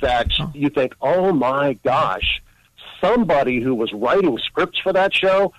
[0.00, 2.42] that you think, oh my gosh,
[3.00, 5.52] somebody who was writing scripts for that show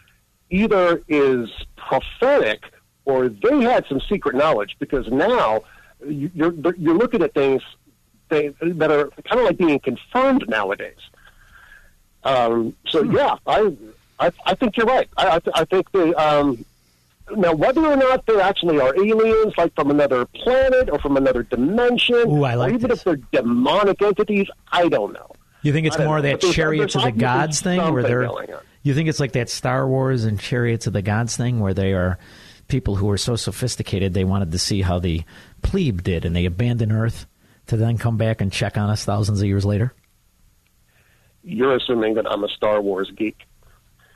[0.50, 2.64] either is prophetic
[3.06, 5.62] or they had some secret knowledge because now
[6.08, 7.62] you- you're, you're looking at things
[8.30, 10.98] that are kind of like being confirmed nowadays.
[12.24, 13.76] Um, so yeah, I,
[14.20, 15.10] I I think you're right.
[15.18, 16.64] I I, th- I think they um,
[17.36, 21.44] now whether or not they actually are aliens, like from another planet or from another
[21.44, 25.32] dimension, Ooh, I like or even if they're demonic entities, I don't know.
[25.62, 26.24] You think it's more know.
[26.24, 28.28] that chariots of the gods thing, where they're.
[28.28, 28.62] going on.
[28.84, 31.94] You think it's like that Star Wars and chariots of the gods thing, where they
[31.94, 32.18] are
[32.68, 35.24] people who are so sophisticated they wanted to see how the
[35.62, 37.26] plebe did, and they abandon Earth
[37.68, 39.94] to then come back and check on us thousands of years later.
[41.44, 43.38] You're assuming that I'm a Star Wars geek.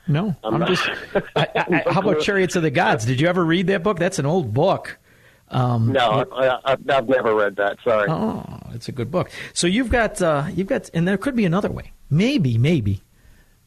[0.06, 0.68] No, I'm I'm not.
[0.68, 0.88] just.
[1.36, 3.04] I, I, how about Chariots of the Gods?
[3.04, 3.98] Did you ever read that book?
[3.98, 4.98] That's an old book.
[5.50, 7.78] Um, No, I, I, I've never read that.
[7.84, 8.08] Sorry.
[8.10, 9.30] Oh, it's a good book.
[9.52, 11.92] So you've got uh, you've got, and there could be another way.
[12.10, 13.02] Maybe, maybe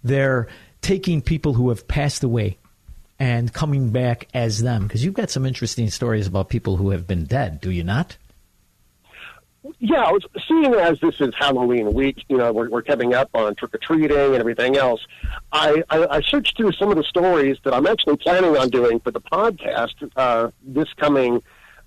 [0.03, 0.47] they're
[0.81, 2.57] taking people who have passed away
[3.19, 7.05] and coming back as them because you've got some interesting stories about people who have
[7.05, 7.61] been dead.
[7.61, 8.17] Do you not?
[9.79, 13.29] Yeah, I was seeing as this is Halloween week, you know, we're, we're coming up
[13.35, 15.05] on trick or treating and everything else.
[15.51, 18.99] I, I, I searched through some of the stories that I'm actually planning on doing
[18.99, 21.43] for the podcast uh, this coming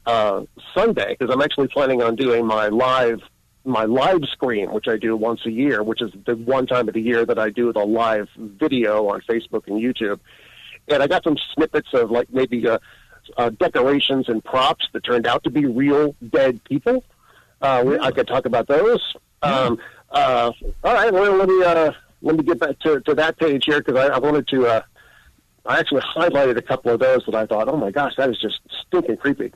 [0.07, 3.21] uh, Sunday because I'm actually planning on doing my live
[3.67, 6.93] my live screen, which I do once a year, which is the one time of
[6.93, 10.21] the year that I do the live video on Facebook and YouTube.
[10.89, 12.79] And I got some snippets of like maybe uh,
[13.39, 17.03] uh, decorations and props that turned out to be real dead people.
[17.65, 19.01] Uh, we, I could talk about those.
[19.41, 19.79] Um,
[20.11, 20.53] uh,
[20.85, 23.81] all right, well, let me uh, let me get back to, to that page here
[23.81, 24.67] because I, I wanted to.
[24.67, 24.83] Uh,
[25.65, 28.39] I actually highlighted a couple of those that I thought, oh my gosh, that is
[28.39, 29.51] just stinking creepy.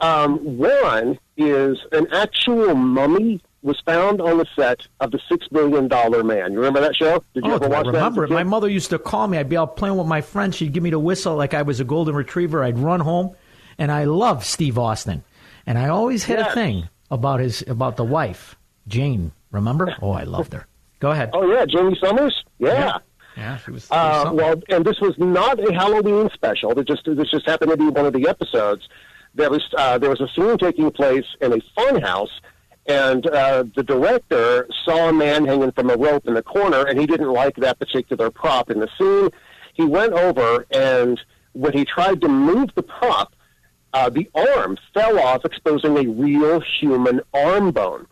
[0.00, 5.86] Um, one is an actual mummy was found on the set of the Six Million
[5.86, 6.50] Dollar Man.
[6.52, 7.22] You remember that show?
[7.32, 8.32] Did you oh, ever I watch remember that?
[8.32, 8.34] it.
[8.34, 9.38] My mother used to call me.
[9.38, 10.56] I'd be out playing with my friends.
[10.56, 12.64] She'd give me the whistle like I was a golden retriever.
[12.64, 13.36] I'd run home,
[13.78, 15.22] and I love Steve Austin.
[15.64, 18.56] And I always had a thing about his about the wife,
[18.88, 19.30] Jane.
[19.52, 19.94] Remember?
[20.02, 20.66] Oh, I loved her.
[20.98, 21.30] Go ahead.
[21.32, 22.32] Oh yeah, Jaime Sommers.
[22.58, 22.98] Yeah.
[23.36, 23.86] Yeah, she was.
[23.90, 26.78] Uh, well, and this was not a Halloween special.
[26.78, 28.88] It just this just happened to be one of the episodes.
[29.34, 32.30] There was uh, there was a scene taking place in a funhouse,
[32.86, 36.98] and uh, the director saw a man hanging from a rope in the corner, and
[36.98, 39.30] he didn't like that particular prop in the scene.
[39.74, 41.18] He went over, and
[41.52, 43.34] when he tried to move the prop,
[43.92, 48.06] uh, the arm fell off, exposing a real human arm bone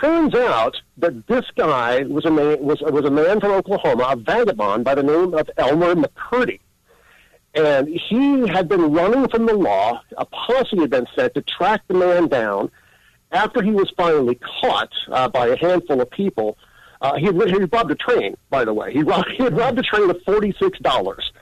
[0.00, 4.16] turns out that this guy was a man was was a man from Oklahoma, a
[4.16, 6.60] vagabond by the name of Elmer McCurdy.
[7.54, 10.02] And he had been running from the law.
[10.16, 12.70] A posse had been sent to track the man down.
[13.32, 16.58] After he was finally caught uh, by a handful of people,
[17.00, 18.36] uh, he, had, he robbed a train.
[18.50, 21.32] By the way, he robbed, he had robbed a train of forty six dollars,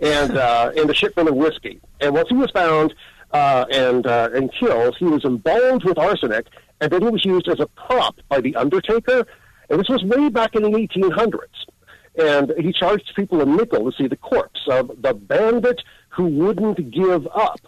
[0.00, 1.80] and uh, and a shipment of whiskey.
[2.00, 2.94] And once he was found
[3.32, 6.46] uh, and uh, and killed, he was embalmed with arsenic,
[6.80, 9.26] and then he was used as a prop by the Undertaker.
[9.70, 11.40] And this was way back in the 1800s.
[12.18, 16.90] And he charged people a nickel to see the corpse of the bandit who wouldn't
[16.90, 17.60] give up.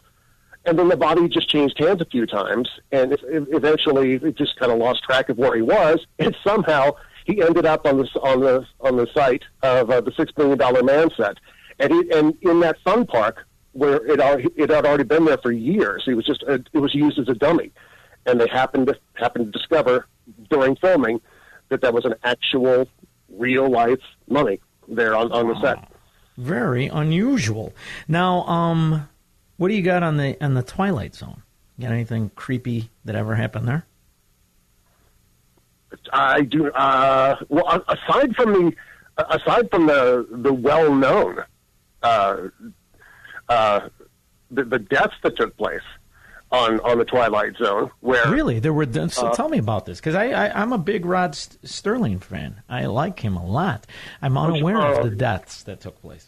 [0.65, 4.71] And then the body just changed hands a few times, and eventually it just kind
[4.71, 6.07] of lost track of where he was.
[6.19, 6.93] And somehow
[7.25, 10.59] he ended up on the on the on the site of uh, the Six Million
[10.59, 11.39] Dollar Man set.
[11.81, 15.39] And he, and in that fun park where it al- it had already been there
[15.39, 17.73] for years, he was just uh it was used as a dummy.
[18.27, 20.07] And they happened to happened to discover
[20.51, 21.21] during filming
[21.71, 22.87] that that was an actual
[23.31, 25.89] real life mummy there on, on the set.
[26.37, 27.73] Very unusual.
[28.07, 29.09] Now, um,
[29.57, 31.43] what do you got on the on the Twilight Zone?
[31.81, 33.87] Got anything creepy that ever happened there?
[36.13, 36.71] I do.
[36.73, 38.77] Uh, well, aside from the
[39.31, 41.45] aside from the the well known
[42.03, 42.49] uh,
[43.49, 43.81] uh,
[44.51, 45.83] the, the deaths that took place
[46.53, 48.87] on on the Twilight Zone, where Really, there were.
[49.09, 52.19] So Uh, tell me about this because I, I I'm a big Rod St- Sterling
[52.19, 52.63] fan.
[52.69, 53.87] I like him a lot.
[54.21, 56.27] I'm unaware uh, of the deaths that took place.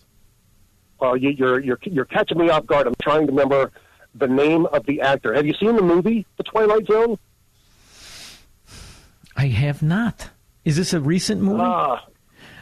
[1.01, 2.86] well, you, you're you're you're catching me off guard.
[2.86, 3.73] I'm trying to remember
[4.15, 5.35] the name of the actor.
[5.35, 7.19] Have you seen the movie The Twilight Zone?
[9.36, 10.28] I have not.
[10.65, 11.62] Is this a recent movie?
[11.65, 12.05] Ah.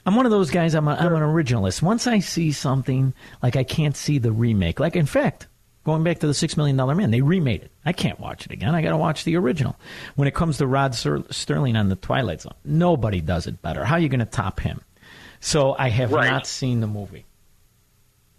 [0.07, 0.75] I'm one of those guys.
[0.75, 1.83] I'm, a, I'm an originalist.
[1.83, 3.13] Once I see something,
[3.43, 4.81] like I can't see the remake.
[4.81, 5.47] Like in fact,
[5.85, 7.71] going back to the Six Million Dollar Man, they remade it.
[7.85, 8.75] I can't watch it again.
[8.75, 9.77] I got to watch the original.
[10.17, 13.85] When it comes to Rod Sterling on the Twilight Zone, nobody does it better.
[13.85, 14.81] How are you going to top him?
[15.41, 16.31] So I have Right.
[16.31, 17.25] not seen the movie.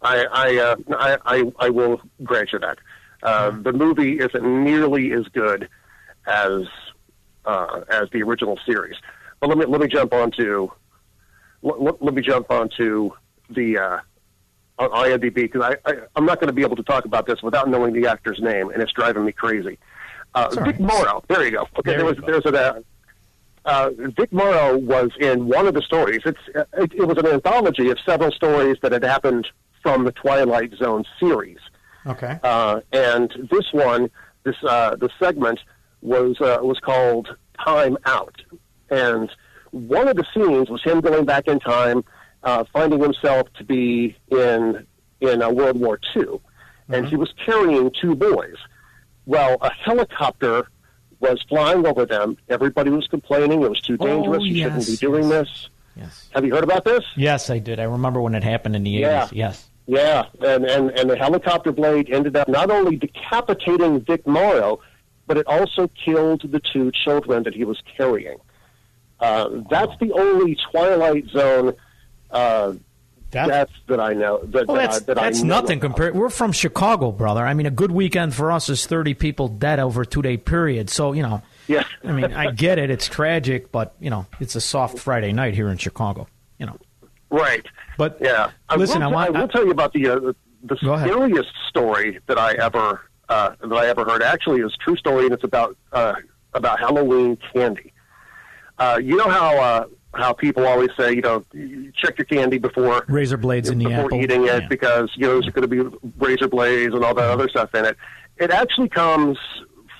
[0.01, 2.79] I I, uh, I I I will grant you that.
[3.23, 5.69] Uh, the movie isn't nearly as good
[6.25, 6.63] as
[7.45, 8.95] uh, as the original series.
[9.39, 10.69] But let me let me jump onto
[11.61, 13.11] let, let, let me jump onto
[13.49, 13.99] the uh,
[14.79, 17.69] IMDb because I, I I'm not going to be able to talk about this without
[17.69, 19.77] knowing the actor's name, and it's driving me crazy.
[20.33, 20.79] Uh, Vic.
[20.79, 21.23] Morrow.
[21.27, 21.67] There you go.
[21.77, 22.83] Okay, There there was there's a.
[23.63, 26.21] Uh, Vic Morrow was in one of the stories.
[26.25, 29.47] It's it, it was an anthology of several stories that had happened
[29.83, 31.59] from the Twilight Zone series.
[32.07, 32.39] Okay.
[32.41, 34.09] Uh, and this one,
[34.43, 35.59] this uh, the segment
[36.01, 38.41] was uh, was called Time Out,
[38.89, 39.31] and
[39.71, 42.03] one of the scenes was him going back in time,
[42.43, 44.85] uh, finding himself to be in
[45.21, 46.39] in uh, World War II,
[46.89, 48.55] and he was carrying two boys.
[49.27, 50.67] Well, a helicopter
[51.19, 52.37] was flying over them.
[52.49, 54.43] Everybody was complaining it was too Oh, dangerous.
[54.43, 55.69] you shouldn't be yes, doing this.
[55.95, 56.29] Yes.
[56.33, 57.03] Have you heard about this?
[57.15, 57.79] Yes, I did.
[57.79, 59.25] I remember when it happened in the Yeah.
[59.27, 59.29] 80s.
[59.33, 59.69] Yes.
[59.85, 64.79] Yeah, and, and, and the helicopter blade ended up not only decapitating Vic Morrow,
[65.27, 68.37] but it also killed the two children that he was carrying.
[69.21, 71.73] Uh, that's the only Twilight Zone
[72.31, 72.73] uh,
[73.29, 74.39] death that I know.
[74.45, 75.87] That, Well, that that's, I, that that's nothing about.
[75.95, 76.15] compared.
[76.15, 77.45] We're from Chicago, brother.
[77.45, 80.37] I mean, a good weekend for us is 30 people dead over a two day
[80.37, 80.89] period.
[80.89, 81.83] So, you know, yeah.
[82.03, 82.89] I mean, I get it.
[82.89, 86.27] It's tragic, but, you know, it's a soft Friday night here in Chicago,
[86.57, 86.77] you know.
[87.29, 87.65] Right.
[87.97, 90.33] But yeah, I listen, will, I want- I will tell you about the uh,
[90.63, 94.21] the scariest story that I ever uh, that I ever heard.
[94.23, 96.15] Actually, is a true story, and it's about uh,
[96.53, 97.90] about Halloween candy.
[98.77, 101.43] Uh, you know how uh, how people always say, you know,
[101.95, 104.21] check your candy before razor blades in the before apple.
[104.21, 104.67] eating it Yeah.
[104.67, 107.85] because you know there's going to be razor blades and all that other stuff in
[107.85, 107.95] it.
[108.37, 109.37] It actually comes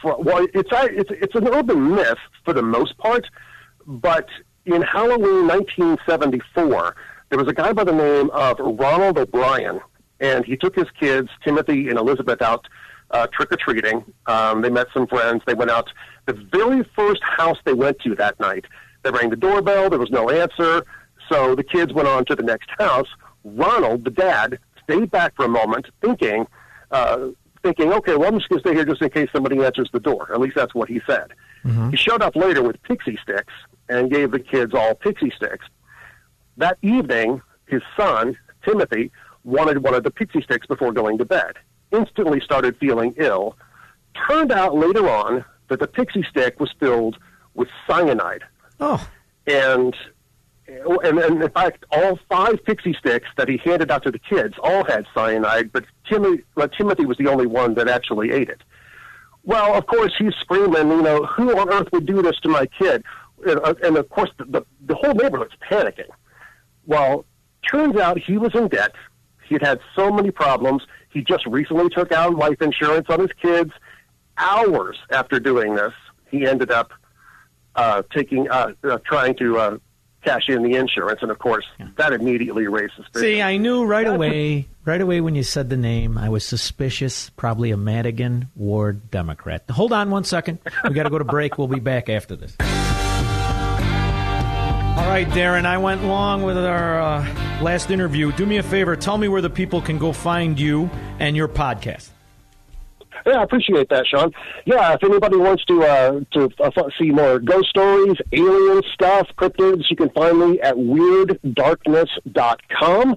[0.01, 3.25] from well, it's it's it's an urban myth for the most part,
[3.85, 4.27] but
[4.65, 6.95] in Halloween 1974,
[7.29, 9.79] there was a guy by the name of Ronald O'Bryan,
[10.19, 12.67] and he took his kids Timothy and Elizabeth out
[13.11, 14.03] uh, trick or treating.
[14.27, 15.41] Um, they met some friends.
[15.45, 15.89] They went out.
[16.25, 18.65] The very first house they went to that night,
[19.03, 19.89] they rang the doorbell.
[19.89, 20.85] There was no answer.
[21.29, 23.07] So the kids went on to the next house.
[23.43, 26.45] Ronald, the dad, stayed back for a moment, thinking,
[26.91, 27.29] uh,
[27.63, 29.99] thinking, okay, well, I'm just going to stay here just in case somebody answers the
[29.99, 30.31] door.
[30.31, 31.33] At least that's what he said.
[31.91, 33.53] He showed up later with pixie sticks
[33.87, 35.65] and gave the kids all pixie sticks.
[36.57, 39.11] That evening, his son, Timothy,
[39.43, 41.53] wanted one of the pixie sticks before going to bed.
[41.91, 43.55] Instantly started feeling ill.
[44.27, 47.17] Turned out later on that the pixie stick was filled
[47.55, 48.43] with cyanide.
[48.79, 49.09] Oh.
[49.47, 49.95] And
[50.67, 54.55] and, and in fact, all five pixie sticks that he handed out to the kids
[54.63, 58.61] all had cyanide, but Timothy, well, Timothy was the only one that actually ate it.
[59.43, 62.67] Well, of course, he's screaming, you know, who on earth would do this to my
[62.67, 63.03] kid?
[63.45, 66.09] And, uh, and of course, the, the, the whole neighborhood's panicking.
[66.85, 67.25] Well,
[67.69, 68.93] turns out he was in debt.
[69.47, 70.83] He'd had so many problems.
[71.09, 73.71] He just recently took out life insurance on his kids.
[74.37, 75.93] Hours after doing this,
[76.29, 76.91] he ended up
[77.75, 79.77] uh, taking, uh, uh, trying to uh,
[80.23, 81.65] cash in the insurance, and of course,
[81.97, 83.21] that immediately raised suspicion.
[83.21, 87.29] See, I knew right away, right away when you said the name, I was suspicious.
[87.31, 89.63] Probably a Madigan Ward Democrat.
[89.69, 90.59] Hold on one second.
[90.83, 91.57] We got to go to break.
[91.57, 92.55] We'll be back after this.
[94.91, 98.31] All right, Darren, I went long with our uh, last interview.
[98.31, 98.95] Do me a favor.
[98.95, 100.89] Tell me where the people can go find you
[101.19, 102.09] and your podcast.
[103.25, 104.31] Yeah, I appreciate that, Shaun.
[104.65, 109.83] Yeah, if anybody wants to uh, to uh, see more ghost stories, alien stuff, cryptids,
[109.89, 113.15] you can find me at weirddarkness.com.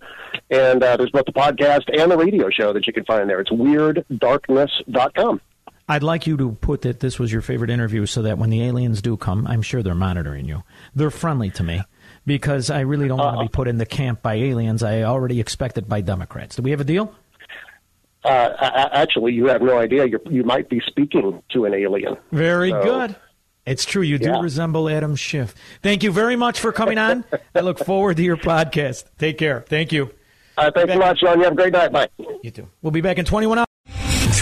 [0.50, 3.40] And uh, there's both the podcast and the radio show that you can find there.
[3.40, 5.40] It's weirddarkness.com.
[5.86, 8.62] I'd like you to put that this was your favorite interview so that when the
[8.62, 10.62] aliens do come, I'm sure they're monitoring you.
[10.94, 11.82] They're friendly to me
[12.24, 14.82] because I really don't want to be put in the camp by aliens.
[14.82, 16.56] I already expect it by Democrats.
[16.56, 17.14] Do we have a deal?
[18.24, 20.06] Uh, actually, you have no idea.
[20.06, 22.16] You're, you might be speaking to an alien.
[22.32, 23.16] Very So- good.
[23.66, 24.02] It's true.
[24.02, 24.40] You do Yeah.
[24.42, 25.54] resemble Adam Schiff.
[25.82, 27.24] Thank you very much for coming on.
[27.54, 29.04] I look forward to your podcast.
[29.18, 29.64] Take care.
[29.68, 30.10] Thank you.
[30.58, 31.38] Uh, thanks a lot, Shaun.
[31.38, 31.90] You have a great night.
[31.90, 32.08] Bye.
[32.42, 32.68] You too.
[32.82, 33.66] We'll be back in 21 hours.